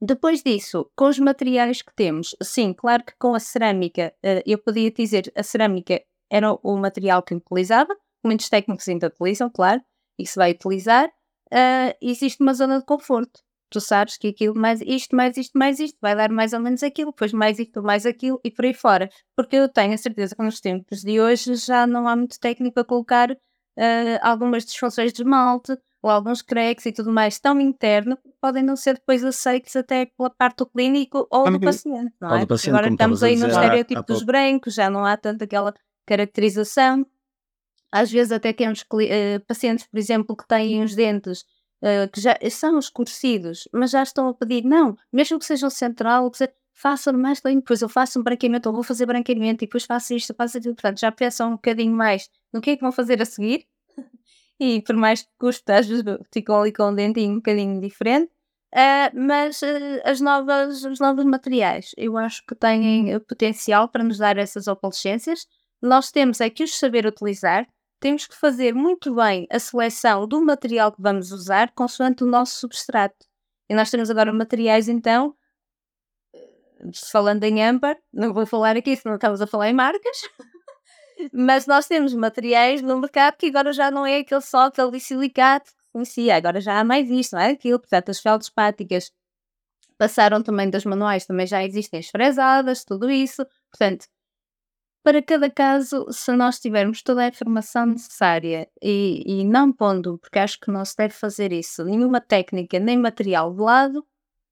Depois 0.00 0.42
disso, 0.42 0.88
com 0.96 1.06
os 1.06 1.18
materiais 1.18 1.82
que 1.82 1.92
temos, 1.94 2.36
sim, 2.40 2.72
claro 2.72 3.04
que 3.04 3.14
com 3.18 3.34
a 3.34 3.40
cerâmica, 3.40 4.14
uh, 4.24 4.42
eu 4.46 4.58
podia 4.58 4.90
dizer 4.92 5.32
a 5.34 5.42
cerâmica 5.42 6.00
era 6.30 6.52
o 6.52 6.76
material 6.76 7.22
que 7.22 7.34
utilizava, 7.34 7.96
muitos 8.24 8.48
técnicos 8.48 8.88
ainda 8.88 9.08
utilizam, 9.08 9.50
claro, 9.50 9.80
e 10.16 10.24
se 10.24 10.36
vai 10.36 10.52
utilizar, 10.52 11.08
uh, 11.08 11.96
existe 12.00 12.40
uma 12.40 12.54
zona 12.54 12.78
de 12.78 12.84
conforto. 12.84 13.40
Tu 13.70 13.80
sabes 13.80 14.16
que 14.16 14.28
aquilo 14.28 14.54
mais 14.54 14.80
isto, 14.80 15.14
mais 15.14 15.36
isto, 15.36 15.58
mais 15.58 15.78
isto, 15.80 15.98
vai 16.00 16.14
dar 16.14 16.30
mais 16.30 16.52
ou 16.52 16.60
menos 16.60 16.82
aquilo, 16.82 17.10
depois 17.10 17.32
mais 17.32 17.58
isto, 17.58 17.82
mais 17.82 18.06
aquilo 18.06 18.40
e 18.44 18.50
por 18.50 18.64
aí 18.64 18.72
fora. 18.72 19.10
Porque 19.36 19.56
eu 19.56 19.68
tenho 19.68 19.92
a 19.92 19.98
certeza 19.98 20.34
que 20.34 20.42
nos 20.42 20.60
tempos 20.60 21.00
de 21.02 21.20
hoje 21.20 21.54
já 21.56 21.86
não 21.86 22.08
há 22.08 22.16
muito 22.16 22.38
técnico 22.40 22.80
a 22.80 22.84
colocar 22.84 23.30
uh, 23.32 24.18
algumas 24.22 24.64
disfunções 24.64 25.12
de 25.12 25.22
esmalte, 25.22 25.76
ou 26.08 26.14
alguns 26.14 26.42
cracks 26.42 26.86
e 26.86 26.92
tudo 26.92 27.12
mais 27.12 27.38
tão 27.38 27.60
interno 27.60 28.18
podem 28.40 28.62
não 28.62 28.76
ser 28.76 28.94
depois 28.94 29.22
aceitos 29.24 29.76
até 29.76 30.06
pela 30.06 30.30
parte 30.30 30.58
do 30.58 30.66
clínico 30.66 31.26
ou 31.30 31.50
do 31.50 31.60
paciente, 31.60 32.12
não 32.20 32.34
é? 32.34 32.46
Paciente, 32.46 32.74
Agora 32.74 32.90
estamos 32.90 33.22
aí 33.22 33.36
no 33.36 33.48
estereótipo 33.48 34.02
dos 34.02 34.22
brancos, 34.22 34.74
já 34.74 34.88
não 34.88 35.04
há 35.04 35.16
tanto 35.16 35.44
aquela 35.44 35.74
caracterização. 36.06 37.06
Às 37.92 38.10
vezes 38.10 38.32
até 38.32 38.52
temos 38.52 38.82
uh, 38.82 39.44
pacientes, 39.46 39.86
por 39.86 39.98
exemplo, 39.98 40.36
que 40.36 40.46
têm 40.46 40.82
os 40.82 40.94
dentes 40.94 41.40
uh, 41.82 42.10
que 42.12 42.20
já 42.20 42.36
são 42.50 42.78
escurecidos, 42.78 43.68
mas 43.72 43.90
já 43.90 44.02
estão 44.02 44.28
a 44.28 44.34
pedir, 44.34 44.64
não, 44.64 44.96
mesmo 45.12 45.38
que 45.38 45.44
sejam 45.44 45.70
central, 45.70 46.30
que 46.30 46.38
seja, 46.38 46.52
façam 46.74 47.12
mais 47.14 47.40
clínico, 47.40 47.62
depois 47.62 47.82
eu 47.82 47.88
faço 47.88 48.20
um 48.20 48.22
branqueamento, 48.22 48.68
ou 48.68 48.74
vou 48.74 48.84
fazer 48.84 49.04
branqueamento, 49.06 49.64
e 49.64 49.66
depois 49.66 49.84
faço 49.84 50.14
isto, 50.14 50.34
faço 50.34 50.58
aquilo, 50.58 50.74
portanto 50.74 51.00
já 51.00 51.10
pensam 51.10 51.48
um 51.48 51.52
bocadinho 51.52 51.92
mais 51.92 52.28
no 52.52 52.60
que 52.60 52.70
é 52.70 52.76
que 52.76 52.82
vão 52.82 52.92
fazer 52.92 53.20
a 53.20 53.24
seguir, 53.24 53.66
e 54.60 54.82
por 54.82 54.96
mais 54.96 55.22
que 55.22 55.28
custe, 55.38 55.70
às 55.72 55.86
vezes 55.86 56.04
ficam 56.32 56.60
ali 56.60 56.72
com 56.72 56.90
um 56.90 56.94
dentinho 56.94 57.32
um 57.32 57.36
bocadinho 57.36 57.80
diferente. 57.80 58.30
Uh, 58.74 59.08
mas 59.14 59.62
uh, 59.62 59.66
as 60.04 60.20
novas, 60.20 60.84
os 60.84 61.00
novos 61.00 61.24
materiais 61.24 61.92
eu 61.96 62.18
acho 62.18 62.44
que 62.46 62.54
têm 62.54 63.16
uh, 63.16 63.20
potencial 63.20 63.88
para 63.88 64.04
nos 64.04 64.18
dar 64.18 64.36
essas 64.36 64.66
opalescências. 64.66 65.46
Nós 65.80 66.10
temos 66.10 66.40
é 66.40 66.50
que 66.50 66.64
os 66.64 66.78
saber 66.78 67.06
utilizar, 67.06 67.66
temos 68.00 68.26
que 68.26 68.36
fazer 68.36 68.74
muito 68.74 69.14
bem 69.14 69.46
a 69.50 69.58
seleção 69.58 70.26
do 70.28 70.44
material 70.44 70.92
que 70.92 71.00
vamos 71.00 71.32
usar 71.32 71.72
consoante 71.72 72.24
o 72.24 72.26
nosso 72.26 72.58
substrato. 72.60 73.26
E 73.70 73.74
nós 73.74 73.90
temos 73.90 74.10
agora 74.10 74.32
materiais, 74.32 74.88
então, 74.88 75.34
falando 77.10 77.44
em 77.44 77.62
âmbar, 77.64 77.96
não 78.12 78.32
vou 78.32 78.46
falar 78.46 78.76
aqui 78.76 78.96
se 78.96 79.06
não 79.06 79.14
estamos 79.14 79.40
a 79.40 79.46
falar 79.46 79.70
em 79.70 79.74
marcas, 79.74 80.22
mas 81.32 81.66
nós 81.66 81.86
temos 81.86 82.14
materiais 82.14 82.82
no 82.82 82.98
mercado 83.00 83.36
que 83.36 83.46
agora 83.46 83.72
já 83.72 83.90
não 83.90 84.06
é 84.06 84.18
aquele 84.18 84.40
só 84.40 84.66
aquele 84.66 84.98
silicato 85.00 85.70
que 85.72 85.84
conhecia, 85.92 86.36
agora 86.36 86.60
já 86.60 86.78
há 86.78 86.84
mais 86.84 87.10
isto, 87.10 87.34
não 87.34 87.40
é 87.42 87.50
aquilo, 87.50 87.78
portanto 87.78 88.10
as 88.10 88.20
feldspáticas 88.20 89.12
passaram 89.98 90.42
também 90.42 90.70
das 90.70 90.84
manuais, 90.84 91.26
também 91.26 91.46
já 91.46 91.64
existem 91.64 92.00
as 92.00 92.08
fresadas, 92.08 92.84
tudo 92.84 93.10
isso, 93.10 93.44
portanto 93.70 94.06
para 95.02 95.22
cada 95.22 95.48
caso, 95.50 96.06
se 96.10 96.32
nós 96.32 96.58
tivermos 96.60 97.02
toda 97.02 97.22
a 97.22 97.28
informação 97.28 97.86
necessária 97.86 98.68
e, 98.82 99.22
e 99.40 99.44
não 99.44 99.72
pondo, 99.72 100.18
porque 100.18 100.38
acho 100.38 100.60
que 100.60 100.70
não 100.70 100.84
se 100.84 100.96
deve 100.96 101.14
fazer 101.14 101.52
isso, 101.52 101.84
nenhuma 101.84 102.20
técnica 102.20 102.78
nem 102.78 102.98
material 102.98 103.54
de 103.54 103.62
lado, 103.62 104.06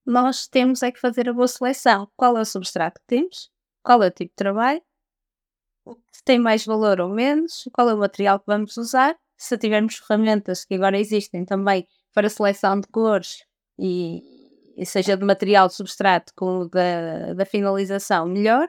nós 0.06 0.46
temos 0.46 0.82
é 0.82 0.92
que 0.92 1.00
fazer 1.00 1.28
a 1.28 1.32
boa 1.32 1.48
seleção. 1.48 2.08
Qual 2.16 2.38
é 2.38 2.40
o 2.40 2.44
substrato 2.44 3.00
que 3.00 3.06
temos? 3.06 3.50
Qual 3.82 4.02
é 4.02 4.06
o 4.06 4.10
tipo 4.10 4.30
de 4.30 4.36
trabalho? 4.36 4.80
Se 6.12 6.22
tem 6.24 6.39
mais 6.39 6.64
valor 6.64 7.01
ou 7.01 7.09
menos? 7.09 7.68
Qual 7.72 7.89
é 7.89 7.95
o 7.95 7.99
material 7.99 8.39
que 8.41 8.47
vamos 8.47 8.76
usar? 8.76 9.16
Se 9.37 9.57
tivermos 9.59 9.97
ferramentas 9.97 10.64
que 10.64 10.74
agora 10.74 10.99
existem 10.99 11.45
também 11.45 11.87
para 12.14 12.28
seleção 12.28 12.80
de 12.80 12.89
cores 12.89 13.45
e, 13.78 14.22
e 14.76 14.87
seja 14.87 15.16
de 15.16 15.24
material 15.24 15.68
de 15.68 15.74
substrato 15.74 16.32
como 16.34 16.68
da, 16.68 17.34
da 17.34 17.45
finalização, 17.45 18.26
melhor. 18.26 18.68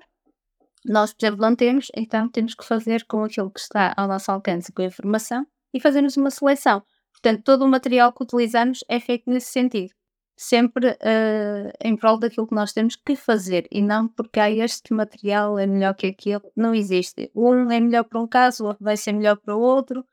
Nós, 0.85 1.13
por 1.13 1.25
exemplo, 1.25 1.41
não 1.41 1.55
temos, 1.55 1.87
então 1.95 2.29
temos 2.29 2.53
que 2.53 2.65
fazer 2.65 3.05
com 3.05 3.23
aquilo 3.23 3.51
que 3.51 3.59
está 3.59 3.93
ao 3.97 4.07
nosso 4.07 4.31
alcance 4.31 4.71
com 4.71 4.81
a 4.81 4.85
informação 4.85 5.45
e 5.73 5.79
fazermos 5.79 6.15
uma 6.17 6.31
seleção. 6.31 6.83
Portanto, 7.11 7.43
todo 7.43 7.65
o 7.65 7.67
material 7.67 8.13
que 8.13 8.23
utilizamos 8.23 8.83
é 8.87 8.99
feito 8.99 9.29
nesse 9.29 9.51
sentido 9.51 9.96
sempre 10.37 10.91
uh, 10.91 11.73
em 11.83 11.97
prol 11.97 12.19
daquilo 12.19 12.47
que 12.47 12.53
nós 12.53 12.71
temos 12.71 12.95
que 12.95 13.15
fazer 13.15 13.67
e 13.71 13.81
não 13.81 14.07
porque 14.07 14.39
ah, 14.39 14.51
este 14.51 14.93
material 14.93 15.57
é 15.57 15.65
melhor 15.65 15.95
que 15.95 16.07
aquele. 16.07 16.43
Não 16.55 16.75
existe. 16.75 17.31
Um 17.35 17.71
é 17.71 17.79
melhor 17.79 18.03
para 18.03 18.21
um 18.21 18.27
caso, 18.27 18.63
o 18.63 18.67
outro 18.67 18.83
vai 18.83 18.95
ser 18.95 19.13
melhor 19.13 19.37
para 19.37 19.55
o 19.55 19.59
outro. 19.59 20.05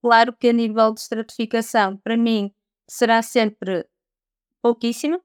Claro 0.00 0.32
que 0.32 0.48
a 0.48 0.52
nível 0.52 0.94
de 0.94 1.00
estratificação, 1.00 1.96
para 1.96 2.16
mim, 2.16 2.52
será 2.88 3.22
sempre 3.22 3.84
pouquíssimo. 4.62 5.20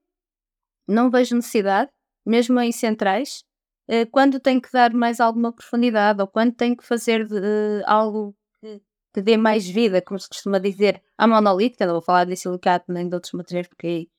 Não 0.88 1.12
vejo 1.12 1.36
necessidade, 1.36 1.92
mesmo 2.26 2.60
em 2.60 2.72
centrais. 2.72 3.44
Uh, 3.88 4.10
quando 4.12 4.40
tem 4.40 4.60
que 4.60 4.72
dar 4.72 4.92
mais 4.94 5.20
alguma 5.20 5.54
profundidade 5.54 6.22
ou 6.22 6.28
quando 6.28 6.54
tem 6.54 6.76
que 6.76 6.86
fazer 6.86 7.26
de, 7.28 7.36
uh, 7.36 7.84
algo 7.86 8.36
que, 8.60 8.82
que, 9.14 9.22
dê 9.22 9.38
mais 9.38 9.68
vida, 9.68 10.02
como 10.02 10.20
se 10.20 10.28
costuma 10.28 10.60
dizer, 10.60 11.02
à 11.18 11.28
monolítica, 11.28 11.86
não 11.86 11.94
vou 11.94 12.02
falar 12.02 12.26
de 12.26 12.36
silicato 12.36 12.92
nem 12.92 13.08
de 13.08 13.16
outros 13.16 13.34
materiais 13.34 13.68
porque 13.68 13.88
aí 13.88 14.10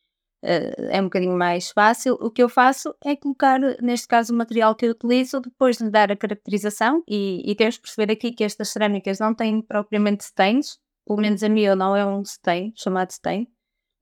é 0.42 1.00
um 1.00 1.04
bocadinho 1.04 1.36
mais 1.36 1.70
fácil. 1.70 2.14
O 2.20 2.30
que 2.30 2.42
eu 2.42 2.48
faço 2.48 2.94
é 3.04 3.16
colocar, 3.16 3.58
neste 3.82 4.06
caso, 4.06 4.32
o 4.32 4.36
material 4.36 4.74
que 4.74 4.86
eu 4.86 4.90
utilizo, 4.92 5.40
depois 5.40 5.78
de 5.78 5.90
dar 5.90 6.12
a 6.12 6.16
caracterização, 6.16 7.02
e, 7.08 7.42
e 7.44 7.54
temos 7.56 7.78
perceber 7.78 8.12
aqui 8.12 8.32
que 8.32 8.44
estas 8.44 8.68
cerâmicas 8.68 9.18
não 9.18 9.34
têm 9.34 9.60
propriamente 9.60 10.24
stains, 10.24 10.78
pelo 11.06 11.20
menos 11.20 11.42
a 11.42 11.48
minha 11.48 11.74
não 11.74 11.96
é 11.96 12.04
um 12.06 12.22
stain, 12.22 12.72
chamado 12.76 13.10
stain, 13.10 13.48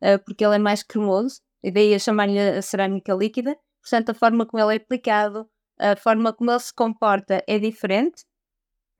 uh, 0.03 0.23
porque 0.25 0.45
ele 0.45 0.57
é 0.57 0.59
mais 0.59 0.83
cremoso, 0.83 1.41
e 1.63 1.71
daí 1.71 1.95
a 1.95 1.99
chamar-lhe 1.99 2.39
a 2.39 2.61
cerâmica 2.61 3.15
líquida. 3.15 3.57
Portanto, 3.81 4.11
a 4.11 4.15
forma 4.15 4.45
como 4.45 4.63
ele 4.63 4.75
é 4.75 4.77
aplicado, 4.77 5.49
a 5.79 5.97
forma 5.97 6.33
como 6.33 6.51
ele 6.51 6.61
se 6.61 6.75
comporta 6.75 7.43
é 7.47 7.59
diferente. 7.59 8.25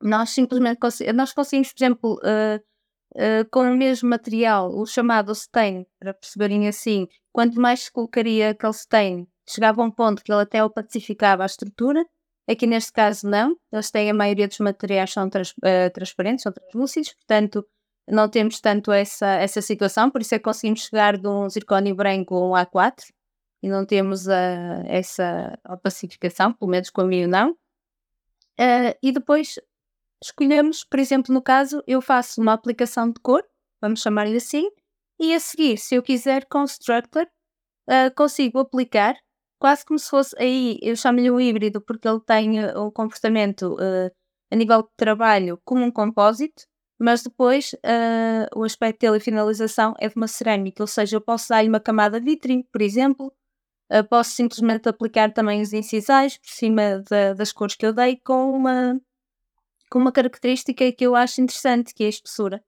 Nós 0.01 0.29
simplesmente 0.29 0.79
nós 1.13 1.33
conseguimos, 1.33 1.73
por 1.73 1.83
exemplo, 1.83 2.19
uh, 2.23 3.49
com 3.51 3.61
o 3.61 3.75
mesmo 3.75 4.09
material, 4.09 4.69
o 4.69 4.85
chamado 4.85 5.31
stain, 5.31 5.85
para 5.99 6.13
perceberem 6.13 6.67
assim, 6.67 7.07
quanto 7.37 7.61
mais 7.61 7.81
se 7.81 7.91
colocaria 7.91 8.49
aquele 8.49 8.73
stain, 8.73 9.27
chegava 9.47 9.79
a 9.79 9.85
um 9.85 9.91
ponto 9.91 10.23
que 10.23 10.31
ele 10.31 10.41
até 10.41 10.63
opacificava 10.63 11.43
a 11.43 11.45
estrutura. 11.45 12.03
Aqui 12.49 12.65
neste 12.65 12.91
caso 12.91 13.29
não, 13.29 13.55
eles 13.71 13.91
têm 13.91 14.09
a 14.09 14.13
maioria 14.13 14.47
dos 14.47 14.57
materiais 14.57 15.11
são 15.13 15.29
trans, 15.29 15.51
uh, 15.51 15.93
transparentes, 15.93 16.41
são 16.41 16.51
translúcidos, 16.51 17.13
portanto 17.13 17.63
não 18.09 18.27
temos 18.27 18.59
tanto 18.59 18.91
essa, 18.91 19.27
essa 19.35 19.61
situação, 19.61 20.09
por 20.09 20.19
isso 20.19 20.33
é 20.33 20.39
que 20.39 20.45
conseguimos 20.45 20.79
chegar 20.81 21.15
de 21.15 21.27
um 21.27 21.47
zircónio 21.47 21.93
branco 21.93 22.33
a 22.33 22.47
um 22.47 22.53
A4 22.53 23.03
e 23.61 23.69
não 23.69 23.85
temos 23.85 24.25
uh, 24.25 24.81
essa 24.87 25.59
opacificação, 25.69 26.51
pelo 26.53 26.71
menos 26.71 26.89
com 26.89 27.01
a 27.01 27.05
minha 27.05 27.27
não. 27.27 27.51
Uh, 27.51 28.97
e 29.03 29.11
depois 29.11 29.59
escolhemos, 30.23 30.83
por 30.83 30.97
exemplo, 30.97 31.31
no 31.31 31.43
caso, 31.43 31.83
eu 31.85 32.01
faço 32.01 32.41
uma 32.41 32.53
aplicação 32.53 33.11
de 33.11 33.19
cor, 33.21 33.43
vamos 33.79 34.01
chamar-lhe 34.01 34.37
assim, 34.37 34.71
e 35.19 35.33
a 35.33 35.39
seguir, 35.39 35.77
se 35.77 35.95
eu 35.95 36.03
quiser 36.03 36.45
Structure, 36.67 37.27
uh, 37.89 38.13
consigo 38.15 38.59
aplicar 38.59 39.15
quase 39.59 39.85
como 39.85 39.97
se 39.97 40.09
fosse 40.09 40.35
aí, 40.39 40.77
eu 40.81 40.95
chamo-lhe 40.95 41.31
um 41.31 41.39
híbrido 41.39 41.81
porque 41.81 42.07
ele 42.07 42.21
tem 42.21 42.63
uh, 42.63 42.85
um 42.85 42.91
comportamento 42.91 43.73
uh, 43.75 44.11
a 44.51 44.55
nível 44.55 44.83
de 44.83 44.89
trabalho 44.95 45.59
como 45.65 45.83
um 45.83 45.91
compósito, 45.91 46.63
mas 46.99 47.23
depois 47.23 47.75
o 48.55 48.63
aspecto 48.63 49.01
dele 49.01 49.17
e 49.17 49.19
finalização 49.19 49.93
é 49.99 50.09
de 50.09 50.15
uma 50.15 50.27
cerâmica, 50.27 50.81
ou 50.81 50.87
seja, 50.87 51.17
eu 51.17 51.21
posso 51.21 51.49
dar-lhe 51.49 51.69
uma 51.69 51.79
camada 51.79 52.19
vitrine, 52.19 52.63
por 52.71 52.81
exemplo, 52.81 53.31
posso 54.09 54.31
simplesmente 54.31 54.89
aplicar 54.89 55.31
também 55.31 55.61
os 55.61 55.73
incisais 55.73 56.37
por 56.39 56.49
cima 56.49 57.03
da, 57.07 57.33
das 57.33 57.51
cores 57.51 57.75
que 57.75 57.85
eu 57.85 57.93
dei 57.93 58.17
com 58.17 58.51
uma, 58.51 58.99
com 59.91 59.99
uma 59.99 60.11
característica 60.11 60.91
que 60.91 61.05
eu 61.05 61.15
acho 61.15 61.41
interessante, 61.41 61.93
que 61.93 62.03
é 62.03 62.07
a 62.07 62.09
espessura. 62.09 62.63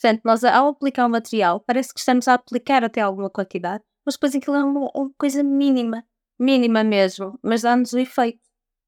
Portanto, 0.00 0.22
nós 0.24 0.44
ao 0.44 0.68
aplicar 0.68 1.06
o 1.06 1.10
material, 1.10 1.60
parece 1.60 1.92
que 1.92 2.00
estamos 2.00 2.26
a 2.28 2.34
aplicar 2.34 2.82
até 2.84 3.00
alguma 3.00 3.30
quantidade, 3.30 3.84
mas 4.04 4.14
depois 4.14 4.34
aquilo 4.34 4.56
é 4.56 4.64
uma, 4.64 4.90
uma 4.94 5.10
coisa 5.16 5.42
mínima, 5.42 6.04
mínima 6.38 6.82
mesmo, 6.82 7.38
mas 7.42 7.62
dá-nos 7.62 7.92
o 7.92 7.98
efeito, 7.98 8.40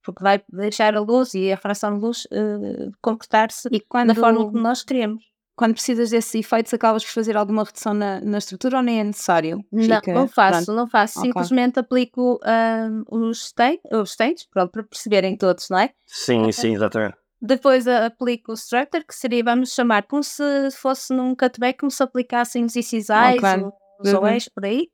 porque 0.02 0.22
vai 0.22 0.42
deixar 0.50 0.96
a 0.96 1.00
luz 1.00 1.34
e 1.34 1.52
a 1.52 1.56
fração 1.56 1.94
de 1.94 2.04
luz 2.04 2.24
uh, 2.26 2.90
comportar-se 3.00 3.68
da 3.68 4.14
forma 4.14 4.44
como 4.44 4.60
nós 4.60 4.82
queremos. 4.82 5.24
Quando 5.56 5.74
precisas 5.74 6.10
desses 6.10 6.34
efeitos, 6.34 6.74
acabas 6.74 7.04
por 7.04 7.12
fazer 7.12 7.36
alguma 7.36 7.62
redução 7.62 7.94
na, 7.94 8.20
na 8.20 8.38
estrutura 8.38 8.78
ou 8.78 8.82
nem 8.82 8.98
é 8.98 9.04
necessário? 9.04 9.64
Não, 9.70 9.82
Fica, 9.84 10.12
não 10.12 10.26
faço, 10.26 10.64
pronto. 10.64 10.76
não 10.76 10.88
faço. 10.88 11.20
Okay. 11.20 11.30
Simplesmente 11.30 11.78
aplico 11.78 12.40
uh, 12.42 13.16
os, 13.16 13.46
stain, 13.46 13.78
os 13.92 14.10
stains, 14.10 14.44
pronto, 14.50 14.72
para 14.72 14.82
perceberem 14.82 15.36
todos, 15.36 15.68
não 15.70 15.78
é? 15.78 15.90
Sim, 16.06 16.50
sim, 16.50 16.74
exatamente. 16.74 17.16
Depois 17.46 17.86
aplico 17.86 18.52
o 18.52 18.54
structure, 18.54 19.04
que 19.04 19.14
seria, 19.14 19.44
vamos 19.44 19.74
chamar, 19.74 20.04
como 20.04 20.22
se 20.22 20.42
fosse 20.72 21.12
num 21.12 21.34
cutback, 21.34 21.78
como 21.78 21.90
se 21.90 22.02
aplicassem 22.02 22.64
os 22.64 22.74
incisais, 22.74 23.38
oh, 23.42 23.70
os 24.00 24.14
uhum. 24.14 24.22
OEs, 24.22 24.48
por 24.48 24.64
aí. 24.64 24.88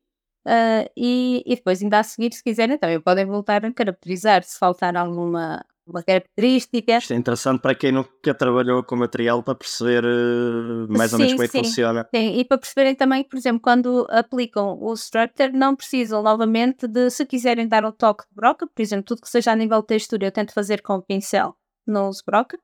Uh, 0.45 0.91
e, 0.97 1.45
e, 1.47 1.55
depois, 1.55 1.81
ainda 1.81 2.01
a 2.01 2.03
seguir, 2.03 2.35
se 2.35 2.43
quiserem, 2.43 2.77
também 2.77 3.01
podem 3.01 3.25
voltar 3.25 3.65
a 3.65 3.73
caracterizar 3.73 4.43
se 4.43 4.59
faltar 4.59 4.97
alguma 4.97 5.65
uma 5.87 6.03
característica. 6.03 6.99
Isto 6.99 7.13
é 7.13 7.17
interessante 7.17 7.61
para 7.61 7.75
quem 7.75 7.93
nunca 7.93 8.33
trabalhou 8.33 8.83
com 8.83 8.97
material 8.97 9.43
para 9.43 9.55
perceber 9.55 10.05
uh, 10.05 10.87
mais 10.89 11.11
sim, 11.11 11.17
ou 11.17 11.19
menos 11.19 11.33
como 11.35 11.45
é 11.45 11.49
que 11.49 11.59
funciona. 11.59 12.09
Sim, 12.15 12.39
e 12.39 12.45
para 12.45 12.59
perceberem 12.59 12.95
também, 12.95 13.25
por 13.25 13.37
exemplo, 13.37 13.61
quando 13.61 14.07
aplicam 14.09 14.79
o 14.81 14.93
Structure, 14.95 15.53
não 15.53 15.77
precisam 15.77 16.23
novamente 16.23 16.87
de, 16.87 17.11
se 17.11 17.27
quiserem 17.27 17.67
dar 17.67 17.85
um 17.85 17.93
toque 17.93 18.25
de 18.29 18.35
broca, 18.35 18.67
por 18.67 18.83
exemplo, 18.83 19.05
tudo 19.05 19.23
que 19.23 19.29
seja 19.29 19.53
a 19.53 19.57
nível 19.57 19.81
de 19.81 19.89
textura, 19.89 20.27
eu 20.27 20.33
tento 20.33 20.53
fazer 20.53 20.81
com 20.81 20.95
o 20.95 21.03
pincel 21.03 21.57
não 21.91 22.09
uso 22.09 22.23
broca. 22.27 22.59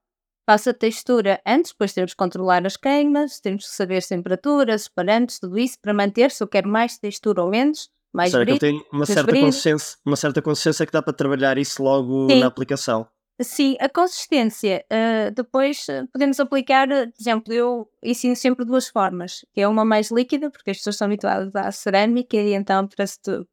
Faço 0.49 0.71
a 0.71 0.75
textura 0.75 1.41
antes, 1.45 1.73
depois 1.73 1.93
temos 1.93 2.13
que 2.13 2.17
controlar 2.17 2.65
as 2.65 2.77
queimas, 2.77 3.41
temos 3.41 3.65
que 3.65 3.75
saber 3.75 3.97
as 3.97 4.07
temperaturas, 4.07 4.87
parâmetros, 4.87 5.41
tudo 5.41 5.59
isso 5.59 5.77
para 5.83 5.93
manter 5.93 6.31
se 6.31 6.43
eu 6.43 6.47
quero 6.47 6.69
mais 6.69 6.99
textura 6.99 7.43
ou 7.43 7.51
menos. 7.51 7.91
Mais 8.15 8.31
Será 8.31 8.45
brilho, 8.45 8.59
que 8.59 8.65
eu 8.65 8.71
tenho 8.71 8.85
uma 8.93 9.05
certa, 9.05 9.39
consciência, 9.39 9.99
uma 10.07 10.17
certa 10.17 10.41
consciência 10.41 10.87
que 10.87 10.93
dá 10.93 11.03
para 11.03 11.13
trabalhar 11.13 11.59
isso 11.59 11.83
logo 11.83 12.31
Sim. 12.31 12.41
na 12.41 12.47
aplicação? 12.47 13.09
Sim, 13.43 13.77
a 13.79 13.89
consistência. 13.89 14.85
Uh, 14.91 15.31
depois 15.35 15.85
uh, 15.89 16.09
podemos 16.11 16.41
aplicar, 16.41 16.89
uh, 16.89 17.13
por 17.13 17.21
exemplo, 17.21 17.53
eu 17.53 17.87
ensino 18.03 18.35
sempre 18.35 18.65
duas 18.65 18.89
formas, 18.89 19.45
que 19.53 19.61
é 19.61 19.69
uma 19.69 19.85
mais 19.85 20.11
líquida, 20.11 20.51
porque 20.51 20.71
as 20.71 20.79
pessoas 20.79 20.95
estão 20.95 21.07
habituadas 21.07 21.55
à 21.55 21.71
cerâmica, 21.71 22.37
e 22.37 22.55
então 22.55 22.89
para, 22.89 23.05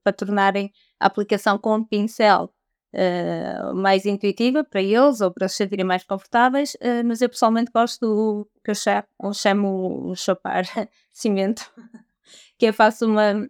para 0.02 0.14
tornarem 0.14 0.72
a 1.00 1.08
aplicação 1.08 1.58
com 1.58 1.76
um 1.76 1.84
pincel 1.84 2.54
uh, 2.94 3.76
mais 3.76 4.06
intuitiva 4.06 4.64
para 4.64 4.82
eles 4.82 5.22
ou 5.22 5.32
para 5.32 5.48
se 5.48 5.58
sentirem 5.58 5.86
mais 5.86 6.04
confortáveis, 6.04 6.76
uh, 6.76 7.04
mas 7.06 7.22
eu 7.22 7.30
pessoalmente 7.30 7.72
gosto 7.74 8.00
do 8.00 8.50
que 8.64 8.72
eu 8.72 8.76
chamo, 8.76 9.04
eu 9.22 9.34
chamo 9.34 10.14
chapar 10.16 10.64
cimento, 11.12 11.72
que 12.58 12.68
eu 12.68 12.74
faço 12.74 13.06
uma, 13.06 13.50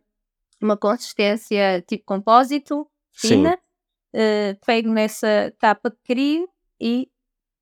uma 0.62 0.78
consistência 0.78 1.82
tipo 1.88 2.06
compósito, 2.06 2.88
fina, 3.12 3.58
uh, 4.16 4.66
pego 4.66 4.90
nessa 4.90 5.54
capa 5.60 5.92
que 5.92 6.14
crio 6.14 6.50
e 6.80 7.10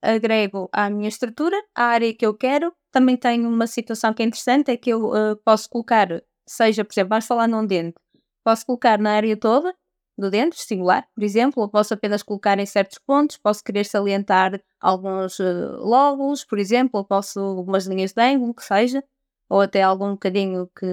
agrego 0.02 0.70
à 0.72 0.90
minha 0.90 1.10
estrutura, 1.10 1.56
à 1.76 1.86
área 1.86 2.14
que 2.14 2.26
eu 2.26 2.34
quero. 2.34 2.74
Também 2.92 3.16
tenho 3.16 3.48
uma 3.48 3.68
situação 3.68 4.14
que 4.14 4.22
é 4.22 4.26
interessante, 4.26 4.72
é 4.72 4.78
que 4.78 4.90
eu 4.90 5.06
uh, 5.06 5.36
posso 5.46 5.70
colocar, 5.70 6.08
seja, 6.46 6.84
por 6.84 6.92
exemplo, 6.94 7.10
vamos 7.10 7.26
falar 7.26 7.48
num 7.48 7.66
dente, 7.66 7.96
Posso 8.44 8.66
colocar 8.66 8.98
na 8.98 9.14
área 9.14 9.38
toda 9.38 9.74
do 10.18 10.30
dente, 10.30 10.62
singular, 10.62 11.06
por 11.16 11.24
exemplo, 11.24 11.64
ou 11.64 11.70
posso 11.70 11.94
apenas 11.94 12.22
colocar 12.22 12.60
em 12.60 12.66
certos 12.66 13.00
pontos, 13.00 13.38
posso 13.38 13.64
querer 13.64 13.86
salientar 13.86 14.62
alguns 14.80 15.40
uh, 15.40 15.78
lóbulos, 15.80 16.44
por 16.44 16.60
exemplo, 16.60 17.00
ou 17.00 17.06
posso 17.06 17.40
algumas 17.40 17.86
linhas 17.88 18.14
de 18.14 18.22
ângulo, 18.22 18.54
que 18.54 18.64
seja, 18.64 19.04
ou 19.50 19.62
até 19.62 19.82
algum 19.82 20.12
bocadinho 20.12 20.70
que, 20.78 20.86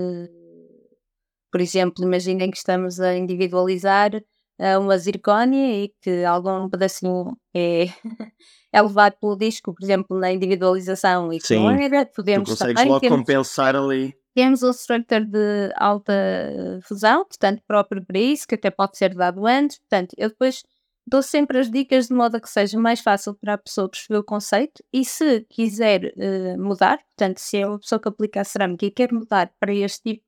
por 1.50 1.60
exemplo, 1.60 2.04
imaginem 2.04 2.50
que 2.50 2.56
estamos 2.56 3.00
a 3.00 3.16
individualizar 3.16 4.14
uh, 4.14 4.80
uma 4.80 4.96
zircónia 4.98 5.84
e 5.84 5.92
que 6.00 6.24
algum 6.24 6.68
pedacinho 6.68 7.36
é, 7.54 7.86
é 8.72 8.82
levado 8.82 9.16
pelo 9.20 9.36
disco, 9.36 9.74
por 9.74 9.82
exemplo, 9.84 10.18
na 10.18 10.32
individualização 10.32 11.32
e 11.32 11.38
que 11.38 11.46
Sim, 11.48 11.64
não 11.64 11.70
era, 11.70 12.06
podemos 12.06 12.48
tu 12.48 12.52
consegues 12.52 12.74
também 12.74 12.88
logo 12.92 13.00
temos- 13.00 13.18
compensar 13.18 13.76
ali. 13.76 14.14
Temos 14.38 14.62
um 14.62 14.70
structure 14.70 15.24
de 15.24 15.72
alta 15.74 16.12
eh, 16.12 16.78
fusão, 16.84 17.24
portanto, 17.24 17.60
próprio 17.66 18.04
para 18.06 18.20
isso, 18.20 18.46
que 18.46 18.54
até 18.54 18.70
pode 18.70 18.96
ser 18.96 19.12
dado 19.12 19.44
antes. 19.44 19.80
Portanto, 19.80 20.14
eu 20.16 20.28
depois 20.28 20.62
dou 21.04 21.22
sempre 21.22 21.58
as 21.58 21.68
dicas 21.68 22.06
de 22.06 22.14
modo 22.14 22.36
a 22.36 22.40
que 22.40 22.48
seja 22.48 22.78
mais 22.78 23.00
fácil 23.00 23.34
para 23.34 23.54
a 23.54 23.58
pessoa 23.58 23.88
perceber 23.88 24.18
o 24.18 24.22
conceito 24.22 24.80
e 24.92 25.04
se 25.04 25.40
quiser 25.50 26.12
eh, 26.16 26.56
mudar, 26.56 26.98
portanto, 26.98 27.38
se 27.38 27.56
é 27.58 27.66
uma 27.66 27.80
pessoa 27.80 28.00
que 28.00 28.08
aplica 28.08 28.40
a 28.40 28.44
cerâmica 28.44 28.86
e 28.86 28.92
quer 28.92 29.12
mudar 29.12 29.52
para 29.58 29.74
este 29.74 30.02
tipo 30.02 30.24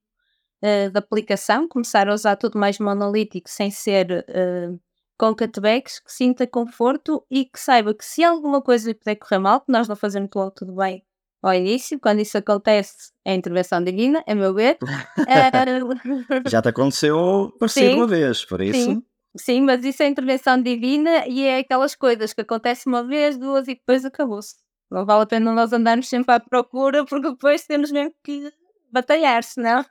eh, 0.62 0.90
de 0.90 0.98
aplicação, 0.98 1.68
começar 1.68 2.08
a 2.08 2.14
usar 2.14 2.36
tudo 2.36 2.58
mais 2.58 2.80
monolítico 2.80 3.48
sem 3.48 3.70
ser 3.70 4.24
eh, 4.28 4.70
com 5.16 5.36
cutbacks, 5.36 6.00
que 6.00 6.12
sinta 6.12 6.48
conforto 6.48 7.24
e 7.30 7.44
que 7.44 7.60
saiba 7.60 7.94
que 7.94 8.04
se 8.04 8.24
alguma 8.24 8.60
coisa 8.62 8.88
lhe 8.88 8.94
puder 8.94 9.16
correr 9.16 9.38
mal, 9.38 9.60
que 9.60 9.70
nós 9.72 9.86
não 9.88 9.94
fazemos 9.96 10.30
logo 10.34 10.50
tudo 10.52 10.74
bem 10.74 11.04
ao 11.42 11.54
início, 11.54 11.98
quando 11.98 12.20
isso 12.20 12.36
acontece, 12.36 13.12
é 13.24 13.34
intervenção 13.34 13.82
divina, 13.82 14.22
a 14.26 14.34
meu 14.34 14.52
ver. 14.52 14.78
Já 16.48 16.60
te 16.60 16.68
aconteceu 16.68 17.52
parecido 17.58 17.90
Sim, 17.90 17.96
uma 17.96 18.06
vez, 18.06 18.44
por 18.44 18.60
isso. 18.60 18.84
Sim, 18.84 19.02
sim, 19.36 19.60
mas 19.62 19.84
isso 19.84 20.02
é 20.02 20.08
intervenção 20.08 20.60
divina 20.60 21.26
e 21.26 21.42
é 21.42 21.58
aquelas 21.58 21.94
coisas 21.94 22.32
que 22.32 22.42
acontecem 22.42 22.92
uma 22.92 23.04
vez, 23.04 23.38
duas 23.38 23.68
e 23.68 23.74
depois 23.74 24.04
acabou-se. 24.04 24.56
Não 24.90 25.06
vale 25.06 25.22
a 25.22 25.26
pena 25.26 25.52
nós 25.52 25.72
andarmos 25.72 26.08
sempre 26.08 26.34
à 26.34 26.40
procura 26.40 27.04
porque 27.06 27.30
depois 27.30 27.64
temos 27.64 27.90
mesmo 27.90 28.14
que 28.22 28.52
batalhar, 28.92 29.42
senão. 29.42 29.84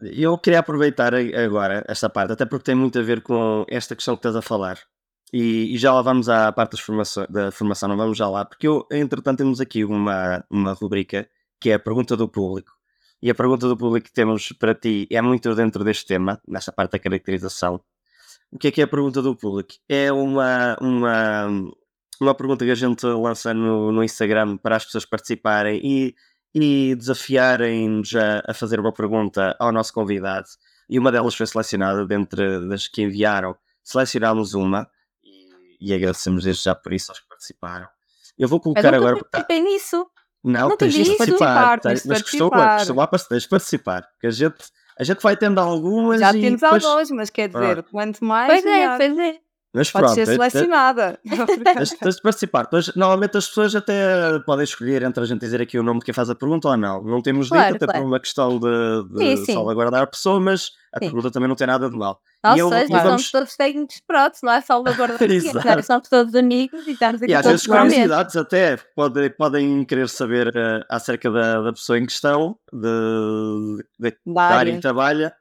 Eu 0.00 0.38
queria 0.38 0.60
aproveitar 0.60 1.12
agora 1.14 1.84
esta 1.88 2.08
parte, 2.08 2.32
até 2.32 2.44
porque 2.46 2.64
tem 2.64 2.74
muito 2.74 2.98
a 2.98 3.02
ver 3.02 3.20
com 3.22 3.64
esta 3.68 3.96
questão 3.96 4.14
que 4.14 4.20
estás 4.20 4.36
a 4.36 4.42
falar. 4.42 4.78
E, 5.32 5.74
e 5.74 5.78
já 5.78 5.92
lá 5.92 6.02
vamos 6.02 6.28
à 6.28 6.50
parte 6.52 6.76
da 7.28 7.50
formação, 7.52 7.88
não 7.88 7.96
vamos 7.96 8.16
já 8.16 8.28
lá, 8.28 8.44
porque 8.44 8.66
eu, 8.66 8.86
entretanto, 8.90 9.38
temos 9.38 9.60
aqui 9.60 9.84
uma, 9.84 10.44
uma 10.50 10.72
rubrica 10.72 11.28
que 11.60 11.70
é 11.70 11.74
a 11.74 11.78
pergunta 11.78 12.16
do 12.16 12.28
público. 12.28 12.72
E 13.20 13.30
a 13.30 13.34
pergunta 13.34 13.66
do 13.66 13.76
público 13.76 14.06
que 14.06 14.12
temos 14.12 14.52
para 14.52 14.74
ti 14.74 15.06
é 15.10 15.20
muito 15.20 15.54
dentro 15.54 15.84
deste 15.84 16.06
tema, 16.06 16.40
nesta 16.46 16.72
parte 16.72 16.92
da 16.92 16.98
caracterização. 16.98 17.80
O 18.50 18.58
que 18.58 18.68
é 18.68 18.70
que 18.70 18.80
é 18.80 18.84
a 18.84 18.88
pergunta 18.88 19.20
do 19.20 19.36
público? 19.36 19.74
É 19.88 20.10
uma, 20.12 20.76
uma, 20.80 21.48
uma 22.20 22.34
pergunta 22.34 22.64
que 22.64 22.70
a 22.70 22.74
gente 22.76 23.04
lança 23.04 23.52
no, 23.52 23.92
no 23.92 24.04
Instagram 24.04 24.56
para 24.56 24.76
as 24.76 24.84
pessoas 24.84 25.04
participarem 25.04 25.80
e, 25.84 26.14
e 26.54 26.94
desafiarem-nos 26.94 28.14
a, 28.14 28.42
a 28.46 28.54
fazer 28.54 28.80
uma 28.80 28.92
pergunta 28.92 29.54
ao 29.58 29.72
nosso 29.72 29.92
convidado. 29.92 30.46
E 30.88 30.98
uma 30.98 31.12
delas 31.12 31.34
foi 31.34 31.46
selecionada 31.46 32.06
dentre 32.06 32.66
das 32.68 32.88
que 32.88 33.02
enviaram. 33.02 33.56
Selecionámos 33.82 34.54
uma 34.54 34.88
e, 35.80 35.94
agradecemos 35.94 36.44
desde 36.44 36.62
já 36.64 36.74
por 36.74 36.92
isso 36.92 37.10
aos 37.10 37.20
que 37.20 37.28
participaram. 37.28 37.86
Eu 38.38 38.48
vou 38.48 38.60
colocar 38.60 38.82
nunca 38.82 38.96
agora. 38.96 39.16
participei 39.24 39.60
nisso. 39.62 40.06
Não, 40.44 40.68
Não 40.70 40.76
tens 40.76 40.94
de 40.94 41.04
participar. 41.16 41.80
tens- 41.80 42.06
mas 42.06 42.22
costuma, 42.22 42.50
participar. 42.50 42.78
costuma 42.78 43.06
par- 43.08 43.20
tens 43.28 43.42
de 43.42 43.48
participar. 43.48 44.02
Porque 44.12 44.26
a 44.28 44.30
gente, 44.30 44.56
a 44.98 45.02
gente 45.04 45.20
vai 45.20 45.36
tendo 45.36 45.58
algumas 45.58 46.20
Já 46.20 46.30
e 46.32 46.40
temos 46.40 46.60
depois... 46.60 46.84
alguns, 46.84 47.10
mas 47.10 47.30
quer 47.30 47.48
dizer, 47.48 47.74
Pronto. 47.74 47.90
quanto 47.90 48.24
mais, 48.24 48.48
Pois 48.48 48.64
é, 48.64 48.76
melhor. 48.76 48.96
pois 48.98 49.18
é. 49.18 49.38
Mas 49.74 49.90
pode 49.90 50.04
pronto, 50.06 50.14
ser 50.14 50.20
é- 50.20 50.22
é- 50.22 50.36
selecionada. 50.36 51.20
Tens, 52.02 52.16
de 52.16 52.22
participar. 52.22 52.62
Depois, 52.62 52.94
normalmente 52.96 53.36
as 53.36 53.46
pessoas 53.48 53.74
até 53.76 54.38
podem 54.46 54.64
escolher 54.64 55.02
entre 55.02 55.22
a 55.22 55.26
gente 55.26 55.40
dizer 55.40 55.60
aqui 55.60 55.78
o 55.78 55.82
nome 55.82 56.00
de 56.00 56.06
quem 56.06 56.14
faz 56.14 56.30
a 56.30 56.34
pergunta 56.34 56.68
ou 56.68 56.76
não. 56.76 57.02
Não 57.02 57.20
temos 57.20 57.48
Claro, 57.50 57.74
dito, 57.74 57.76
até 57.76 57.86
claro. 57.86 58.00
por 58.00 58.06
uma 58.08 58.18
questão 58.20 58.58
de, 58.58 59.08
de 59.12 59.18
Sim, 59.18 59.44
sim. 59.44 59.52
salvaguardar 59.52 60.02
a 60.02 60.06
pessoa, 60.06 60.40
mas 60.40 60.70
a 60.92 60.98
Sim. 60.98 61.06
pergunta 61.06 61.30
também 61.30 61.48
não 61.48 61.54
tem 61.56 61.66
nada 61.66 61.88
de 61.90 61.96
mal. 61.96 62.18
Ou 62.46 62.56
E 62.56 62.58
eu- 62.60 62.68
seja, 62.70 62.84
e 62.84 62.86
somos 62.88 63.02
vamos- 63.02 63.30
todos 63.30 63.56
técnicos 63.58 64.00
prontos, 64.06 64.40
não 64.42 64.52
é 64.52 64.60
salvaguardar 64.62 65.20
Exato. 65.30 65.82
somos 65.84 66.08
todos 66.08 66.34
amigos 66.34 66.86
e 66.86 66.92
estamos 66.92 67.20
aqui 67.22 67.30
E 67.30 67.34
às 67.34 67.42
todos 67.42 67.62
vezes 67.62 67.66
curiosidades 67.66 68.36
até 68.36 68.78
podem, 68.96 69.28
podem 69.30 69.84
querer 69.84 70.08
saber 70.08 70.50
eh, 70.56 70.80
acerca 70.88 71.30
da, 71.30 71.60
da 71.60 71.72
pessoa 71.74 71.98
em 71.98 72.06
questão, 72.06 72.56
de, 72.72 73.84
de, 74.00 74.16
Da 74.26 74.42
área 74.44 74.56
área. 74.60 74.70
em 74.70 74.74
que 74.76 74.80
trabalha, 74.82 75.34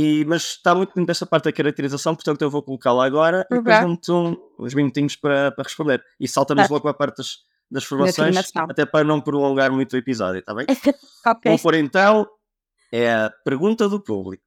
e, 0.00 0.24
mas 0.26 0.42
está 0.42 0.74
muito 0.76 0.90
dentro 0.90 1.06
desta 1.06 1.26
parte 1.26 1.44
da 1.46 1.52
caracterização, 1.52 2.14
portanto 2.14 2.40
eu 2.42 2.48
vou 2.50 2.62
colocá-la 2.62 3.04
agora 3.04 3.44
e 3.50 3.54
depois 3.60 4.08
um- 4.08 4.36
uns 4.58 4.72
minutinhos 4.74 5.16
para, 5.16 5.50
para 5.50 5.64
responder. 5.64 6.00
E 6.20 6.28
saltamos 6.28 6.62
Certo. 6.62 6.70
logo 6.72 6.82
para 6.82 6.90
a 6.92 6.94
parte 6.94 7.16
das, 7.16 7.36
das 7.68 7.82
formações, 7.84 8.36
até 8.56 8.86
para 8.86 9.02
não 9.04 9.20
prolongar 9.20 9.72
muito 9.72 9.94
o 9.94 9.96
episódio, 9.96 10.38
está 10.38 10.54
bem? 10.54 10.66
Ok. 11.26 11.50
Vou 11.50 11.58
pôr 11.58 11.74
então 11.74 12.26
é 12.92 13.12
a 13.12 13.32
pergunta 13.44 13.88
do 13.88 14.00
público. 14.00 14.44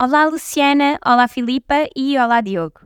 Olá 0.00 0.24
Luciana, 0.26 0.98
olá 1.06 1.28
Filipa 1.28 1.88
e 1.96 2.18
olá 2.18 2.40
Diogo. 2.40 2.80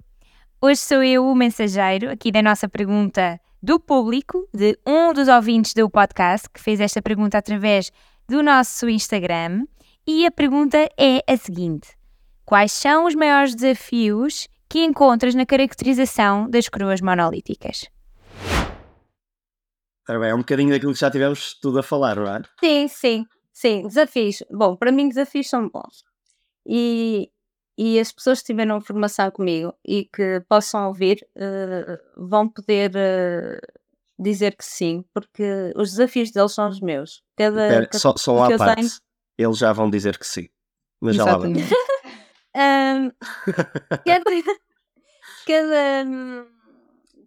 Hoje 0.60 0.80
sou 0.80 1.02
eu 1.02 1.26
o 1.26 1.34
mensageiro 1.34 2.10
aqui 2.10 2.30
da 2.30 2.42
nossa 2.42 2.68
pergunta 2.68 3.40
do 3.62 3.80
público, 3.80 4.46
de 4.52 4.78
um 4.86 5.12
dos 5.14 5.28
ouvintes 5.28 5.72
do 5.72 5.88
podcast 5.88 6.48
que 6.50 6.60
fez 6.60 6.78
esta 6.78 7.00
pergunta 7.00 7.38
através 7.38 7.90
do 8.28 8.42
nosso 8.42 8.88
Instagram. 8.88 9.64
E 10.07 10.26
a 10.26 10.30
pergunta 10.30 10.78
é 10.98 11.22
a 11.26 11.36
seguinte: 11.36 11.88
Quais 12.44 12.72
são 12.72 13.07
os 13.07 13.14
maiores 13.14 13.54
desafios 13.54 14.48
que 14.68 14.84
encontras 14.84 15.34
na 15.34 15.46
caracterização 15.46 16.48
das 16.48 16.68
coroas 16.68 17.00
monolíticas? 17.00 17.86
É 20.09 20.34
um 20.34 20.38
bocadinho 20.38 20.70
daquilo 20.70 20.92
que 20.92 21.00
já 21.00 21.11
tivemos 21.11 21.54
tudo 21.61 21.80
a 21.80 21.82
falar, 21.82 22.16
não 22.16 22.32
é? 22.36 22.42
Sim, 22.61 22.86
sim, 22.88 23.26
sim. 23.52 23.82
Desafios. 23.88 24.42
Bom, 24.50 24.76
para 24.76 24.92
mim, 24.92 25.09
desafios 25.09 25.48
são 25.48 25.68
bons. 25.68 26.04
E, 26.64 27.28
e 27.76 27.98
as 27.98 28.12
pessoas 28.12 28.38
que 28.40 28.46
tiveram 28.46 28.80
formação 28.80 29.28
comigo 29.32 29.74
e 29.84 30.04
que 30.04 30.40
possam 30.48 30.86
ouvir 30.86 31.26
eh, 31.34 32.00
vão 32.16 32.48
poder 32.48 32.92
eh, 32.94 33.59
dizer 34.16 34.57
que 34.57 34.64
sim, 34.64 35.04
porque 35.12 35.72
os 35.74 35.90
desafios 35.90 36.30
deles 36.30 36.52
são 36.52 36.68
os 36.68 36.80
meus. 36.80 37.22
Cada, 37.36 37.62
Espera, 37.62 37.86
cada- 37.86 37.98
só, 37.98 38.14
só 38.16 38.44
à 38.44 38.57
parte, 38.57 38.76
tenho- 38.76 38.90
eles 39.39 39.59
já 39.59 39.72
vão 39.72 39.91
dizer 39.91 40.18
que 40.18 40.26
sim. 40.26 40.49
Mas 41.01 41.16
já 41.16 41.24
lá. 41.24 41.39
Ahm, 42.59 43.11
cada, 44.07 44.43
cada, 45.47 46.47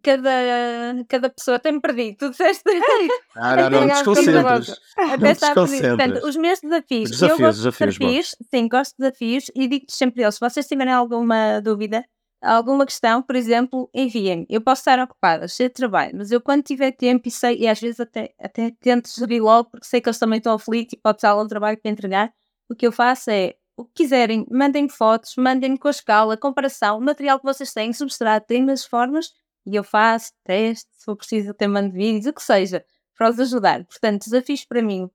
cada, 0.01 1.05
cada 1.07 1.29
pessoa 1.29 1.59
tem 1.59 1.79
perdido. 1.79 2.17
Tu 2.17 2.29
disseste. 2.31 2.63
Ah, 3.35 3.55
não, 3.55 3.69
não, 3.69 3.81
me 3.81 3.91
Até 3.91 3.93
desconcentres. 3.93 4.79
Até 4.97 5.17
Não 5.17 5.31
está. 5.31 5.53
Portanto, 5.53 6.27
os 6.27 6.35
meus 6.35 6.59
desafios. 6.59 7.11
Os 7.11 7.21
eu 7.21 7.27
desafios, 7.27 7.39
gosto 7.39 7.57
de 7.57 7.63
desafios, 7.63 7.97
desafios. 7.97 8.35
Sim, 8.49 8.67
gosto 8.67 8.91
de 8.91 8.97
desafios 8.97 9.51
e 9.55 9.67
digo-te 9.67 9.93
sempre 9.93 10.23
eles. 10.23 10.35
Se 10.35 10.41
vocês 10.41 10.67
tiverem 10.67 10.93
alguma 10.93 11.61
dúvida, 11.61 12.03
alguma 12.41 12.85
questão, 12.85 13.21
por 13.21 13.35
exemplo, 13.35 13.89
enviem. 13.93 14.45
Eu 14.49 14.61
posso 14.61 14.81
estar 14.81 14.99
ocupada, 14.99 15.47
cheia 15.47 15.69
de 15.69 15.75
trabalho, 15.75 16.13
mas 16.17 16.31
eu 16.31 16.41
quando 16.41 16.63
tiver 16.63 16.91
tempo 16.91 17.27
e 17.27 17.31
sei, 17.31 17.57
e 17.59 17.67
às 17.67 17.79
vezes 17.79 17.99
até, 17.99 18.33
até 18.39 18.71
tento 18.79 19.09
gerir 19.13 19.43
logo, 19.43 19.69
porque 19.71 19.85
sei 19.85 20.01
que 20.01 20.09
eles 20.09 20.19
também 20.19 20.37
estão 20.37 20.53
aflitos 20.53 20.93
e 20.93 20.97
pode 20.97 21.21
ser 21.21 21.27
algum 21.27 21.47
trabalho 21.47 21.77
para 21.81 21.91
entregar, 21.91 22.33
o 22.69 22.75
que 22.75 22.87
eu 22.87 22.91
faço 22.91 23.29
é, 23.31 23.55
o 23.77 23.85
que 23.85 24.03
quiserem, 24.03 24.45
mandem 24.51 24.87
fotos, 24.89 25.35
mandem 25.37 25.75
com 25.77 25.87
a 25.87 25.91
escala, 25.91 26.37
comparação, 26.37 26.97
o 26.97 27.01
material 27.01 27.39
que 27.39 27.45
vocês 27.45 27.73
têm, 27.73 27.91
substrato, 27.93 28.47
têm 28.47 28.69
as 28.71 28.85
formas, 28.85 29.31
e 29.65 29.75
eu 29.75 29.83
faço 29.83 30.31
teste, 30.43 30.87
se 30.93 31.05
for 31.05 31.15
preciso 31.15 31.51
até 31.51 31.67
mando 31.67 31.91
vídeos, 31.93 32.25
o 32.27 32.33
que 32.33 32.41
seja, 32.43 32.83
para 33.17 33.29
os 33.29 33.39
ajudar. 33.39 33.85
Portanto, 33.85 34.23
desafios 34.25 34.65
para 34.65 34.81
mim 34.81 35.09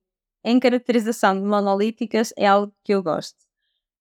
em 0.44 0.60
caracterização 0.60 1.34
de 1.40 1.46
monolíticas 1.46 2.32
é 2.36 2.46
algo 2.46 2.72
que 2.84 2.92
eu 2.94 3.02
gosto. 3.02 3.36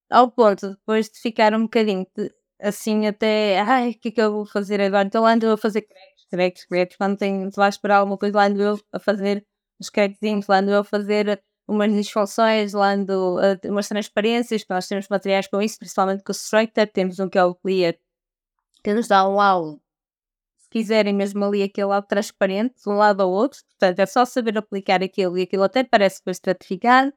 Ao 0.09 0.32
ponto, 0.32 0.69
depois 0.71 1.09
de 1.09 1.19
ficar 1.19 1.53
um 1.53 1.63
bocadinho 1.63 2.05
de- 2.15 2.32
assim 2.64 3.07
até, 3.07 3.59
ai, 3.59 3.91
o 3.91 3.99
que 3.99 4.09
é 4.09 4.11
que 4.11 4.22
eu 4.22 4.32
vou 4.32 4.45
fazer 4.45 4.82
agora? 4.82 5.05
Então 5.07 5.24
lá 5.24 5.34
ando 5.34 5.45
eu 5.45 5.53
a 5.53 5.57
fazer 5.57 5.82
cracks, 5.82 6.66
cracks, 6.66 6.95
quando 6.97 7.18
tenho, 7.18 7.51
se 7.51 7.57
vai 7.57 7.70
esperar 7.70 7.97
alguma 7.97 8.18
coisa, 8.18 8.38
lá 8.38 8.45
ando 8.47 8.61
eu 8.61 8.80
a 8.93 8.99
fazer 8.99 9.45
os 9.80 9.89
crackzinhos, 9.89 10.47
lá 10.47 10.59
ando 10.59 10.72
eu 10.72 10.80
a 10.80 10.84
fazer 10.84 11.43
umas 11.68 11.91
disfunções, 11.93 12.74
lá 12.74 12.93
ando 12.93 13.38
a 13.39 13.68
umas 13.70 13.88
transparências, 13.88 14.66
nós 14.70 14.88
temos 14.88 15.07
materiais 15.09 15.47
com 15.47 15.61
isso, 15.61 15.78
principalmente 15.80 16.24
com 16.24 16.32
o 16.32 16.36
Structure, 16.36 16.88
temos 16.88 17.20
um 17.20 17.30
que 17.30 17.38
é 17.38 17.43
o 17.43 17.55
Clear, 17.55 17.95
que 18.84 18.93
nos 18.93 19.07
dá 19.07 19.28
um 19.28 19.80
se 20.57 20.70
quiserem 20.70 21.14
mesmo 21.14 21.43
ali 21.45 21.64
aquele 21.64 21.88
lado 21.88 22.07
transparente, 22.07 22.76
de 22.84 22.89
um 22.89 22.95
lado 22.95 23.22
ao 23.22 23.32
outro, 23.32 23.59
portanto 23.70 23.99
é 23.99 24.05
só 24.05 24.26
saber 24.26 24.57
aplicar 24.57 25.03
aquilo 25.03 25.38
e 25.38 25.43
aquilo 25.43 25.64
até 25.64 25.84
parece 25.84 26.22
foi 26.24 26.32
estratificado, 26.32 27.14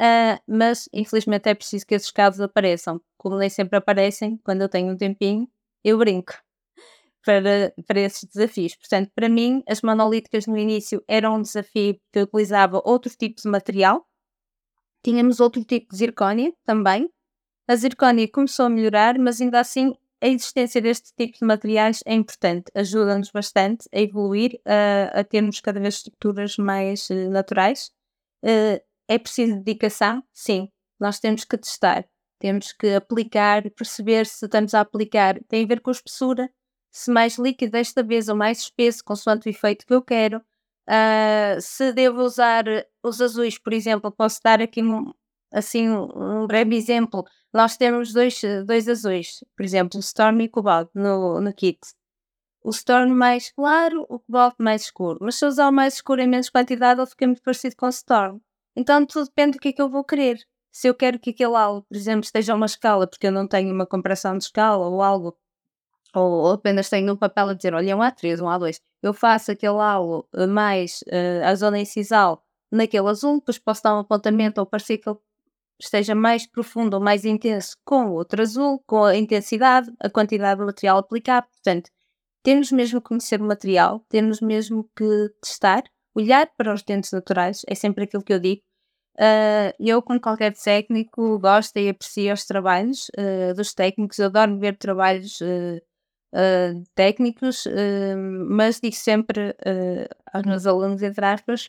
ah, 0.00 0.40
mas 0.48 0.88
infelizmente 0.92 1.48
é 1.48 1.54
preciso 1.54 1.86
que 1.86 1.94
esses 1.94 2.10
casos 2.10 2.40
apareçam. 2.40 3.00
Como 3.18 3.36
nem 3.36 3.50
sempre 3.50 3.76
aparecem, 3.78 4.38
quando 4.44 4.62
eu 4.62 4.68
tenho 4.68 4.92
um 4.92 4.96
tempinho, 4.96 5.48
eu 5.84 5.98
brinco 5.98 6.32
para, 7.24 7.72
para 7.86 8.00
esses 8.00 8.24
desafios. 8.24 8.76
Portanto, 8.76 9.10
para 9.14 9.28
mim, 9.28 9.62
as 9.68 9.82
monolíticas 9.82 10.46
no 10.46 10.56
início 10.56 11.02
eram 11.06 11.36
um 11.36 11.42
desafio 11.42 12.00
eu 12.14 12.24
utilizava 12.24 12.82
outro 12.84 13.12
tipo 13.16 13.40
de 13.40 13.48
material, 13.48 14.06
Tínhamos 15.02 15.40
outro 15.40 15.64
tipo 15.64 15.88
de 15.90 15.96
zircónia 15.96 16.52
também. 16.64 17.08
A 17.68 17.74
zircónia 17.76 18.28
começou 18.30 18.66
a 18.66 18.70
melhorar, 18.70 19.18
mas 19.18 19.40
ainda 19.40 19.60
assim 19.60 19.94
a 20.22 20.28
existência 20.28 20.82
deste 20.82 21.14
tipo 21.16 21.38
de 21.38 21.46
materiais 21.46 22.00
é 22.04 22.12
importante, 22.14 22.70
ajuda-nos 22.74 23.30
bastante 23.30 23.88
a 23.94 24.00
evoluir, 24.00 24.60
a, 24.66 25.20
a 25.20 25.24
termos 25.24 25.60
cada 25.60 25.80
vez 25.80 25.94
estruturas 25.94 26.58
mais 26.58 27.08
uh, 27.08 27.30
naturais. 27.30 27.90
Uh, 28.44 28.78
é 29.10 29.18
preciso 29.18 29.56
dedicação? 29.56 30.22
Sim. 30.32 30.68
Nós 31.00 31.18
temos 31.18 31.44
que 31.44 31.58
testar, 31.58 32.06
temos 32.38 32.72
que 32.72 32.94
aplicar, 32.94 33.68
perceber 33.72 34.24
se 34.24 34.44
estamos 34.44 34.72
a 34.72 34.80
aplicar. 34.80 35.40
Tem 35.48 35.64
a 35.64 35.66
ver 35.66 35.80
com 35.80 35.90
a 35.90 35.92
espessura, 35.92 36.48
se 36.92 37.10
mais 37.10 37.36
líquido 37.36 37.72
desta 37.72 38.04
vez 38.04 38.28
ou 38.28 38.36
mais 38.36 38.58
espesso, 38.60 39.04
consoante 39.04 39.48
o 39.48 39.50
efeito 39.50 39.84
que 39.84 39.94
eu 39.94 40.02
quero. 40.02 40.38
Uh, 40.88 41.60
se 41.60 41.92
devo 41.92 42.22
usar 42.22 42.64
os 43.02 43.20
azuis, 43.20 43.58
por 43.58 43.72
exemplo, 43.72 44.12
posso 44.12 44.40
dar 44.44 44.62
aqui 44.62 44.82
um, 44.82 45.12
assim 45.52 45.88
um 45.88 46.46
breve 46.46 46.76
exemplo. 46.76 47.24
Nós 47.52 47.76
temos 47.76 48.12
dois, 48.12 48.40
dois 48.66 48.88
azuis, 48.88 49.44
por 49.56 49.64
exemplo, 49.64 49.98
o 49.98 50.00
Storm 50.00 50.40
e 50.40 50.46
o 50.46 50.50
Cobalt 50.50 50.88
no, 50.94 51.40
no 51.40 51.52
kit. 51.52 51.80
O 52.62 52.70
Storm 52.70 53.10
mais 53.12 53.50
claro, 53.52 54.06
o 54.08 54.20
Cobalt 54.20 54.54
mais 54.58 54.82
escuro. 54.82 55.18
Mas 55.20 55.36
se 55.36 55.44
eu 55.44 55.48
usar 55.48 55.68
o 55.68 55.72
mais 55.72 55.94
escuro 55.94 56.20
em 56.20 56.28
menos 56.28 56.48
quantidade, 56.50 57.00
ele 57.00 57.10
fica 57.10 57.26
muito 57.26 57.42
parecido 57.42 57.74
com 57.76 57.86
o 57.86 57.90
Storm. 57.90 58.40
Então 58.76 59.04
tudo 59.06 59.26
depende 59.26 59.52
do 59.52 59.60
que 59.60 59.68
é 59.68 59.72
que 59.72 59.82
eu 59.82 59.88
vou 59.88 60.04
querer. 60.04 60.38
Se 60.72 60.88
eu 60.88 60.94
quero 60.94 61.18
que 61.18 61.30
aquele 61.30 61.56
algo, 61.56 61.82
por 61.82 61.96
exemplo, 61.96 62.24
esteja 62.24 62.54
uma 62.54 62.66
escala, 62.66 63.06
porque 63.06 63.26
eu 63.26 63.32
não 63.32 63.46
tenho 63.46 63.74
uma 63.74 63.86
comparação 63.86 64.38
de 64.38 64.44
escala 64.44 64.86
ou 64.86 65.02
algo, 65.02 65.36
ou, 66.14 66.52
apenas 66.52 66.88
tenho 66.88 67.12
um 67.12 67.16
papel 67.16 67.48
a 67.48 67.54
dizer, 67.54 67.74
olha, 67.74 67.90
é 67.90 67.96
um 67.96 68.00
A3, 68.00 68.40
um 68.40 68.46
A2, 68.46 68.80
eu 69.02 69.12
faço 69.12 69.50
aquele 69.52 69.80
algo 69.80 70.28
mais 70.48 71.02
uh, 71.08 71.44
a 71.44 71.54
zona 71.54 71.78
incisal 71.80 72.44
naquele 72.70 73.08
azul, 73.08 73.38
depois 73.38 73.58
posso 73.58 73.82
dar 73.82 73.96
um 73.96 74.00
apontamento 74.00 74.60
ou 74.60 74.66
parecer 74.66 74.98
que 74.98 75.08
ele 75.08 75.18
esteja 75.80 76.14
mais 76.14 76.46
profundo 76.46 76.94
ou 76.94 77.00
mais 77.00 77.24
intenso 77.24 77.76
com 77.84 78.10
outro 78.10 78.42
azul, 78.42 78.82
com 78.86 79.04
a 79.04 79.16
intensidade, 79.16 79.90
a 79.98 80.10
quantidade 80.10 80.60
de 80.60 80.66
material 80.66 80.98
aplicado. 80.98 81.46
Portanto, 81.48 81.90
temos 82.42 82.70
mesmo 82.70 83.00
que 83.00 83.08
conhecer 83.08 83.40
o 83.40 83.44
material, 83.44 84.04
temos 84.08 84.40
mesmo 84.40 84.88
que 84.96 85.30
testar, 85.42 85.82
olhar 86.14 86.50
para 86.56 86.72
os 86.74 86.82
dentes 86.82 87.12
naturais, 87.12 87.62
é 87.66 87.74
sempre 87.74 88.04
aquilo 88.04 88.22
que 88.22 88.32
eu 88.32 88.40
digo. 88.40 88.62
Uh, 89.16 89.74
eu, 89.78 90.00
como 90.00 90.20
qualquer 90.20 90.54
técnico, 90.54 91.38
gosto 91.38 91.76
e 91.78 91.88
aprecio 91.90 92.32
os 92.32 92.46
trabalhos 92.46 93.10
uh, 93.18 93.54
dos 93.54 93.74
técnicos, 93.74 94.18
adoro 94.20 94.58
ver 94.58 94.78
trabalhos 94.78 95.40
uh, 95.40 95.80
técnicos, 96.94 97.66
mas 98.48 98.80
digo 98.80 98.94
sempre 98.94 99.56
aos 100.32 100.46
meus 100.46 100.64
alunos, 100.64 101.02
entre 101.02 101.26
aspas, 101.26 101.68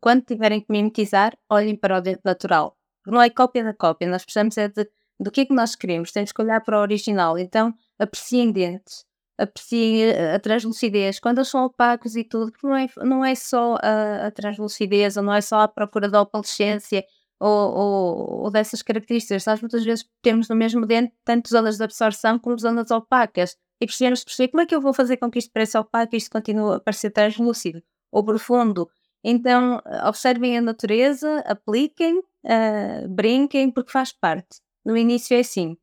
quando 0.00 0.24
tiverem 0.24 0.62
que 0.62 0.72
mimetizar, 0.72 1.36
olhem 1.50 1.76
para 1.76 1.98
o 1.98 2.00
dente 2.00 2.22
natural. 2.24 2.78
Não 3.06 3.20
é 3.20 3.28
cópia 3.28 3.62
da 3.62 3.74
cópia, 3.74 4.08
nós 4.08 4.24
precisamos 4.24 4.56
é 4.56 4.68
de, 4.68 4.88
do 5.20 5.30
que 5.30 5.42
é 5.42 5.44
que 5.44 5.52
nós 5.52 5.76
queremos, 5.76 6.10
temos 6.10 6.32
que 6.32 6.40
olhar 6.40 6.64
para 6.64 6.78
o 6.78 6.80
original. 6.80 7.36
Então, 7.36 7.74
apreciem 7.98 8.50
dentes, 8.50 9.04
apreciem 9.42 10.10
a, 10.10 10.36
a 10.36 10.38
translucidez, 10.38 11.18
quando 11.20 11.38
eles 11.38 11.48
são 11.48 11.64
opacos 11.64 12.16
e 12.16 12.24
tudo, 12.24 12.52
não 12.62 12.76
é, 12.76 12.88
não 12.98 13.24
é 13.24 13.34
só 13.34 13.76
a, 13.82 14.26
a 14.26 14.30
translucidez, 14.30 15.16
ou 15.16 15.22
não 15.22 15.34
é 15.34 15.40
só 15.40 15.60
a 15.60 15.68
procura 15.68 16.08
da 16.08 16.20
opalescência 16.22 17.04
ou, 17.38 17.48
ou, 17.48 18.42
ou, 18.44 18.50
dessas 18.50 18.82
características. 18.82 19.46
Nós 19.46 19.60
muitas 19.60 19.84
vezes 19.84 20.04
temos 20.22 20.48
no 20.48 20.56
mesmo 20.56 20.86
dente 20.86 21.14
tanto 21.24 21.48
zonas 21.48 21.76
de 21.78 21.84
absorção 21.84 22.38
como 22.38 22.58
zonas 22.58 22.90
opacas. 22.90 23.56
E 23.80 23.86
precisamos 23.86 24.22
perceber 24.22 24.48
como 24.48 24.60
é 24.62 24.66
que 24.66 24.74
eu 24.74 24.80
vou 24.80 24.92
fazer 24.92 25.16
com 25.16 25.30
que 25.30 25.38
isto 25.38 25.50
pareça 25.52 25.80
opaco 25.80 26.14
e 26.14 26.18
isto 26.18 26.30
continue 26.30 26.76
a 26.76 26.80
parecer 26.80 27.10
translúcido 27.10 27.82
ou 28.12 28.22
profundo 28.22 28.90
então, 29.22 29.80
observem 30.06 30.56
a 30.56 30.62
natureza, 30.62 31.40
apliquem, 31.46 32.18
uh, 32.18 33.08
brinquem, 33.08 33.70
porque 33.70 33.92
faz 33.92 34.12
parte. 34.12 34.60
No 34.84 34.96
início 34.96 35.36
é 35.36 35.40
assim: 35.40 35.76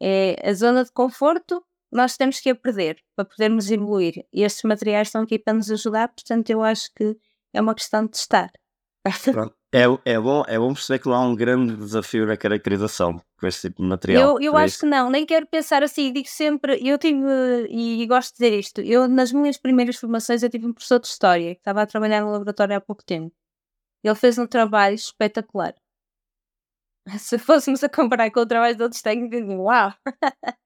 é 0.00 0.36
a 0.48 0.52
zona 0.52 0.84
de 0.84 0.92
conforto, 0.92 1.64
nós 1.92 2.16
temos 2.16 2.40
que 2.40 2.50
a 2.50 2.54
perder 2.54 2.98
para 3.14 3.24
podermos 3.24 3.70
evoluir. 3.70 4.24
E 4.32 4.42
estes 4.42 4.62
materiais 4.62 5.08
estão 5.08 5.22
aqui 5.22 5.38
para 5.38 5.54
nos 5.54 5.70
ajudar, 5.70 6.08
portanto, 6.08 6.50
eu 6.50 6.62
acho 6.62 6.90
que 6.94 7.16
é 7.52 7.60
uma 7.60 7.74
questão 7.74 8.04
de 8.04 8.12
testar. 8.12 8.50
É, 9.74 9.84
é, 10.04 10.20
bom, 10.20 10.42
é 10.46 10.58
bom 10.58 10.74
perceber 10.74 10.98
que 10.98 11.06
não 11.06 11.14
há 11.14 11.26
um 11.26 11.34
grande 11.34 11.74
desafio 11.74 12.26
na 12.26 12.36
caracterização 12.36 13.18
com 13.40 13.46
este 13.46 13.68
tipo 13.68 13.82
de 13.82 13.88
material. 13.88 14.38
Eu, 14.38 14.52
eu 14.52 14.56
acho 14.58 14.80
que 14.80 14.84
não, 14.84 15.08
nem 15.08 15.24
quero 15.24 15.46
pensar 15.46 15.82
assim, 15.82 16.12
digo 16.12 16.28
sempre, 16.28 16.78
eu 16.86 16.98
tive, 16.98 17.18
e, 17.70 18.02
e, 18.02 18.06
gosto 18.06 18.34
de 18.34 18.44
dizer 18.44 18.58
isto, 18.58 18.82
eu 18.82 19.08
nas 19.08 19.32
minhas 19.32 19.56
primeiras 19.56 19.96
formações 19.96 20.42
eu 20.42 20.50
tive 20.50 20.66
um 20.66 20.74
professor 20.74 21.00
de 21.00 21.06
História 21.06 21.54
que 21.54 21.60
estava 21.62 21.80
a 21.80 21.86
trabalhar 21.86 22.20
no 22.20 22.30
laboratório 22.30 22.76
há 22.76 22.82
pouco 22.82 23.02
tempo. 23.02 23.34
Ele 24.04 24.14
fez 24.14 24.36
um 24.36 24.46
trabalho 24.46 24.94
espetacular. 24.94 25.74
Se 27.18 27.38
fôssemos 27.38 27.82
a 27.82 27.88
comparar 27.88 28.30
com 28.30 28.40
o 28.40 28.46
trabalho 28.46 28.76
de 28.76 28.82
outros 28.82 29.00
técnicos, 29.00 29.40
uau! 29.48 29.94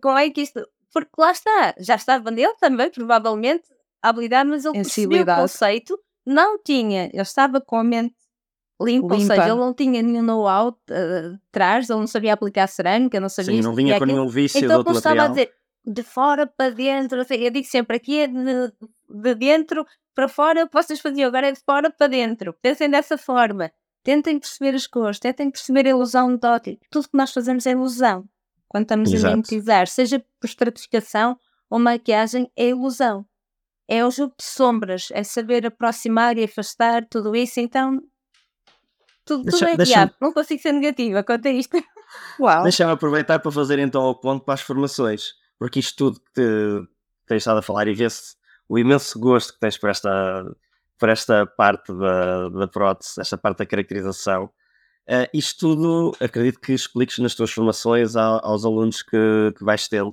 Como 0.00 0.18
é 0.18 0.30
que 0.30 0.42
isto... 0.42 0.60
Porque 0.92 1.10
lá 1.18 1.30
está, 1.30 1.74
já 1.78 1.94
estava 1.94 2.30
nele 2.30 2.54
também, 2.60 2.90
provavelmente, 2.90 3.64
a 4.02 4.08
habilidade, 4.08 4.48
mas 4.48 4.64
ele 4.64 4.74
percebeu 4.74 5.22
o 5.22 5.26
conceito, 5.26 5.96
não 6.26 6.58
tinha, 6.62 7.04
ele 7.12 7.22
estava 7.22 7.60
com 7.60 7.76
a 7.76 7.84
mente 7.84 8.16
limpa, 8.82 9.14
ou 9.14 9.20
seja, 9.20 9.48
ele 9.48 9.54
não 9.54 9.72
tinha 9.72 10.02
nenhum 10.02 10.22
know-how 10.22 10.70
uh, 10.70 11.38
atrás, 11.48 11.88
ele 11.88 12.00
não 12.00 12.06
sabia 12.06 12.32
aplicar 12.32 12.66
cerâmica, 12.66 13.20
não 13.20 13.28
sabia. 13.28 13.54
Sim, 13.54 13.60
não 13.60 13.74
vinha 13.74 13.98
com 13.98 14.04
nenhum 14.04 14.26
vício 14.26 14.64
então, 14.64 14.82
de 14.82 14.90
estava 14.90 15.24
a 15.24 15.28
dizer 15.28 15.52
de 15.84 16.02
fora 16.02 16.46
para 16.46 16.70
dentro, 16.70 17.20
assim, 17.20 17.36
eu 17.36 17.50
digo 17.50 17.66
sempre 17.66 17.96
aqui 17.96 18.20
é 18.20 18.26
de, 18.26 18.72
de 19.08 19.34
dentro 19.34 19.86
para 20.14 20.28
fora, 20.28 20.64
o 20.64 20.68
que 20.68 20.74
vocês 20.74 21.00
faziam 21.00 21.28
agora 21.28 21.48
é 21.48 21.52
de 21.52 21.60
fora 21.60 21.90
para 21.90 22.06
dentro. 22.06 22.54
Pensem 22.60 22.90
dessa 22.90 23.16
forma. 23.16 23.72
Tentem 24.02 24.38
perceber 24.38 24.74
as 24.74 24.86
cores, 24.86 25.18
tentem 25.18 25.50
perceber 25.50 25.86
a 25.86 25.90
ilusão 25.90 26.36
do 26.36 26.46
ótico. 26.46 26.82
Tudo 26.90 27.08
que 27.08 27.16
nós 27.16 27.32
fazemos 27.32 27.66
é 27.66 27.72
ilusão. 27.72 28.24
Quando 28.70 28.84
estamos 28.84 29.12
Exato. 29.12 29.26
a 29.26 29.36
mimetizar, 29.36 29.88
seja 29.88 30.24
por 30.40 30.46
estratificação 30.46 31.36
ou 31.68 31.80
maquiagem, 31.80 32.48
é 32.56 32.68
ilusão. 32.68 33.26
É 33.88 34.06
o 34.06 34.10
jogo 34.12 34.32
de 34.38 34.44
sombras, 34.44 35.08
é 35.10 35.24
saber 35.24 35.66
aproximar 35.66 36.38
e 36.38 36.44
afastar 36.44 37.04
tudo 37.10 37.34
isso. 37.34 37.58
Então, 37.58 38.00
tudo, 39.24 39.42
deixa, 39.42 39.66
tudo 39.66 39.82
é 39.82 39.84
guiado. 39.84 40.14
Não 40.20 40.32
consigo 40.32 40.62
ser 40.62 40.70
negativa 40.70 41.24
quanto 41.24 41.48
a 41.48 41.50
isto. 41.50 41.76
Uau. 42.38 42.62
Deixa-me 42.62 42.92
aproveitar 42.92 43.40
para 43.40 43.50
fazer 43.50 43.80
então 43.80 44.02
o 44.02 44.14
ponto 44.14 44.44
para 44.44 44.54
as 44.54 44.60
formações, 44.60 45.32
porque 45.58 45.80
isto 45.80 45.96
tudo 45.96 46.20
que 46.20 46.32
te, 46.32 46.88
tens 47.26 47.38
estado 47.38 47.58
a 47.58 47.62
falar 47.62 47.88
e 47.88 47.94
vê-se 47.94 48.36
o 48.68 48.78
imenso 48.78 49.18
gosto 49.18 49.52
que 49.54 49.58
tens 49.58 49.76
por 49.76 49.90
esta, 49.90 50.44
por 50.96 51.08
esta 51.08 51.44
parte 51.44 51.92
da, 51.92 52.48
da 52.50 52.68
prótese, 52.68 53.20
esta 53.20 53.36
parte 53.36 53.58
da 53.58 53.66
caracterização. 53.66 54.48
Uh, 55.10 55.26
isto 55.34 55.74
tudo, 55.74 56.16
acredito 56.20 56.60
que 56.60 56.72
expliques 56.72 57.18
nas 57.18 57.34
tuas 57.34 57.50
formações 57.50 58.14
a, 58.14 58.38
aos 58.44 58.64
alunos 58.64 59.02
que, 59.02 59.52
que 59.58 59.64
vais 59.64 59.88
tendo. 59.88 60.12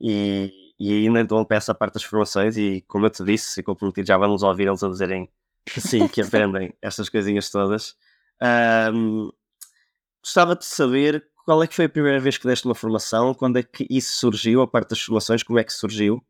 E, 0.00 0.50
e 0.80 1.06
ainda 1.06 1.20
então 1.20 1.44
para 1.44 1.58
essa 1.58 1.74
parte 1.74 1.94
das 1.94 2.04
formações, 2.04 2.56
e 2.56 2.82
como 2.88 3.04
eu 3.04 3.10
te 3.10 3.22
disse, 3.22 3.60
e 3.60 3.62
como 3.62 3.76
prometido, 3.76 4.06
já 4.06 4.16
vamos 4.16 4.42
ouvir 4.42 4.66
eles 4.66 4.82
a 4.82 4.88
dizerem 4.88 5.28
que 5.66 5.78
sim, 5.78 6.08
que 6.08 6.22
aprendem 6.22 6.72
estas 6.80 7.10
coisinhas 7.10 7.50
todas. 7.50 7.94
Um, 8.92 9.30
gostava 10.22 10.56
de 10.56 10.64
saber 10.64 11.26
qual 11.44 11.62
é 11.62 11.66
que 11.66 11.74
foi 11.74 11.84
a 11.84 11.88
primeira 11.90 12.18
vez 12.18 12.38
que 12.38 12.46
deste 12.46 12.64
uma 12.64 12.74
formação, 12.74 13.34
quando 13.34 13.58
é 13.58 13.62
que 13.62 13.86
isso 13.90 14.16
surgiu, 14.16 14.62
a 14.62 14.66
parte 14.66 14.88
das 14.90 15.00
formações, 15.00 15.42
como 15.42 15.58
é 15.58 15.64
que 15.64 15.72
surgiu? 15.72 16.24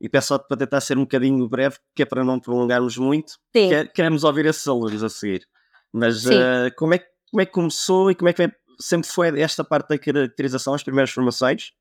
E 0.00 0.08
peço 0.08 0.28
só 0.28 0.38
para 0.38 0.56
tentar 0.56 0.80
ser 0.80 0.96
um 0.96 1.02
bocadinho 1.02 1.48
breve, 1.48 1.76
que 1.94 2.02
é 2.02 2.06
para 2.06 2.24
não 2.24 2.38
prolongarmos 2.38 2.96
muito. 2.96 3.34
Quer, 3.68 3.92
queremos 3.92 4.22
ouvir 4.22 4.46
esses 4.46 4.66
alunos 4.66 5.02
a 5.02 5.08
seguir. 5.08 5.46
Mas 5.92 6.24
uh, 6.24 6.72
como, 6.76 6.94
é, 6.94 7.04
como 7.32 7.40
é 7.40 7.46
que 7.46 7.52
começou 7.52 8.10
e 8.10 8.14
como 8.14 8.28
é 8.28 8.32
que 8.32 8.52
sempre 8.78 9.08
foi 9.08 9.40
esta 9.40 9.64
parte 9.64 9.88
da 9.88 9.98
caracterização, 9.98 10.74
as 10.74 10.84
primeiras 10.84 11.10
formações? 11.10 11.72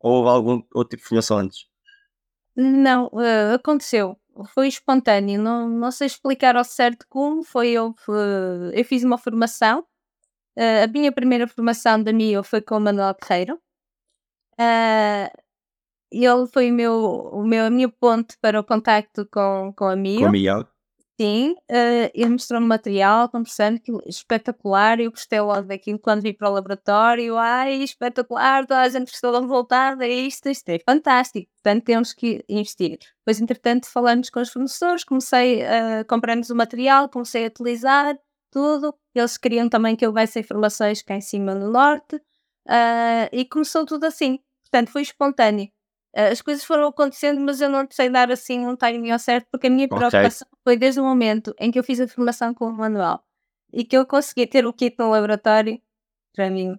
Ou 0.00 0.14
houve 0.14 0.30
algum 0.30 0.62
outro 0.74 0.96
tipo 0.96 1.02
de 1.02 1.08
formação 1.08 1.38
antes? 1.38 1.66
Não, 2.56 3.08
uh, 3.08 3.54
aconteceu 3.54 4.18
foi 4.54 4.68
espontâneo, 4.68 5.40
não, 5.40 5.68
não 5.68 5.90
sei 5.90 6.06
explicar 6.06 6.56
ao 6.56 6.64
certo 6.64 7.06
como. 7.08 7.42
Foi 7.42 7.68
eu, 7.70 7.94
eu 8.72 8.84
fiz 8.84 9.04
uma 9.04 9.18
formação. 9.18 9.80
Uh, 10.56 10.84
a 10.84 10.86
minha 10.86 11.12
primeira 11.12 11.46
formação 11.46 12.02
da 12.02 12.12
MIO 12.12 12.42
foi 12.42 12.60
com 12.60 12.76
o 12.76 12.80
Manuel 12.80 13.14
Guerreiro. 13.20 13.58
Uh, 14.58 15.42
ele 16.10 16.46
foi 16.52 16.70
o 16.70 16.74
meu, 16.74 16.92
o 17.32 17.44
meu, 17.44 17.66
a 17.66 17.70
minha 17.70 17.88
ponte 17.88 18.36
para 18.38 18.60
o 18.60 18.64
contacto 18.64 19.26
com, 19.30 19.72
com 19.76 19.86
a 19.86 19.96
MIO. 19.96 20.20
Com 20.20 20.26
a 20.26 20.30
MIO. 20.30 20.68
Sim, 21.20 21.52
uh, 21.70 22.10
ele 22.14 22.30
mostrou-me 22.30 22.66
material, 22.66 23.28
conversando, 23.28 23.78
que 23.78 23.92
espetacular. 24.06 24.98
Eu 24.98 25.10
gostei 25.10 25.40
logo 25.40 25.62
daquilo 25.68 25.98
quando 25.98 26.22
vim 26.22 26.32
para 26.32 26.50
o 26.50 26.52
laboratório. 26.52 27.36
Ai, 27.36 27.82
espetacular, 27.82 28.66
toda 28.66 28.80
a 28.80 28.88
gente 28.88 29.10
gostou 29.10 29.30
logo 29.30 29.46
voltar. 29.46 30.00
É 30.00 30.08
isto, 30.08 30.48
isto 30.48 30.68
é 30.70 30.78
fantástico. 30.80 31.48
Portanto, 31.62 31.84
temos 31.84 32.12
que 32.12 32.42
investir. 32.48 32.98
Depois, 33.18 33.40
entretanto, 33.40 33.88
falamos 33.88 34.30
com 34.30 34.40
os 34.40 34.50
fornecedores, 34.50 35.04
comecei 35.04 35.62
uh, 35.62 36.04
comprarmos 36.08 36.50
o 36.50 36.56
material, 36.56 37.08
comecei 37.08 37.44
a 37.44 37.48
utilizar 37.48 38.16
tudo. 38.50 38.94
Eles 39.14 39.36
queriam 39.36 39.68
também 39.68 39.94
que 39.94 40.04
eu 40.04 40.08
houvesse 40.10 40.40
informações 40.40 41.02
cá 41.02 41.14
em 41.14 41.20
cima 41.20 41.54
no 41.54 41.70
norte. 41.70 42.16
Uh, 42.66 43.28
e 43.32 43.44
começou 43.44 43.84
tudo 43.84 44.04
assim. 44.06 44.38
Portanto, 44.64 44.90
foi 44.90 45.02
espontâneo. 45.02 45.68
Eh, 46.14 46.28
as 46.28 46.42
coisas 46.42 46.64
foram 46.64 46.88
acontecendo, 46.88 47.40
mas 47.40 47.60
eu 47.60 47.68
não 47.68 47.86
sei 47.90 48.10
dar 48.10 48.30
assim 48.30 48.66
um 48.66 48.76
timing 48.76 49.10
ao 49.10 49.18
certo, 49.18 49.48
porque 49.50 49.66
a 49.66 49.70
minha 49.70 49.88
preocupação 49.88 50.46
okay. 50.46 50.60
foi 50.64 50.76
desde 50.76 51.00
o 51.00 51.04
momento 51.04 51.54
em 51.58 51.70
que 51.70 51.78
eu 51.78 51.84
fiz 51.84 52.00
a 52.00 52.08
formação 52.08 52.52
com 52.54 52.66
o 52.66 52.72
Manuel. 52.72 53.20
e 53.72 53.84
que 53.84 53.96
eu 53.96 54.06
consegui 54.06 54.46
ter 54.46 54.66
o 54.66 54.72
kit 54.72 54.96
no 54.98 55.10
laboratório, 55.10 55.80
para 56.34 56.50
mim, 56.50 56.78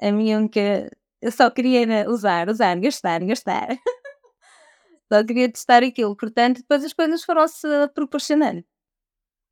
a 0.00 0.12
minha 0.12 0.38
única. 0.38 0.90
Eu 1.22 1.32
só 1.32 1.50
queria 1.50 2.08
usar, 2.08 2.48
usar, 2.48 2.78
gastar, 2.78 3.20
gastar. 3.24 3.68
só 5.10 5.24
queria 5.24 5.50
testar 5.50 5.82
aquilo. 5.82 6.14
Portanto, 6.14 6.58
depois 6.58 6.84
as 6.84 6.92
coisas 6.92 7.24
foram-se 7.24 7.66
proporcionando. 7.94 8.62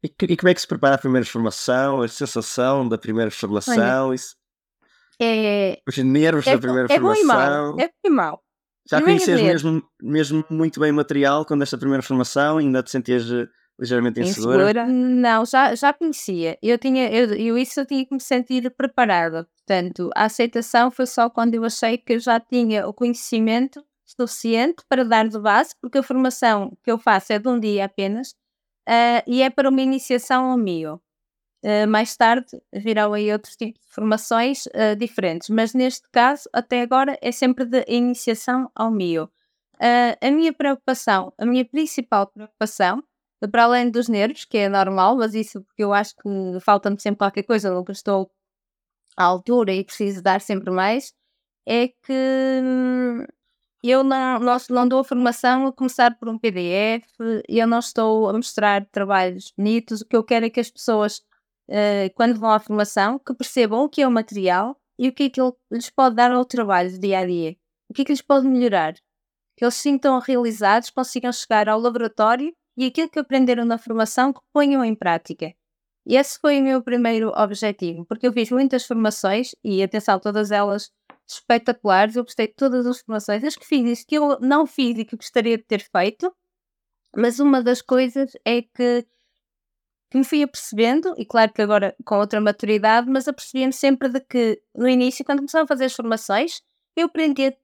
E, 0.05 0.15
e, 0.29 0.37
como 0.37 0.51
é 0.51 0.55
que 0.55 0.61
se 0.61 0.69
prepara 0.69 0.97
a 0.97 0.99
primeira 0.99 1.27
formação, 1.27 2.03
a 2.03 2.09
sensação 2.09 2.87
da 2.87 2.99
primeira 2.99 3.31
formação? 3.31 4.09
Olha, 4.09 4.15
isso... 4.15 4.37
é, 5.19 5.83
os 5.89 5.97
nervos 5.97 6.47
é, 6.47 6.53
da 6.53 6.59
primeira 6.59 6.93
é 6.93 6.95
formação? 6.95 7.23
Bom 7.23 7.23
e 7.23 7.25
mau, 7.25 7.81
é 7.81 7.87
bom 7.87 7.93
e 8.05 8.11
mau. 8.11 8.44
Já 8.89 9.01
conheces 9.01 9.41
mesmo, 9.41 9.83
mesmo 10.03 10.45
muito 10.51 10.79
bem 10.79 10.91
o 10.91 10.95
material 10.95 11.45
quando 11.45 11.63
esta 11.63 11.79
primeira 11.79 12.03
formação? 12.03 12.59
Ainda 12.59 12.83
te 12.83 12.91
sentias 12.91 13.31
eh, 13.31 13.47
ligeiramente 13.79 14.21
insegura? 14.21 14.71
insegura? 14.71 14.87
Não, 14.87 15.45
já, 15.47 15.75
já 15.75 15.93
conhecia. 15.93 16.59
Eu 16.63 16.79
tinha, 16.79 17.11
eu, 17.11 17.35
eu 17.35 17.59
isso 17.59 17.81
eu 17.81 17.87
tinha 17.87 18.05
que 18.05 18.15
me 18.15 18.21
sentir 18.21 18.71
preparada. 18.77 19.49
Portanto, 19.57 20.11
a 20.15 20.25
aceitação 20.25 20.91
foi 20.91 21.07
só 21.07 21.31
quando 21.31 21.55
eu 21.55 21.65
achei 21.65 21.97
que 21.97 22.15
eu 22.15 22.19
já 22.19 22.39
tinha 22.39 22.87
o 22.87 22.93
conhecimento 22.93 23.83
suficiente 24.05 24.85
para 24.89 25.05
dar 25.05 25.29
de 25.29 25.39
base, 25.39 25.75
porque 25.81 25.99
a 25.99 26.03
formação 26.03 26.77
que 26.83 26.91
eu 26.91 26.99
faço 26.99 27.33
é 27.33 27.39
de 27.39 27.49
um 27.49 27.59
dia 27.59 27.87
apenas 27.87 28.33
uh, 28.89 29.23
e 29.27 29.43
é 29.43 29.49
para 29.49 29.69
uma 29.69 29.81
iniciação 29.81 30.51
ao 30.51 30.59
MIO. 30.59 31.01
Uh, 31.65 31.89
mais 31.89 32.15
tarde 32.15 32.61
virão 32.75 33.15
aí 33.15 33.33
outros 33.33 33.57
tipos 33.57 33.81
de 33.81 33.89
formações 33.89 34.67
uh, 34.67 34.95
diferentes, 34.99 35.49
mas 35.49 35.73
neste 35.73 36.07
caso, 36.13 36.49
até 36.53 36.83
agora, 36.83 37.19
é 37.23 37.33
sempre 37.33 37.65
de 37.65 37.85
iniciação 37.89 38.71
ao 38.75 38.91
MIO. 38.91 39.31
a 40.21 40.31
minha 40.31 40.53
preocupação, 40.53 41.33
a 41.39 41.47
minha 41.47 41.65
principal 41.65 42.27
preocupação, 42.27 43.03
para 43.51 43.65
além 43.65 43.91
dos 43.91 44.09
nervos, 44.09 44.45
que 44.45 44.59
é 44.59 44.69
normal, 44.69 45.17
mas 45.17 45.35
isso 45.35 45.63
porque 45.63 45.83
eu 45.85 45.93
acho 45.93 46.15
que 46.17 46.29
falta-me 46.61 47.01
sempre 47.01 47.19
qualquer 47.19 47.43
coisa, 47.45 47.73
nunca 47.73 47.93
estou 47.93 48.31
à 49.17 49.25
altura 49.25 49.73
e 49.73 49.85
preciso 49.85 50.23
dar 50.23 50.41
sempre 50.41 50.71
mais, 50.71 51.15
é 51.67 51.89
que 51.89 52.13
hum, 52.63 53.25
eu 53.83 54.03
não, 54.03 54.39
não, 54.39 54.57
não 54.71 54.89
dou 54.89 55.01
a 55.01 55.05
formação 55.05 55.67
a 55.67 55.73
começar 55.73 56.19
por 56.19 56.29
um 56.29 56.39
PDF, 56.39 57.07
eu 57.49 57.67
não 57.67 57.79
estou 57.79 58.29
a 58.29 58.33
mostrar 58.33 58.87
trabalhos 58.87 59.53
bonitos, 59.57 60.01
o 60.01 60.07
que 60.07 60.17
eu 60.17 60.25
quero 60.25 60.47
é 60.47 60.51
que 60.51 60.61
as 60.61 60.71
pessoas, 60.71 61.23
uh, 61.69 62.15
quando 62.15 62.39
vão 62.39 62.51
à 62.51 62.59
formação, 62.59 63.19
que 63.19 63.35
percebam 63.35 63.85
o 63.85 63.89
que 63.89 64.03
é 64.03 64.09
o 64.09 64.11
material 64.11 64.77
e 64.99 65.09
o 65.09 65.13
que 65.13 65.25
é 65.25 65.31
que 65.31 65.41
ele 65.41 65.53
lhes 65.71 65.91
pode 65.91 66.17
dar 66.17 66.31
ao 66.31 66.45
trabalho 66.45 66.91
do 66.91 66.99
dia 66.99 67.19
a 67.19 67.27
dia, 67.27 67.57
o 67.89 67.95
que 67.95 68.03
é 68.03 68.05
que 68.05 68.13
lhes 68.13 68.23
pode 68.23 68.47
melhorar, 68.47 68.95
que 69.57 69.65
eles 69.65 69.75
se 69.75 69.83
sintam 69.83 70.19
realizados, 70.19 70.91
consigam 70.91 71.33
chegar 71.33 71.69
ao 71.69 71.81
laboratório 71.81 72.55
e 72.77 72.87
aquilo 72.87 73.09
que 73.09 73.19
aprenderam 73.19 73.65
na 73.65 73.79
formação 73.79 74.33
que 74.33 74.41
ponham 74.53 74.85
em 74.85 74.95
prática. 74.95 75.55
E 76.07 76.17
esse 76.17 76.39
foi 76.39 76.61
o 76.61 76.63
meu 76.63 76.83
primeiro 76.83 77.33
objetivo, 77.35 78.05
porque 78.05 78.27
eu 78.27 78.33
fiz 78.33 78.51
muitas 78.51 78.85
formações 78.85 79.55
e, 79.65 79.83
atenção, 79.83 80.19
todas 80.19 80.51
elas 80.51 80.91
espetaculares. 81.27 82.15
Eu 82.17 82.25
gostei 82.25 82.47
de 82.47 82.55
todas 82.55 82.87
as 82.87 83.01
formações. 83.01 83.43
As 83.43 83.57
que 83.57 83.67
fiz, 83.67 84.01
as 84.01 84.05
que 84.05 84.17
eu 84.17 84.39
não 84.41 84.67
fiz 84.67 84.99
e 84.99 85.05
que 85.05 85.17
gostaria 85.17 85.57
de 85.57 85.65
ter 85.65 85.81
feito, 85.81 86.31
mas 87.17 87.39
uma 87.41 87.63
das 87.63 87.81
coisas 87.81 88.33
é 88.45 88.61
que, 88.61 89.07
que 90.15 90.19
me 90.19 90.25
fui 90.25 90.45
apercebendo, 90.45 91.13
e 91.19 91.27
claro 91.27 91.53
que 91.53 91.61
agora 91.61 91.93
com 92.05 92.19
outra 92.19 92.41
maturidade, 92.41 93.11
mas 93.11 93.27
apercebi-me 93.27 93.73
sempre 93.73 94.09
de 94.09 94.21
que 94.21 94.63
no 94.73 94.89
início, 94.89 95.25
quando 95.25 95.39
começava 95.39 95.65
a 95.65 95.69
fazer 95.69 95.87
as 95.87 95.93
formações, 95.93 96.63
eu 96.97 97.07
aprendia 97.07 97.57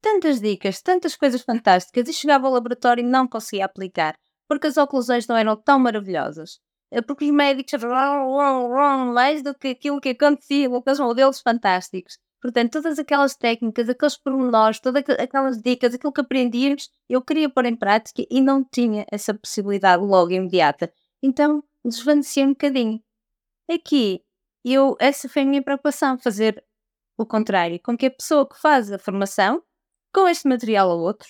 tantas 0.00 0.40
dicas, 0.40 0.80
tantas 0.80 1.14
coisas 1.16 1.42
fantásticas 1.42 2.08
e 2.08 2.14
chegava 2.14 2.46
ao 2.46 2.54
laboratório 2.54 3.02
e 3.02 3.06
não 3.06 3.28
conseguia 3.28 3.66
aplicar 3.66 4.14
porque 4.48 4.66
as 4.66 4.78
oclusões 4.78 5.26
não 5.26 5.36
eram 5.36 5.54
tão 5.54 5.78
maravilhosas. 5.78 6.58
É 6.90 7.02
porque 7.02 7.26
os 7.26 7.30
médicos 7.30 7.82
mais 9.12 9.42
do 9.42 9.54
que 9.54 9.68
aquilo 9.68 10.00
que 10.00 10.08
acontecia 10.08 10.70
com 10.70 10.76
aqueles 10.76 10.98
modelos 10.98 11.40
fantásticos. 11.40 12.18
Portanto, 12.40 12.72
todas 12.72 12.98
aquelas 12.98 13.36
técnicas, 13.36 13.88
aqueles 13.88 14.16
pormenores, 14.16 14.80
todas 14.80 15.04
aquelas 15.18 15.60
dicas, 15.60 15.92
aquilo 15.92 16.12
que 16.12 16.22
aprendíamos, 16.22 16.88
eu 17.08 17.20
queria 17.20 17.50
pôr 17.50 17.66
em 17.66 17.76
prática 17.76 18.24
e 18.30 18.40
não 18.40 18.64
tinha 18.64 19.04
essa 19.12 19.34
possibilidade 19.34 20.02
logo 20.02 20.30
imediata. 20.30 20.90
Então, 21.22 21.62
desvanecia 21.88 22.44
um 22.44 22.50
bocadinho. 22.50 23.02
Aqui, 23.70 24.22
eu, 24.64 24.96
essa 25.00 25.28
foi 25.28 25.42
a 25.42 25.44
minha 25.44 25.62
preocupação, 25.62 26.18
fazer 26.18 26.64
o 27.16 27.26
contrário, 27.26 27.80
com 27.82 27.96
que 27.96 28.06
a 28.06 28.10
pessoa 28.10 28.48
que 28.48 28.58
faz 28.60 28.92
a 28.92 28.98
formação, 28.98 29.62
com 30.12 30.28
este 30.28 30.48
material 30.48 30.88
ou 30.90 31.00
outro, 31.00 31.28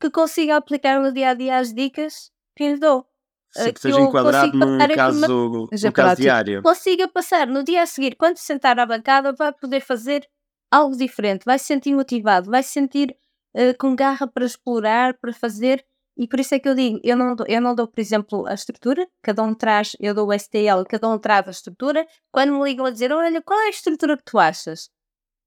que 0.00 0.10
consiga 0.10 0.56
aplicar 0.56 1.00
no 1.00 1.12
dia 1.12 1.30
a 1.30 1.34
dia 1.34 1.58
as 1.58 1.72
dicas 1.72 2.30
que 2.56 2.72
lhe 2.72 2.78
dou. 2.78 3.06
Sim, 3.52 3.72
que 3.72 3.80
seja 3.80 4.00
enquadrado 4.00 4.56
num 4.56 4.78
caso, 4.94 5.68
num 5.70 5.92
caso 5.92 6.20
diário. 6.20 6.62
Consiga 6.62 7.06
passar 7.06 7.46
no 7.46 7.62
dia 7.62 7.82
a 7.82 7.86
seguir, 7.86 8.16
quando 8.16 8.36
se 8.36 8.44
sentar 8.44 8.78
à 8.78 8.86
bancada, 8.86 9.32
vai 9.32 9.52
poder 9.52 9.80
fazer 9.80 10.28
algo 10.70 10.96
diferente, 10.96 11.44
vai 11.44 11.58
se 11.58 11.66
sentir 11.66 11.94
motivado, 11.94 12.50
vai 12.50 12.62
se 12.62 12.70
sentir 12.70 13.16
uh, 13.54 13.76
com 13.78 13.94
garra 13.94 14.26
para 14.26 14.44
explorar, 14.44 15.14
para 15.18 15.32
fazer. 15.32 15.84
E 16.16 16.28
por 16.28 16.38
isso 16.38 16.54
é 16.54 16.60
que 16.60 16.68
eu 16.68 16.74
digo, 16.74 17.00
eu 17.02 17.16
não, 17.16 17.34
dou, 17.34 17.46
eu 17.48 17.60
não 17.60 17.74
dou, 17.74 17.88
por 17.88 18.00
exemplo, 18.00 18.46
a 18.46 18.54
estrutura, 18.54 19.06
cada 19.22 19.42
um 19.42 19.52
traz, 19.54 19.96
eu 19.98 20.14
dou 20.14 20.28
o 20.28 20.32
STL, 20.32 20.84
cada 20.88 21.08
um 21.08 21.18
traz 21.18 21.46
a 21.48 21.50
estrutura. 21.50 22.06
Quando 22.32 22.52
me 22.52 22.62
ligam 22.64 22.86
a 22.86 22.90
dizer, 22.90 23.12
olha, 23.12 23.42
qual 23.42 23.58
é 23.60 23.66
a 23.66 23.70
estrutura 23.70 24.16
que 24.16 24.24
tu 24.24 24.38
achas? 24.38 24.88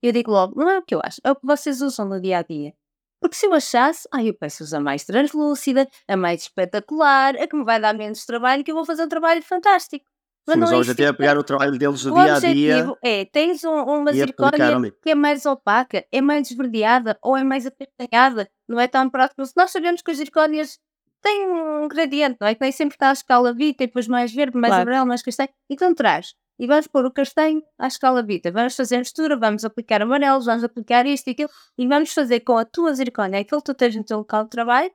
Eu 0.04 0.12
digo 0.14 0.32
logo, 0.32 0.60
não 0.60 0.70
é 0.70 0.80
o 0.80 0.84
que 0.84 0.96
eu 0.96 1.02
acho, 1.04 1.22
é 1.24 1.32
o 1.32 1.36
que 1.36 1.46
vocês 1.46 1.82
usam 1.82 2.08
no 2.08 2.22
dia 2.22 2.40
a 2.40 2.44
dia. 2.44 2.74
Porque 3.22 3.36
se 3.36 3.48
eu 3.48 3.54
achasse, 3.54 4.08
ah, 4.14 4.24
eu 4.24 4.34
peço-vos 4.34 4.74
a 4.74 4.80
mais 4.80 5.06
translúcida, 5.06 5.88
a 6.08 6.18
mais 6.18 6.44
espetacular, 6.44 7.36
a 7.38 7.48
que 7.48 7.56
me 7.56 7.64
vai 7.66 7.80
dar 7.80 7.94
menos 7.94 8.26
trabalho, 8.26 8.64
que 8.64 8.72
eu 8.72 8.76
vou 8.76 8.86
fazer 8.86 9.04
um 9.04 9.10
trabalho 9.10 9.42
fantástico. 9.44 10.06
Mas, 10.48 10.54
Sim, 10.54 10.60
mas 10.62 10.72
o 10.72 10.78
objetivo 10.78 11.10
é 11.10 11.14
pegar 11.14 11.38
o 11.38 11.44
trabalho 11.44 11.78
deles 11.78 12.02
do 12.04 12.14
dia 12.14 12.36
a 12.36 12.40
dia. 12.40 12.98
É, 13.04 13.26
tens 13.26 13.66
um, 13.66 13.84
uma 13.84 14.14
zircónia 14.14 14.94
que 15.04 15.10
é 15.10 15.16
mais 15.16 15.46
opaca, 15.46 16.06
é 16.10 16.22
mais 16.22 16.50
esverdeada 16.50 17.18
ou 17.22 17.36
é 17.36 17.44
mais 17.44 17.66
apertada, 17.66 18.50
não 18.68 18.80
é 18.80 18.88
tão 18.88 19.10
prático. 19.10 19.44
Nós 19.58 19.72
sabemos 19.72 20.02
que 20.02 20.10
as 20.10 20.18
zircónias 20.18 20.80
têm 21.22 21.50
um 21.50 21.88
gradiente, 21.90 22.38
não 22.40 22.48
é? 22.48 22.56
Que 22.56 22.62
nem 22.62 22.72
sempre 22.72 22.96
está 22.96 23.10
a 23.10 23.14
escala 23.14 23.54
vita 23.54 23.84
e 23.84 23.88
depois 23.88 24.08
mais 24.08 24.34
verde, 24.34 24.58
mais 24.58 24.72
claro. 24.72 24.84
amarelo, 24.84 25.08
mais 25.08 25.22
castanho. 25.22 25.50
Então 25.70 25.94
traz 25.94 26.34
e 26.60 26.66
vamos 26.66 26.88
pôr 26.88 27.06
o 27.06 27.12
castanho 27.12 27.62
à 27.78 27.88
escala 27.88 28.24
vita. 28.24 28.52
Vamos 28.52 28.76
fazer 28.76 28.96
a 28.96 29.00
mistura, 29.00 29.38
vamos 29.38 29.64
aplicar 29.64 30.02
amarelos, 30.02 30.46
vamos 30.46 30.64
aplicar 30.64 31.06
isto 31.06 31.28
e 31.28 31.32
aquilo, 31.32 31.50
e 31.78 31.88
vamos 31.88 32.14
fazer 32.14 32.40
com 32.42 32.58
a 32.58 32.66
tua 32.66 32.94
zircónia 32.94 33.40
aquilo 33.40 33.62
que 33.62 33.66
tu 33.66 33.76
tens 33.76 33.96
no 33.96 34.04
teu 34.04 34.18
local 34.20 34.46
de 34.46 34.50
trabalho, 34.50 34.92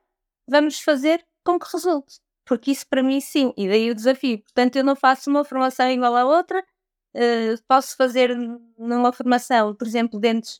vamos 0.47 0.79
fazer 0.79 1.23
com 1.43 1.59
que 1.59 1.67
resulte. 1.71 2.19
Porque 2.45 2.71
isso 2.71 2.85
para 2.89 3.03
mim 3.03 3.21
sim, 3.21 3.53
e 3.57 3.67
daí 3.67 3.89
o 3.89 3.95
desafio. 3.95 4.41
Portanto, 4.43 4.75
eu 4.75 4.83
não 4.83 4.95
faço 4.95 5.29
uma 5.29 5.45
formação 5.45 5.89
igual 5.89 6.15
à 6.15 6.25
outra, 6.25 6.59
uh, 7.15 7.63
posso 7.67 7.95
fazer 7.95 8.35
numa 8.77 9.13
formação, 9.13 9.75
por 9.75 9.87
exemplo, 9.87 10.19
dentes 10.19 10.59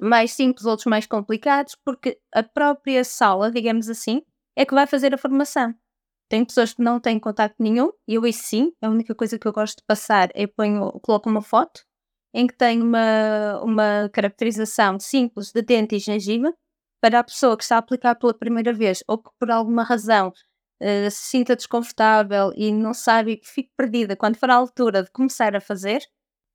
mais 0.00 0.32
simples, 0.32 0.66
outros 0.66 0.86
mais 0.86 1.06
complicados, 1.06 1.76
porque 1.84 2.18
a 2.32 2.42
própria 2.42 3.04
sala, 3.04 3.50
digamos 3.50 3.88
assim, 3.88 4.22
é 4.56 4.64
que 4.64 4.74
vai 4.74 4.86
fazer 4.86 5.14
a 5.14 5.18
formação. 5.18 5.74
Tem 6.28 6.44
pessoas 6.44 6.72
que 6.74 6.82
não 6.82 6.98
têm 7.00 7.18
contacto 7.20 7.62
nenhum, 7.62 7.92
e 8.08 8.14
eu 8.14 8.26
isso 8.26 8.44
sim, 8.44 8.72
a 8.82 8.88
única 8.88 9.14
coisa 9.14 9.38
que 9.38 9.46
eu 9.46 9.52
gosto 9.52 9.78
de 9.78 9.84
passar 9.86 10.30
é 10.34 10.46
ponho, 10.46 10.90
coloco 11.02 11.28
uma 11.28 11.42
foto 11.42 11.84
em 12.34 12.46
que 12.46 12.56
tem 12.56 12.82
uma, 12.82 13.60
uma 13.62 14.10
caracterização 14.12 14.98
simples 14.98 15.52
de 15.52 15.62
dente 15.62 15.94
e 15.94 16.00
gengiva 16.00 16.52
para 17.00 17.20
a 17.20 17.24
pessoa 17.24 17.56
que 17.56 17.62
está 17.62 17.76
a 17.76 17.78
aplicar 17.78 18.16
pela 18.16 18.34
primeira 18.34 18.72
vez 18.72 19.04
ou 19.06 19.18
que 19.18 19.30
por 19.38 19.50
alguma 19.50 19.84
razão 19.84 20.32
uh, 20.80 21.10
se 21.10 21.30
sinta 21.30 21.56
desconfortável 21.56 22.52
e 22.56 22.72
não 22.72 22.94
sabe 22.94 23.36
que 23.36 23.48
fique 23.48 23.70
perdida 23.76 24.16
quando 24.16 24.36
for 24.36 24.50
à 24.50 24.54
altura 24.54 25.02
de 25.02 25.10
começar 25.10 25.54
a 25.56 25.60
fazer, 25.60 26.02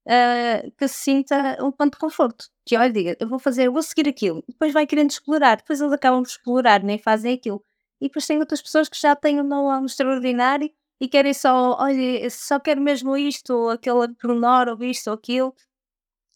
uh, 0.08 0.72
que 0.78 0.88
se 0.88 0.96
sinta 0.96 1.58
um 1.64 1.72
ponto 1.72 1.94
de 1.94 2.00
conforto. 2.00 2.46
Que 2.66 2.78
olha, 2.78 2.92
diga, 2.92 3.18
eu 3.20 3.28
vou 3.28 3.40
fazer, 3.40 3.68
eu 3.68 3.74
vou 3.74 3.84
seguir 3.84 4.10
aquilo, 4.10 4.44
depois 4.48 4.74
vai 4.74 4.86
querendo 4.88 5.12
explorar, 5.12 5.58
depois 5.58 5.82
eles 5.82 5.94
acabam 5.94 6.24
por 6.24 6.30
explorar, 6.30 6.84
nem 6.84 6.98
fazem 6.98 7.34
aquilo. 7.34 7.64
E 8.02 8.08
depois 8.08 8.26
tem 8.26 8.40
outras 8.40 8.62
pessoas 8.62 8.88
que 8.90 9.00
já 9.00 9.16
têm 9.16 9.42
um 9.42 9.44
know 9.44 9.86
extraordinário 9.86 10.72
e 11.02 11.08
querem 11.08 11.34
só, 11.34 11.78
olha, 11.80 12.30
só 12.30 12.60
quero 12.60 12.82
mesmo 12.82 13.16
isto, 13.18 13.54
ou 13.54 13.70
aquele 13.72 14.14
pormenor, 14.16 14.70
ou 14.70 14.84
isto, 14.84 15.08
ou 15.08 15.14
aquilo, 15.14 15.56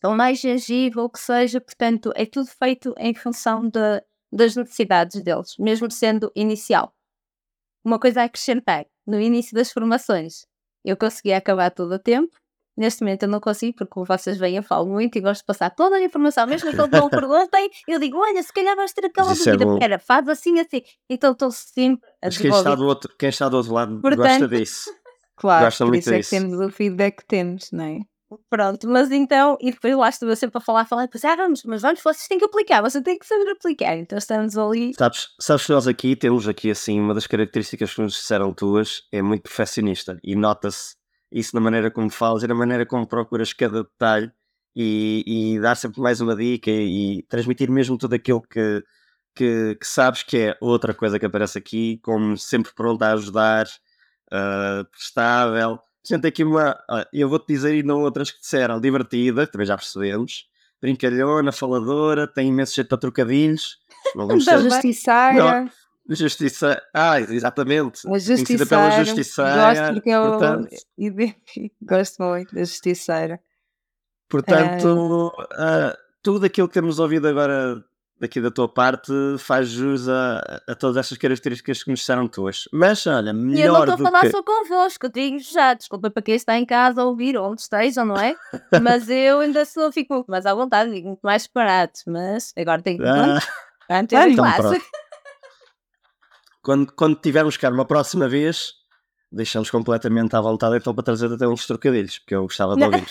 ou 0.04 0.16
mais 0.16 0.40
gengiva, 0.40 1.02
ou 1.02 1.10
que 1.10 1.20
seja, 1.20 1.62
portanto, 1.62 2.12
é 2.16 2.26
tudo 2.26 2.48
feito 2.48 2.94
em 2.98 3.14
função 3.14 3.68
de, 3.68 4.04
das 4.32 4.56
necessidades 4.56 5.22
deles, 5.24 5.56
mesmo 5.58 5.90
sendo 5.92 6.32
inicial. 6.36 6.94
Uma 7.84 8.00
coisa 8.00 8.22
a 8.22 8.26
acrescentar, 8.26 8.86
no 9.06 9.20
início 9.20 9.54
das 9.54 9.72
formações, 9.72 10.46
eu 10.86 10.96
conseguia 10.96 11.38
acabar 11.38 11.70
todo 11.72 11.94
o 11.94 12.00
tempo, 12.00 12.36
Neste 12.76 13.04
momento 13.04 13.24
eu 13.24 13.30
não 13.30 13.40
consigo, 13.40 13.78
porque 13.78 14.04
vocês 14.04 14.38
vêm, 14.38 14.56
eu 14.56 14.64
falo 14.64 14.88
muito 14.88 15.16
e 15.16 15.22
gosto 15.22 15.42
de 15.42 15.46
passar 15.46 15.70
toda 15.70 15.96
a 15.96 16.04
informação, 16.04 16.48
mesmo 16.48 16.72
que 16.72 16.76
não 16.76 16.88
perguntem, 17.10 17.70
eu 17.88 18.00
digo, 18.00 18.18
olha, 18.18 18.42
se 18.42 18.52
calhar 18.52 18.76
vais 18.76 18.92
ter 18.92 19.06
aquela 19.06 19.32
é 19.32 19.36
dúvida, 19.36 19.64
é 19.64 19.74
espera, 19.74 20.00
faz 20.00 20.28
assim, 20.28 20.60
assim. 20.60 20.82
Então 21.08 21.34
estou 21.34 21.52
sempre 21.52 22.10
a 22.20 22.26
Mas 22.26 22.38
quem 22.38 22.50
está, 22.50 22.74
do 22.74 22.86
outro, 22.86 23.14
quem 23.18 23.30
está 23.30 23.48
do 23.48 23.58
outro 23.58 23.74
lado 23.74 24.02
Portanto, 24.02 24.28
gosta 24.28 24.48
disso. 24.48 24.92
Claro, 25.36 25.66
gosta 25.66 25.86
muito 25.86 26.02
isso 26.02 26.14
é 26.14 26.18
disso. 26.18 26.30
que 26.32 26.36
temos 26.36 26.60
o 26.60 26.72
feedback 26.72 27.18
que 27.18 27.28
temos, 27.28 27.72
não 27.72 27.84
é? 27.84 28.00
Pronto, 28.50 28.88
mas 28.88 29.12
então, 29.12 29.58
e 29.62 29.72
depois 29.72 29.96
lá 29.96 30.10
estou 30.10 30.36
sempre 30.36 30.58
a 30.58 30.62
falar, 30.62 30.86
falar, 30.86 31.04
depois, 31.04 31.24
ah, 31.26 31.36
vamos, 31.36 31.64
mas 31.64 31.82
vamos, 31.82 32.02
vocês 32.02 32.28
têm 32.28 32.38
que 32.38 32.46
aplicar, 32.46 32.82
você 32.82 33.02
tem 33.02 33.18
que 33.18 33.26
saber 33.26 33.50
aplicar, 33.52 33.98
então 33.98 34.18
estamos 34.18 34.58
ali. 34.58 34.94
Sabes, 34.98 35.30
sabes 35.40 35.66
que 35.66 35.72
nós 35.72 35.88
aqui 35.88 36.16
temos 36.16 36.48
aqui 36.48 36.72
assim, 36.72 37.00
uma 37.00 37.14
das 37.14 37.28
características 37.28 37.94
que 37.94 38.02
nos 38.02 38.14
disseram 38.14 38.54
tuas 38.54 39.04
é 39.12 39.22
muito 39.22 39.44
perfeccionista 39.44 40.20
e 40.24 40.36
nota-se 40.36 40.96
isso 41.32 41.56
na 41.56 41.62
maneira 41.62 41.90
como 41.90 42.10
falas 42.10 42.44
e 42.44 42.48
na 42.48 42.56
maneira 42.56 42.86
como 42.86 43.08
procuras 43.08 43.54
cada 43.54 43.84
detalhe 43.84 44.32
e, 44.76 45.56
e 45.56 45.60
dar 45.60 45.76
sempre 45.76 46.02
mais 46.02 46.22
uma 46.22 46.36
dica 46.36 46.70
e, 46.70 47.20
e 47.20 47.24
transmitir 47.24 47.70
mesmo 47.72 47.98
tudo 47.98 48.14
aquilo 48.16 48.42
que, 48.42 48.84
que, 49.36 49.76
que, 49.76 49.88
sabes 49.88 50.24
que 50.24 50.38
é 50.38 50.58
outra 50.62 50.94
coisa 50.94 51.20
que 51.20 51.26
aparece 51.26 51.58
aqui, 51.58 52.00
como 52.04 52.38
sempre 52.38 52.72
pronto 52.74 53.02
a 53.04 53.14
ajudar, 53.14 53.68
uh, 54.32 54.86
prestável. 54.92 55.80
Gente, 56.06 56.28
aqui 56.28 56.44
uma. 56.44 56.78
Eu 57.14 57.30
vou-te 57.30 57.48
dizer 57.48 57.84
não 57.84 58.02
outras 58.02 58.30
que 58.30 58.40
disseram, 58.42 58.80
divertida, 58.80 59.48
também 59.48 59.66
já 59.66 59.78
percebemos, 59.78 60.50
brincalhona, 60.82 61.52
faladora, 61.52 62.28
tem 62.28 62.50
imenso 62.50 62.76
jeito 62.76 62.90
para 62.90 62.98
trocadilhos. 62.98 63.78
Ser... 64.44 64.60
Justiçaira. 64.60 65.72
Justiça. 66.10 66.82
Ah, 66.94 67.22
exatamente. 67.22 68.06
A 68.06 68.20
justiceira. 68.20 68.66
pela 68.66 68.92
justiceira. 69.04 69.56
Gosto 69.56 69.94
porque 69.94 70.10
eu 70.10 70.22
portanto, 70.24 70.70
gosto 71.82 72.24
muito 72.24 72.54
da 72.54 72.62
justiceira. 72.62 73.40
Portanto, 74.28 75.32
uh, 75.38 75.98
tudo 76.22 76.46
aquilo 76.46 76.68
que 76.68 76.74
temos 76.74 77.00
ouvido 77.00 77.28
agora 77.28 77.82
daqui 78.24 78.40
da 78.40 78.50
tua 78.50 78.70
parte 78.70 79.12
faz 79.38 79.68
jus 79.68 80.08
a, 80.08 80.62
a 80.66 80.74
todas 80.74 80.96
estas 80.96 81.18
características 81.18 81.84
que 81.84 81.92
nos 81.92 82.00
disseram 82.00 82.26
tuas. 82.26 82.70
Mas 82.72 83.06
olha, 83.06 83.34
melhor. 83.34 83.66
Eu 83.66 83.74
não 83.74 83.80
estou 83.82 83.96
a 83.96 83.98
falar 83.98 84.22
que... 84.22 84.30
só 84.32 84.42
convosco, 84.42 85.10
digo 85.10 85.40
já, 85.40 85.74
desculpa 85.74 86.10
para 86.10 86.24
quem 86.24 86.36
está 86.36 86.58
em 86.58 86.66
casa 86.66 87.02
a 87.02 87.06
ouvir, 87.06 87.38
onde 87.38 87.62
estejam, 87.62 88.06
não 88.06 88.16
é? 88.16 88.34
mas 88.82 89.10
eu 89.10 89.42
ainda 89.42 89.66
sou, 89.66 89.92
fico 89.92 90.14
muito 90.14 90.32
mais 90.32 90.46
à 90.46 90.54
vontade, 90.54 90.92
digo 90.92 91.10
muito 91.10 91.20
mais 91.22 91.44
separado, 91.44 91.92
mas 92.08 92.54
agora 92.58 92.82
tenho 92.82 93.00
que. 93.00 93.06
Ah. 93.06 93.40
Antes 93.92 94.18
ah, 94.18 94.30
então, 94.30 94.46
classe. 94.46 94.82
Quando, 96.62 96.94
quando 96.94 97.16
tivermos 97.18 97.58
cá 97.58 97.70
uma 97.70 97.84
próxima 97.84 98.30
vez, 98.30 98.72
deixamos 99.30 99.70
completamente 99.70 100.34
à 100.34 100.40
vontade 100.40 100.78
então 100.78 100.96
para 100.96 101.04
trazer 101.04 101.30
até 101.30 101.46
uns 101.46 101.68
trocadilhos, 101.68 102.20
porque 102.20 102.36
eu 102.36 102.44
gostava 102.44 102.78
de 102.78 102.86
ouvir. 102.86 103.06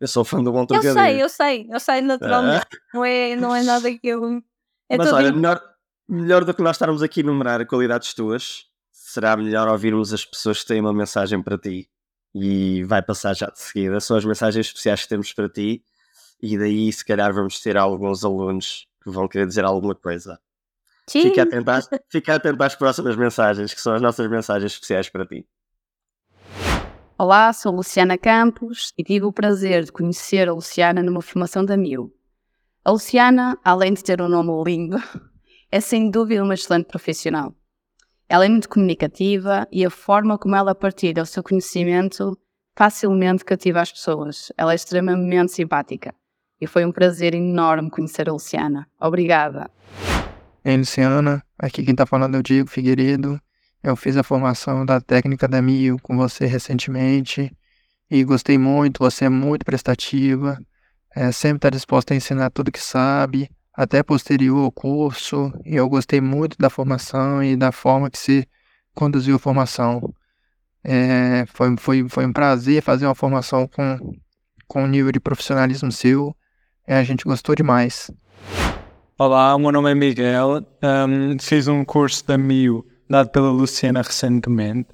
Eu 0.00 0.06
sou 0.06 0.24
fã 0.24 0.42
do 0.42 0.52
bom 0.52 0.64
trocadilho. 0.64 0.98
Eu 0.98 1.02
sei, 1.02 1.22
eu 1.22 1.28
sei, 1.28 1.68
eu 1.70 1.80
sei 1.80 2.00
naturalmente. 2.00 2.66
Ah. 2.72 2.78
Não, 2.94 3.04
é, 3.04 3.36
não 3.36 3.54
é 3.54 3.62
nada 3.62 3.90
que 3.90 4.06
eu. 4.06 4.42
É 4.88 4.96
Mas 4.96 5.12
olha, 5.12 5.32
melhor, 5.32 5.60
melhor 6.08 6.44
do 6.44 6.54
que 6.54 6.62
nós 6.62 6.76
estarmos 6.76 7.02
aqui 7.02 7.20
a 7.20 7.22
enumerar 7.24 7.66
qualidades 7.66 8.14
tuas, 8.14 8.66
será 8.92 9.36
melhor 9.36 9.68
ouvirmos 9.68 10.12
as 10.12 10.24
pessoas 10.24 10.60
que 10.60 10.68
têm 10.68 10.80
uma 10.80 10.92
mensagem 10.92 11.42
para 11.42 11.58
ti. 11.58 11.88
E 12.34 12.84
vai 12.84 13.02
passar 13.02 13.34
já 13.34 13.46
de 13.46 13.58
seguida. 13.58 13.98
São 14.00 14.16
as 14.16 14.24
mensagens 14.24 14.66
especiais 14.66 15.02
que 15.02 15.08
temos 15.08 15.32
para 15.32 15.48
ti. 15.48 15.82
E 16.40 16.56
daí, 16.56 16.92
se 16.92 17.04
calhar, 17.04 17.32
vamos 17.32 17.60
ter 17.60 17.76
alguns 17.76 18.24
alunos 18.24 18.86
que 19.02 19.10
vão 19.10 19.26
querer 19.26 19.46
dizer 19.46 19.64
alguma 19.64 19.94
coisa. 19.94 20.38
Sim. 21.08 21.22
Fica 21.22 21.42
atento, 21.42 21.70
às, 21.70 21.88
fica 22.08 22.34
atento 22.34 22.62
às 22.62 22.74
próximas 22.74 23.16
mensagens, 23.16 23.72
que 23.72 23.80
são 23.80 23.94
as 23.94 24.02
nossas 24.02 24.28
mensagens 24.30 24.72
especiais 24.72 25.08
para 25.08 25.26
ti. 25.26 25.46
Olá, 27.20 27.52
sou 27.52 27.72
Luciana 27.72 28.16
Campos 28.16 28.92
e 28.96 29.02
tive 29.02 29.24
o 29.24 29.32
prazer 29.32 29.82
de 29.82 29.90
conhecer 29.90 30.48
a 30.48 30.52
Luciana 30.52 31.02
numa 31.02 31.20
formação 31.20 31.64
da 31.64 31.76
MIU. 31.76 32.12
A 32.84 32.92
Luciana, 32.92 33.58
além 33.64 33.92
de 33.92 34.04
ter 34.04 34.22
um 34.22 34.28
nome 34.28 34.52
lindo, 34.62 34.98
é 35.68 35.80
sem 35.80 36.12
dúvida 36.12 36.44
uma 36.44 36.54
excelente 36.54 36.86
profissional. 36.86 37.52
Ela 38.28 38.46
é 38.46 38.48
muito 38.48 38.68
comunicativa 38.68 39.66
e 39.72 39.84
a 39.84 39.90
forma 39.90 40.38
como 40.38 40.54
ela 40.54 40.76
partilha 40.76 41.24
o 41.24 41.26
seu 41.26 41.42
conhecimento 41.42 42.38
facilmente 42.76 43.44
cativa 43.44 43.80
as 43.80 43.90
pessoas. 43.90 44.52
Ela 44.56 44.70
é 44.70 44.76
extremamente 44.76 45.50
simpática 45.50 46.14
e 46.60 46.68
foi 46.68 46.84
um 46.84 46.92
prazer 46.92 47.34
enorme 47.34 47.90
conhecer 47.90 48.28
a 48.28 48.32
Luciana. 48.32 48.86
Obrigada. 49.00 49.68
Ei, 50.64 50.76
Luciana, 50.76 51.42
aqui 51.58 51.82
quem 51.82 51.94
está 51.94 52.06
falando 52.06 52.36
é 52.36 52.38
o 52.38 52.44
Diego 52.44 52.70
Figueiredo. 52.70 53.40
Eu 53.82 53.94
fiz 53.94 54.16
a 54.16 54.24
formação 54.24 54.84
da 54.84 55.00
técnica 55.00 55.46
da 55.46 55.62
MIO 55.62 55.98
com 56.02 56.16
você 56.16 56.46
recentemente 56.46 57.56
e 58.10 58.24
gostei 58.24 58.58
muito. 58.58 58.98
Você 58.98 59.26
é 59.26 59.28
muito 59.28 59.64
prestativa, 59.64 60.58
é, 61.14 61.30
sempre 61.30 61.58
está 61.58 61.70
disposta 61.70 62.12
a 62.12 62.16
ensinar 62.16 62.50
tudo 62.50 62.72
que 62.72 62.80
sabe, 62.82 63.48
até 63.72 64.02
posterior 64.02 64.64
ao 64.64 64.72
curso. 64.72 65.52
E 65.64 65.76
eu 65.76 65.88
gostei 65.88 66.20
muito 66.20 66.56
da 66.58 66.68
formação 66.68 67.42
e 67.42 67.56
da 67.56 67.70
forma 67.70 68.10
que 68.10 68.18
se 68.18 68.48
conduziu 68.94 69.36
a 69.36 69.38
formação. 69.38 70.12
É, 70.82 71.44
foi, 71.46 71.76
foi, 71.76 72.08
foi 72.08 72.26
um 72.26 72.32
prazer 72.32 72.82
fazer 72.82 73.06
uma 73.06 73.14
formação 73.14 73.68
com, 73.68 73.98
com 74.66 74.82
um 74.82 74.88
nível 74.88 75.12
de 75.12 75.20
profissionalismo 75.20 75.92
seu. 75.92 76.34
É, 76.84 76.98
a 76.98 77.04
gente 77.04 77.24
gostou 77.24 77.54
demais. 77.54 78.10
Olá, 79.16 79.54
o 79.54 79.58
meu 79.58 79.70
nome 79.70 79.90
é 79.92 79.94
Miguel. 79.94 80.66
Um, 80.82 81.38
fiz 81.38 81.68
um 81.68 81.84
curso 81.84 82.26
da 82.26 82.36
MIO 82.36 82.84
dado 83.08 83.30
pela 83.30 83.50
Luciana 83.50 84.02
recentemente. 84.02 84.90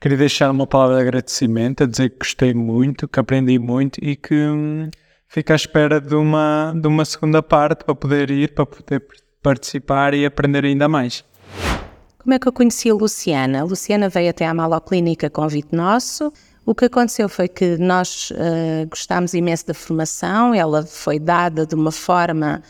Queria 0.00 0.18
deixar 0.18 0.50
uma 0.50 0.66
palavra 0.66 0.96
de 0.96 1.02
agradecimento, 1.02 1.84
a 1.84 1.86
dizer 1.86 2.10
que 2.10 2.18
gostei 2.18 2.52
muito, 2.52 3.08
que 3.08 3.18
aprendi 3.18 3.58
muito 3.58 3.98
e 4.02 4.14
que 4.14 4.34
hum, 4.34 4.90
fico 5.26 5.52
à 5.52 5.56
espera 5.56 6.00
de 6.00 6.14
uma, 6.14 6.74
de 6.78 6.86
uma 6.86 7.04
segunda 7.04 7.42
parte 7.42 7.84
para 7.84 7.94
poder 7.94 8.30
ir, 8.30 8.54
para 8.54 8.66
poder 8.66 9.06
participar 9.42 10.12
e 10.12 10.26
aprender 10.26 10.64
ainda 10.64 10.88
mais. 10.88 11.24
Como 12.18 12.34
é 12.34 12.38
que 12.38 12.48
eu 12.48 12.52
conheci 12.52 12.90
a 12.90 12.94
Luciana? 12.94 13.60
A 13.60 13.64
Luciana 13.64 14.08
veio 14.08 14.30
até 14.30 14.46
à 14.46 14.52
Maloclínica 14.52 15.30
convite 15.30 15.68
nosso. 15.74 16.32
O 16.66 16.74
que 16.74 16.86
aconteceu 16.86 17.28
foi 17.28 17.46
que 17.46 17.76
nós 17.78 18.32
uh, 18.32 18.88
gostámos 18.90 19.32
imenso 19.32 19.68
da 19.68 19.74
formação, 19.74 20.52
ela 20.52 20.84
foi 20.84 21.20
dada 21.20 21.64
de 21.64 21.76
uma 21.76 21.92
forma 21.92 22.60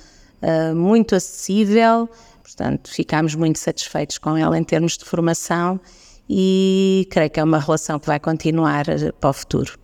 uh, 0.43 0.77
muito 0.77 1.15
acessível, 1.15 2.07
Portanto, 2.47 2.89
ficámos 2.89 3.35
muito 3.35 3.59
satisfeitos 3.59 4.19
com 4.19 4.37
ela 4.37 4.57
em 4.57 4.63
termos 4.63 4.97
de 4.97 5.05
formação 5.05 5.81
e 6.31 7.09
creio 7.11 7.29
que 7.29 7.41
é 7.41 7.45
uma 7.45 7.59
relação 7.59 7.99
que 7.99 8.07
vai 8.07 8.21
continuar 8.21 8.89
eh, 8.89 9.11
para 9.21 9.31
o 9.31 9.33
futuro. 9.33 9.77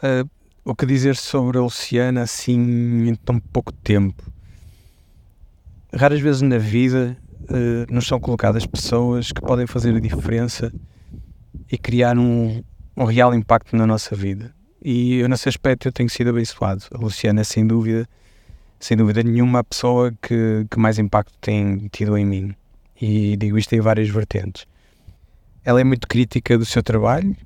Uh, 0.00 0.30
o 0.64 0.76
que 0.76 0.86
dizer 0.86 1.16
sobre 1.16 1.58
a 1.58 1.62
Luciana 1.62 2.22
assim 2.22 3.08
em 3.08 3.14
tão 3.16 3.40
pouco 3.40 3.72
tempo? 3.72 4.22
Raras 5.92 6.20
vezes 6.20 6.42
na 6.42 6.58
vida 6.58 7.18
uh, 7.50 7.92
nos 7.92 8.06
são 8.06 8.20
colocadas 8.20 8.64
pessoas 8.64 9.32
que 9.32 9.40
podem 9.40 9.66
fazer 9.66 9.96
a 9.96 10.00
diferença 10.00 10.72
e 11.70 11.76
criar 11.76 12.16
um, 12.16 12.62
um 12.96 13.04
real 13.04 13.34
impacto 13.34 13.74
na 13.74 13.88
nossa 13.88 14.14
vida. 14.14 14.54
E 14.80 15.16
eu, 15.16 15.28
nesse 15.28 15.48
aspecto, 15.48 15.88
eu 15.88 15.92
tenho 15.92 16.08
sido 16.08 16.30
abençoado. 16.30 16.84
A 16.94 16.98
Luciana, 16.98 17.42
sem 17.42 17.66
dúvida, 17.66 18.08
sem 18.78 18.96
dúvida 18.96 19.22
nenhuma, 19.22 19.60
a 19.60 19.64
pessoa 19.64 20.12
que, 20.22 20.66
que 20.70 20.78
mais 20.78 20.98
impacto 20.98 21.32
tem 21.40 21.88
tido 21.92 22.16
em 22.16 22.24
mim. 22.24 22.54
E 23.00 23.36
digo 23.36 23.58
isto 23.58 23.74
em 23.74 23.80
várias 23.80 24.08
vertentes. 24.08 24.66
Ela 25.64 25.80
é 25.80 25.84
muito 25.84 26.06
crítica 26.06 26.56
do 26.56 26.64
seu 26.64 26.82
trabalho, 26.82 27.36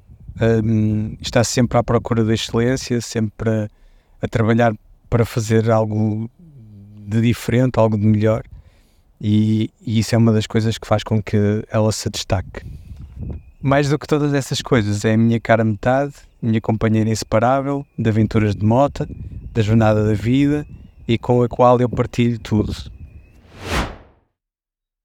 um, 0.65 1.17
está 1.21 1.43
sempre 1.43 1.79
à 1.79 1.83
procura 1.83 2.25
da 2.25 2.35
excelência, 2.35 3.01
sempre 3.01 3.51
a, 3.51 3.69
a, 4.23 4.29
trabalhar 4.29 4.75
para 5.09 5.25
fazer 5.25 5.71
algo 5.71 6.31
de 6.39 7.21
diferente, 7.21 7.79
algo 7.79 7.99
de 7.99 8.07
melhor. 8.07 8.43
E, 9.21 9.71
e 9.85 9.99
isso 9.99 10.15
é 10.15 10.19
uma 10.19 10.33
das 10.33 10.47
coisas 10.47 10.79
que 10.79 10.87
faz 10.87 11.03
com 11.03 11.23
que 11.23 11.37
ela 11.71 11.93
se 11.93 12.09
destaque. 12.09 12.63
Mais 13.61 13.89
do 13.89 13.99
que 13.99 14.07
todas 14.07 14.33
essas 14.33 14.63
coisas, 14.63 15.05
é 15.05 15.15
a 15.15 15.17
minha 15.17 15.41
cara 15.41 15.65
metade, 15.65 16.15
minha 16.41 16.61
companheira 16.61 17.11
inseparável, 17.11 17.85
de 17.99 18.09
aventuras 18.09 18.55
de 18.55 18.65
mota, 18.65 19.07
da 19.53 19.63
jornada 19.63 20.05
da 20.05 20.15
vida 20.15 20.67
e 21.11 21.19
com 21.19 21.43
a 21.43 21.49
qual 21.49 21.81
eu 21.81 21.89
partilho 21.89 22.39
tudo. 22.39 22.73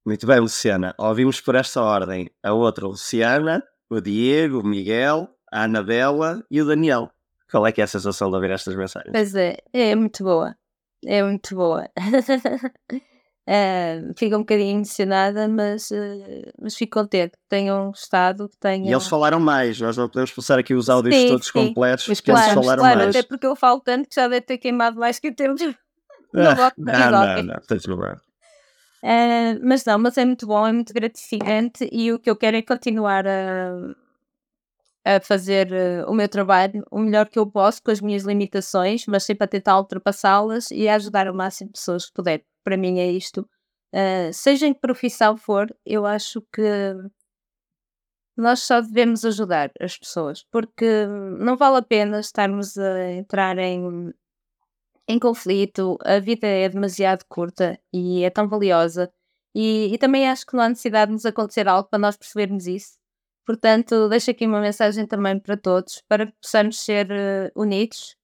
Muito 0.05 0.27
bem, 0.27 0.39
Luciana. 0.39 0.93
Ouvimos 0.99 1.41
por 1.41 1.55
esta 1.55 1.81
ordem 1.81 2.29
a 2.43 2.53
outra 2.53 2.85
Luciana, 2.85 3.63
o 3.89 3.99
Diego, 3.99 4.59
o 4.59 4.63
Miguel, 4.63 5.27
a 5.51 5.63
Anabela 5.63 6.45
e 6.51 6.61
o 6.61 6.65
Daniel. 6.65 7.09
Qual 7.49 7.65
é 7.65 7.71
que 7.71 7.81
é 7.81 7.85
a 7.85 7.87
sensação 7.87 8.29
de 8.29 8.35
ouvir 8.35 8.51
estas 8.51 8.75
mensagens? 8.75 9.11
Pois 9.11 9.33
é, 9.33 9.57
é 9.73 9.95
muito 9.95 10.23
boa. 10.23 10.55
É 11.03 11.23
muito 11.23 11.55
boa. 11.55 11.89
Uh, 13.47 14.13
fico 14.15 14.35
um 14.35 14.39
bocadinho 14.39 14.75
emocionada, 14.75 15.47
mas, 15.47 15.89
uh, 15.89 16.53
mas 16.61 16.75
fico 16.75 16.99
contente 16.99 17.31
que 17.31 17.49
tenham 17.49 17.89
estado, 17.89 18.47
que 18.47 18.57
tenham... 18.59 18.85
E 18.85 18.91
eles 18.91 19.07
falaram 19.07 19.39
mais, 19.39 19.81
nós 19.81 19.97
não 19.97 20.07
podemos 20.07 20.31
passar 20.31 20.59
aqui 20.59 20.75
os 20.75 20.87
áudios 20.87 21.15
sim, 21.15 21.29
todos 21.29 21.47
sim. 21.47 21.53
completos, 21.53 22.07
mas 22.07 22.21
claro, 22.21 22.43
eles 22.43 22.53
falaram 22.53 22.83
claro, 22.83 22.99
mais. 22.99 23.15
Até 23.15 23.27
porque 23.27 23.47
eu 23.47 23.55
falo 23.55 23.79
tanto 23.79 24.07
que 24.07 24.13
já 24.13 24.27
deve 24.27 24.41
ter 24.41 24.59
queimado 24.59 24.99
mais 24.99 25.17
que 25.17 25.29
o 26.41 26.71
tempo 26.71 26.89
ah, 26.89 27.11
não, 27.11 27.35
não, 27.35 27.43
não, 27.43 27.61
tens. 27.67 27.85
Uh, 27.85 29.59
mas 29.61 29.85
não, 29.85 29.99
mas 29.99 30.17
é 30.17 30.25
muito 30.25 30.47
bom, 30.47 30.65
é 30.65 30.71
muito 30.71 30.91
gratificante 30.93 31.87
e 31.91 32.11
o 32.11 32.17
que 32.17 32.27
eu 32.29 32.35
quero 32.35 32.57
é 32.57 32.61
continuar 32.63 33.27
a, 33.27 33.93
a 35.05 35.19
fazer 35.19 35.71
uh, 35.71 36.09
o 36.09 36.15
meu 36.15 36.27
trabalho 36.27 36.83
o 36.89 36.97
melhor 36.97 37.29
que 37.29 37.37
eu 37.37 37.45
posso 37.45 37.83
com 37.83 37.91
as 37.91 38.01
minhas 38.01 38.23
limitações, 38.23 39.05
mas 39.05 39.23
sempre 39.23 39.45
a 39.45 39.47
tentar 39.47 39.77
ultrapassá-las 39.77 40.71
e 40.71 40.87
a 40.87 40.95
ajudar 40.95 41.29
o 41.29 41.35
máximo 41.35 41.67
de 41.69 41.73
pessoas 41.73 42.07
que 42.07 42.13
puder. 42.13 42.43
Para 42.63 42.77
mim 42.77 42.97
é 42.97 43.11
isto. 43.11 43.47
Uh, 43.93 44.33
seja 44.33 44.65
em 44.65 44.73
que 44.73 44.81
profissão 44.81 45.37
for, 45.37 45.67
eu 45.85 46.05
acho 46.05 46.41
que 46.51 46.63
nós 48.35 48.61
só 48.61 48.81
devemos 48.81 49.23
ajudar 49.23 49.71
as 49.79 49.97
pessoas, 49.97 50.43
porque 50.51 51.05
não 51.39 51.55
vale 51.55 51.77
a 51.77 51.81
pena 51.81 52.19
estarmos 52.19 52.77
a 52.77 53.11
entrar 53.11 53.57
em 53.59 54.13
em 55.07 55.19
conflito, 55.19 55.97
a 56.03 56.19
vida 56.19 56.47
é 56.47 56.67
demasiado 56.67 57.25
curta 57.29 57.79
e 57.93 58.23
é 58.23 58.29
tão 58.29 58.47
valiosa. 58.47 59.11
E, 59.53 59.93
e, 59.93 59.97
também 59.97 60.27
acho 60.29 60.45
que 60.45 60.55
não 60.55 60.63
há 60.63 60.69
necessidade 60.69 61.09
de 61.09 61.13
nos 61.13 61.25
acontecer 61.25 61.67
algo 61.67 61.87
para 61.89 61.99
nós 61.99 62.17
percebermos 62.17 62.67
isso. 62.67 62.97
Portanto, 63.45 64.09
deixo 64.09 64.31
aqui 64.31 64.45
uma 64.47 64.59
mensagem 64.59 65.05
também 65.07 65.39
para 65.39 65.55
todos, 65.55 66.01
para 66.09 66.25
que 66.27 66.33
possamos 66.41 66.79
ser 66.79 67.07
uh, 67.11 67.51
unidos. 67.61 68.17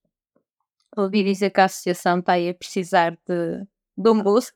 Ouvi 0.96 1.24
dizer 1.24 1.50
que 1.50 1.60
a 1.60 1.64
associação 1.66 2.18
está 2.18 2.32
aí 2.34 2.50
a 2.50 2.54
precisar 2.54 3.12
de, 3.26 3.64
de 3.96 4.10
um 4.10 4.22
boost. 4.22 4.52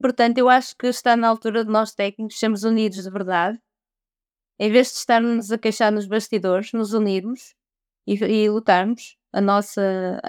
Portanto, 0.00 0.38
eu 0.38 0.48
acho 0.48 0.76
que 0.76 0.86
está 0.88 1.16
na 1.16 1.28
altura 1.28 1.64
de 1.64 1.70
nós 1.70 1.94
técnicos 1.94 2.38
sermos 2.38 2.62
unidos 2.62 3.02
de 3.02 3.10
verdade. 3.10 3.58
Em 4.58 4.70
vez 4.70 4.88
de 4.88 4.98
estarmos 4.98 5.50
a 5.50 5.58
queixar 5.58 5.90
nos 5.92 6.06
bastidores, 6.06 6.72
nos 6.72 6.92
unirmos 6.92 7.54
e, 8.06 8.14
e 8.14 8.50
lutarmos 8.50 9.16
a 9.32 9.40
nossa. 9.40 10.20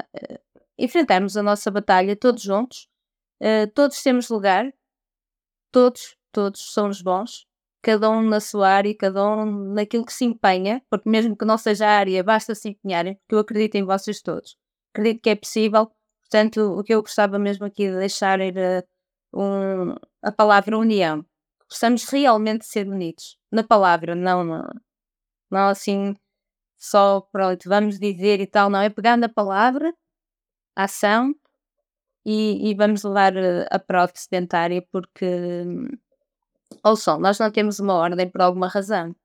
Enfrentarmos 0.78 1.38
a 1.38 1.44
nossa 1.44 1.72
batalha 1.72 2.16
todos 2.16 2.44
juntos. 2.44 2.88
Uh, 3.42 3.72
todos 3.74 4.02
temos 4.04 4.30
lugar. 4.30 4.74
Todos, 5.72 6.16
todos 6.32 6.62
somos 6.62 7.02
bons 7.02 7.48
cada 7.88 8.10
um 8.10 8.22
na 8.22 8.42
sua 8.42 8.68
área, 8.70 8.94
cada 8.98 9.26
um 9.26 9.74
naquilo 9.74 10.06
que 10.06 10.12
se 10.12 10.26
empenha, 10.26 10.82
porque 10.90 11.10
mesmo 11.10 11.38
que 11.38 11.46
não 11.46 11.58
seja 11.58 11.88
a 11.88 11.98
área, 11.98 12.22
basta 12.22 12.54
se 12.54 12.70
empenharem, 12.70 13.16
porque 13.16 13.36
eu 13.36 13.40
acredito 13.40 13.76
em 13.76 13.86
vocês 13.86 14.22
todos. 14.22 14.58
Acredito 14.94 15.22
que 15.22 15.30
é 15.30 15.36
possível. 15.36 15.90
Portanto, 16.22 16.60
o 16.78 16.84
que 16.84 16.94
eu 16.94 17.02
gostava 17.02 17.40
mesmo 17.40 17.66
aqui 17.66 17.88
de 17.90 17.98
deixar 17.98 18.42
era 18.42 18.86
um, 19.34 19.96
a 20.22 20.32
palavra 20.34 20.78
união. 20.78 21.26
Possamos 21.70 22.04
realmente 22.10 22.66
ser 22.66 22.88
unidos. 22.90 23.38
Na 23.50 23.64
palavra, 23.64 24.16
não, 24.16 24.44
não, 24.44 24.68
não 25.50 25.70
assim 25.70 26.16
só 26.78 27.22
pronto, 27.32 27.70
vamos 27.70 28.00
dizer 28.00 28.42
e 28.42 28.48
tal, 28.48 28.70
não. 28.70 28.82
É 28.82 28.90
pegar 28.90 29.18
na 29.18 29.30
palavra, 29.30 29.94
ação 30.84 31.34
e, 32.26 32.70
e 32.70 32.76
vamos 32.76 33.04
levar 33.04 33.34
a 33.72 33.80
prótese 33.80 34.26
sedentária 34.26 34.86
porque 34.92 35.64
Ouçam, 36.84 37.20
nós 37.20 37.40
não 37.40 37.52
temos 37.52 37.80
uma 37.80 37.94
ordem 37.94 38.30
por 38.30 38.42
alguma 38.42 38.68
razão. 38.68 39.16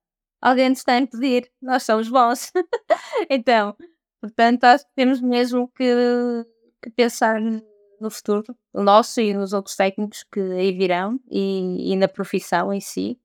Alguém 0.40 0.68
nos 0.68 0.78
está 0.78 0.94
a 0.94 0.98
impedir, 0.98 1.50
nós 1.60 1.82
somos 1.84 2.08
bons. 2.08 2.50
então, 3.30 3.76
portanto, 4.20 4.60
que 4.60 4.94
temos 4.96 5.20
mesmo 5.20 5.68
que, 5.68 5.84
que, 6.82 6.90
pensar 6.90 7.40
no 8.00 8.10
futuro, 8.10 8.56
no 8.74 8.82
nosso 8.82 9.20
e 9.20 9.32
nos 9.32 9.52
outros 9.52 9.76
técnicos 9.76 10.24
que 10.24 10.40
aí 10.40 10.72
virão 10.72 11.20
e, 11.30 11.92
e 11.92 11.96
na 11.96 12.08
profissão 12.08 12.72
em 12.72 12.80
si. 12.80 13.18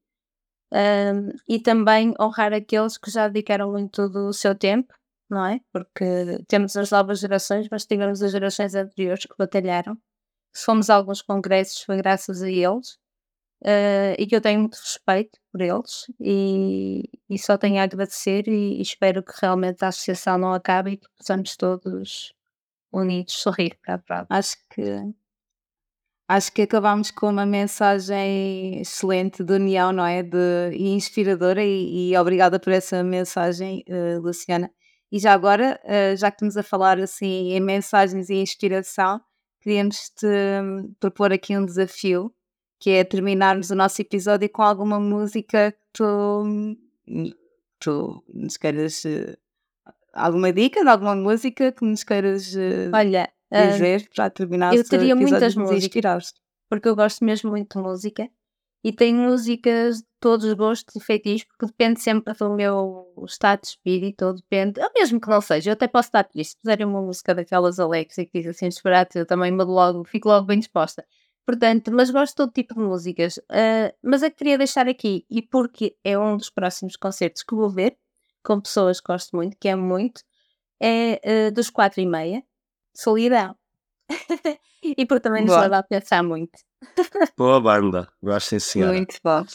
Um, 0.72 1.30
e 1.48 1.60
também 1.60 2.14
honrar 2.20 2.54
aqueles 2.54 2.98
que 2.98 3.10
já 3.10 3.28
dedicaram 3.28 3.72
muito 3.72 4.10
do 4.10 4.34
seu 4.34 4.54
tempo, 4.54 4.94
não 5.30 5.46
é? 5.46 5.60
Porque 5.72 6.44
temos 6.48 6.76
as 6.76 6.92
novas 6.92 7.20
gerações, 7.20 7.68
mas 7.72 7.86
tivemos 7.86 8.22
as 8.22 8.32
gerações 8.32 8.76
anteriores 8.76 9.26
que 9.26 9.36
batalharam. 9.38 9.98
Fomos 10.56 10.90
a 10.90 10.96
alguns 10.96 11.22
congressos, 11.22 11.82
foi 11.84 11.98
graças 11.98 12.42
a 12.42 12.50
eles 12.50 12.98
uh, 13.64 14.16
e 14.18 14.26
que 14.28 14.36
eu 14.36 14.42
tenho 14.42 14.60
muito 14.62 14.76
respeito 14.76 15.40
por 15.52 15.62
eles 15.62 16.06
e, 16.20 17.04
e 17.30 17.38
só 17.40 17.58
tenho 17.58 17.80
a 17.80 17.84
agradecer 17.84 18.48
e, 18.48 18.80
e, 18.80 18.82
espero 18.82 19.24
que 19.24 19.34
realmente 19.42 19.84
a 19.84 19.90
associação 19.90 20.38
não 20.38 20.54
acabe 20.54 20.92
e 20.92 20.98
que 20.98 21.08
possamos 21.18 21.56
todos 21.56 22.34
unidos 22.92 23.34
sorrir 23.36 23.78
para 23.84 23.96
a 23.96 23.98
prova. 24.00 24.28
Acho 24.30 24.56
que 24.70 24.84
acho 26.28 26.52
que 26.52 26.64
acabamos 26.64 27.10
com 27.12 27.30
uma 27.30 27.46
mensagem 27.46 28.82
excelente 28.82 29.44
de 29.44 29.54
união, 29.54 29.92
não 29.94 30.06
é? 30.06 30.24
De, 30.24 30.72
e 30.74 30.90
inspiradora 30.90 31.64
e, 31.64 32.12
e 32.12 32.18
obrigada 32.18 32.60
por 32.60 32.74
essa 32.74 33.04
mensagem, 33.04 33.84
uh, 33.90 34.20
Luciana. 34.22 34.72
E 35.12 35.20
já 35.20 35.34
agora, 35.34 35.80
uh, 35.84 36.18
já 36.18 36.30
que 36.30 36.36
estamos 36.36 36.58
a 36.58 36.64
falar 36.64 37.00
assim 37.00 37.54
em 37.54 37.60
mensagens 37.60 38.30
e 38.30 38.36
inspiração, 38.36 39.22
queríamos 39.62 40.10
te 40.10 40.28
um, 40.62 40.94
propor 41.00 41.32
aqui 41.32 41.58
um 41.58 41.66
desafio 41.66 42.34
que 42.80 42.92
é 42.92 43.04
terminarmos 43.04 43.70
o 43.70 43.76
nosso 43.76 44.02
episódio 44.02 44.50
com 44.50 44.62
alguma 44.62 45.00
música 45.00 45.72
que 45.72 45.78
tu, 45.94 46.44
tu 47.80 48.24
nos 48.34 48.58
queiras. 48.58 49.04
Uh, 49.06 49.38
alguma 50.14 50.52
dica 50.52 50.84
de 50.84 50.90
alguma 50.90 51.16
música 51.16 51.72
que 51.72 51.86
nos 51.86 52.04
queiras 52.04 52.54
uh, 52.54 52.92
Olha, 52.94 53.30
dizer 53.52 54.02
uh, 54.02 54.16
para 54.16 54.30
terminar 54.30 54.76
Eu 54.76 54.84
teria 54.84 55.16
muitas 55.16 55.56
músicas, 55.56 56.34
porque 56.70 56.90
eu 56.90 56.96
gosto 56.96 57.24
mesmo 57.24 57.52
muito 57.52 57.78
de 57.78 57.84
música 57.84 58.30
e 58.84 58.92
tenho 58.92 59.18
músicas 59.18 59.98
de 59.98 60.08
todos 60.20 60.46
os 60.46 60.54
gostos 60.54 60.96
e 60.96 61.00
feitiços, 61.00 61.46
porque 61.46 61.66
depende 61.66 62.02
sempre 62.02 62.34
do 62.34 62.54
meu 62.54 63.14
estado 63.26 63.62
de 63.62 63.68
espírito, 63.68 64.26
ou 64.26 64.34
depende, 64.34 64.80
ou 64.82 64.90
mesmo 64.96 65.20
que 65.20 65.30
não 65.30 65.42
seja, 65.42 65.70
eu 65.70 65.74
até 65.74 65.88
posso 65.88 66.10
estar 66.10 66.24
triste, 66.24 66.52
se 66.52 66.58
fizerem 66.62 66.86
uma 66.86 67.02
música 67.02 67.36
daquelas 67.36 67.78
e 67.80 68.06
que 68.06 68.30
diz 68.34 68.48
assim, 68.48 68.70
disparate, 68.70 69.18
eu 69.18 69.26
também 69.26 69.52
me 69.52 69.64
logo, 69.64 70.04
fico 70.04 70.30
logo 70.30 70.46
bem 70.46 70.60
disposta. 70.60 71.06
Portanto, 71.46 71.92
mas 71.94 72.10
gosto 72.10 72.34
de 72.34 72.36
todo 72.36 72.52
tipo 72.52 72.74
de 72.74 72.82
músicas. 72.82 73.38
Uh, 73.38 73.96
mas 74.04 74.22
a 74.22 74.30
que 74.30 74.36
queria 74.36 74.58
deixar 74.58 74.88
aqui, 74.90 75.26
e 75.30 75.42
porque 75.42 75.96
é 76.04 76.18
um 76.20 76.36
dos 76.36 76.50
próximos 76.50 76.98
concertos 76.98 77.42
que 77.42 77.56
vou 77.56 77.70
ver, 77.70 77.98
com 78.44 78.60
pessoas 78.60 79.00
que 79.00 79.08
gosto 79.12 79.36
muito, 79.36 79.56
que 79.58 79.70
é 79.70 79.76
muito, 79.76 80.22
é 80.82 81.48
uh, 81.50 81.52
dos 81.54 81.70
quatro 81.70 82.02
e 82.02 82.06
meia, 82.06 82.44
Solidão. 82.94 83.56
e 84.84 85.06
por 85.06 85.20
também 85.20 85.46
nos 85.46 85.56
leva 85.56 85.78
a 85.78 85.84
pensar 85.84 86.22
muito. 86.22 86.67
Boa 87.38 87.60
banda, 87.60 88.08
gosto 88.22 88.50
sim 88.50 88.60
senhora. 88.60 88.94
Muito 88.94 89.18
bom. 89.24 89.46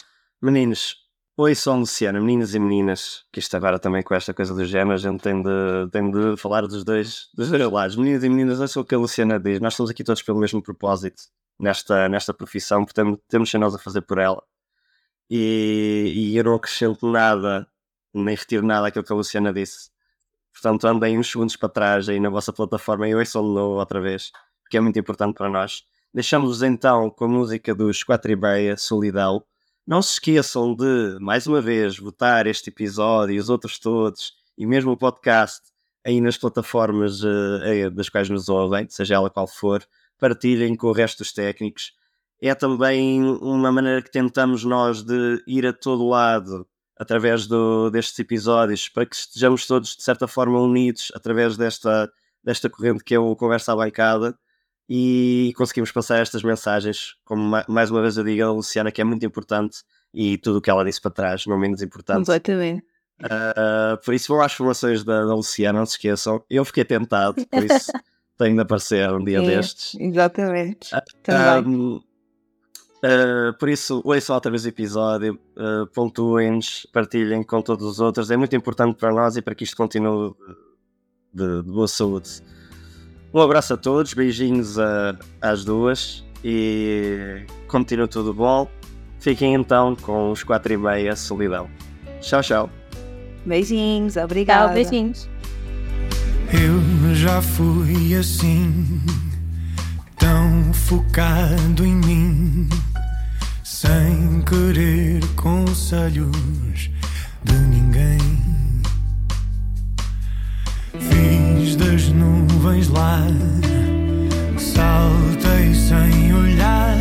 Meninos, 0.41 0.97
oi, 1.37 1.55
sou 1.55 1.77
Luciana, 1.77 2.19
meninas 2.19 2.53
e 2.53 2.59
meninas, 2.59 3.25
que 3.31 3.39
isto 3.39 3.55
agora 3.55 3.79
também 3.79 4.03
com 4.03 4.13
esta 4.13 4.33
coisa 4.33 4.53
do 4.53 4.65
género, 4.65 4.93
a 4.93 4.97
gente 4.97 5.21
tem 5.21 5.41
de, 5.41 5.89
tem 5.91 6.11
de 6.11 6.37
falar 6.37 6.61
dos 6.67 6.83
dois, 6.83 7.29
dos 7.33 7.49
dois 7.49 7.71
lados. 7.71 7.95
Meninas 7.95 8.23
e 8.23 8.29
meninas, 8.29 8.59
não 8.59 8.67
sei 8.67 8.81
o 8.81 8.85
que 8.85 8.95
a 8.95 8.97
Luciana 8.97 9.39
diz, 9.39 9.59
nós 9.59 9.73
estamos 9.73 9.89
aqui 9.89 10.03
todos 10.03 10.21
pelo 10.21 10.39
mesmo 10.39 10.61
propósito 10.61 11.23
nesta, 11.59 12.09
nesta 12.09 12.33
profissão, 12.33 12.83
portanto 12.83 13.21
temos 13.27 13.49
ser 13.49 13.57
nós 13.57 13.73
a 13.75 13.79
fazer 13.79 14.01
por 14.01 14.17
ela. 14.17 14.43
E, 15.29 16.13
e 16.15 16.37
eu 16.37 16.43
não 16.43 16.55
acrescento 16.55 17.09
nada, 17.09 17.67
nem 18.13 18.35
retiro 18.35 18.65
nada 18.65 18.87
àquilo 18.87 19.03
que 19.03 19.13
a 19.13 19.15
Luciana 19.15 19.53
disse. 19.53 19.89
Portanto, 20.51 20.85
andem 20.85 21.17
uns 21.17 21.31
segundos 21.31 21.55
para 21.55 21.69
trás 21.69 22.07
aí 22.07 22.19
na 22.19 22.29
vossa 22.29 22.53
plataforma 22.53 23.07
e 23.07 23.15
ouçam 23.15 23.41
de 23.41 23.49
novo 23.49 23.79
outra 23.79 23.99
vez, 23.99 24.31
que 24.69 24.77
é 24.77 24.81
muito 24.81 24.99
importante 24.99 25.35
para 25.35 25.49
nós. 25.49 25.83
Deixamos-vos 26.13 26.61
então 26.61 27.09
com 27.09 27.25
a 27.25 27.27
música 27.27 27.73
dos 27.73 28.03
Quatro 28.03 28.31
e 28.31 28.35
Meia, 28.35 28.77
Solidão. 28.77 29.43
Não 29.85 29.99
se 29.99 30.13
esqueçam 30.13 30.75
de, 30.75 31.17
mais 31.19 31.47
uma 31.47 31.59
vez, 31.59 31.97
votar 31.97 32.45
este 32.45 32.69
episódio 32.69 33.33
e 33.33 33.39
os 33.39 33.49
outros 33.49 33.79
todos, 33.79 34.31
e 34.55 34.63
mesmo 34.67 34.91
o 34.91 34.97
podcast, 34.97 35.61
aí 36.05 36.21
nas 36.21 36.37
plataformas 36.37 37.23
uh, 37.23 37.89
das 37.91 38.09
quais 38.09 38.29
nos 38.29 38.47
ouvem, 38.47 38.87
seja 38.89 39.15
ela 39.15 39.27
qual 39.27 39.47
for 39.47 39.83
partilhem 40.19 40.75
com 40.75 40.85
o 40.85 40.91
resto 40.91 41.17
dos 41.17 41.33
técnicos. 41.33 41.93
É 42.39 42.53
também 42.53 43.23
uma 43.23 43.71
maneira 43.71 44.03
que 44.03 44.11
tentamos 44.11 44.63
nós 44.63 45.01
de 45.01 45.43
ir 45.47 45.65
a 45.65 45.73
todo 45.73 46.07
lado 46.07 46.67
através 46.95 47.47
do, 47.47 47.89
destes 47.89 48.19
episódios 48.19 48.87
para 48.87 49.07
que 49.07 49.15
estejamos 49.15 49.65
todos 49.65 49.95
de 49.95 50.03
certa 50.03 50.27
forma 50.27 50.59
unidos 50.59 51.11
através 51.15 51.57
desta, 51.57 52.07
desta 52.43 52.69
corrente 52.69 53.03
que 53.03 53.15
é 53.15 53.19
o 53.19 53.35
Conversa 53.35 53.73
à 53.73 53.75
Bancada 53.75 54.37
e 54.89 55.53
conseguimos 55.55 55.91
passar 55.91 56.19
estas 56.19 56.43
mensagens, 56.43 57.15
como 57.23 57.61
mais 57.67 57.89
uma 57.89 58.01
vez 58.01 58.17
eu 58.17 58.23
digo 58.23 58.43
a 58.43 58.51
Luciana, 58.51 58.91
que 58.91 59.01
é 59.01 59.03
muito 59.03 59.25
importante 59.25 59.83
e 60.13 60.37
tudo 60.37 60.57
o 60.57 60.61
que 60.61 60.69
ela 60.69 60.83
disse 60.83 61.01
para 61.01 61.11
trás, 61.11 61.45
não 61.45 61.57
menos 61.57 61.81
importante. 61.81 62.17
Completamente. 62.17 62.85
Uh, 63.21 63.97
por 64.03 64.13
isso 64.13 64.33
vão 64.33 64.41
às 64.41 64.53
formações 64.53 65.03
da, 65.03 65.25
da 65.25 65.33
Luciana, 65.33 65.79
não 65.79 65.85
se 65.85 65.93
esqueçam. 65.93 66.43
Eu 66.49 66.65
fiquei 66.65 66.83
tentado, 66.83 67.35
por 67.47 67.63
isso 67.63 67.91
tem 68.37 68.55
de 68.55 68.61
aparecer 68.61 69.09
um 69.11 69.23
dia 69.23 69.39
é, 69.39 69.45
destes. 69.45 69.95
Exatamente. 69.99 70.93
Uh, 70.93 71.69
um, 71.69 71.95
uh, 71.95 73.57
por 73.57 73.69
isso, 73.69 74.01
ouçam 74.03 74.35
outra 74.35 74.51
vez 74.51 74.65
o 74.65 74.67
episódio, 74.67 75.39
uh, 75.55 75.87
pontuem-nos, 75.93 76.85
partilhem 76.91 77.43
com 77.43 77.61
todos 77.61 77.85
os 77.85 77.99
outros. 77.99 78.29
É 78.29 78.35
muito 78.35 78.55
importante 78.55 78.97
para 78.97 79.13
nós 79.13 79.37
e 79.37 79.41
para 79.41 79.55
que 79.55 79.63
isto 79.63 79.77
continue 79.77 80.33
de, 81.33 81.63
de 81.63 81.71
boa 81.71 81.87
saúde. 81.87 82.41
Um 83.33 83.41
abraço 83.41 83.73
a 83.73 83.77
todos, 83.77 84.13
beijinhos 84.13 84.77
a, 84.77 85.17
às 85.41 85.65
duas 85.65 86.23
e 86.43 87.45
continue 87.67 88.07
tudo 88.07 88.31
bom. 88.31 88.69
Fiquem 89.19 89.55
então 89.55 89.95
com 89.95 90.31
os 90.31 90.43
4 90.43 90.73
e 90.73 90.77
meia 90.77 91.15
solidão. 91.15 91.67
Tchau, 92.21 92.41
tchau. 92.43 92.69
Beijinhos, 93.43 94.17
obrigado. 94.17 94.65
Tchau, 94.65 94.73
beijinhos. 94.75 95.27
Eu 96.51 97.15
já 97.15 97.41
fui 97.41 98.13
assim, 98.15 99.01
tão 100.19 100.71
focado 100.71 101.83
em 101.83 101.95
mim, 101.95 102.69
sem 103.63 104.41
querer 104.41 105.25
conselhos 105.35 106.91
de 107.43 107.53
ninguém. 107.53 108.42
Nuvens 112.73 112.89
lá, 112.89 113.27
saltei 114.57 115.73
sem 115.75 116.33
olhar, 116.33 116.97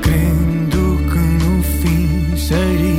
crendo 0.00 0.96
que 1.10 1.44
no 1.44 1.62
fim 1.62 2.36
seria 2.36 2.97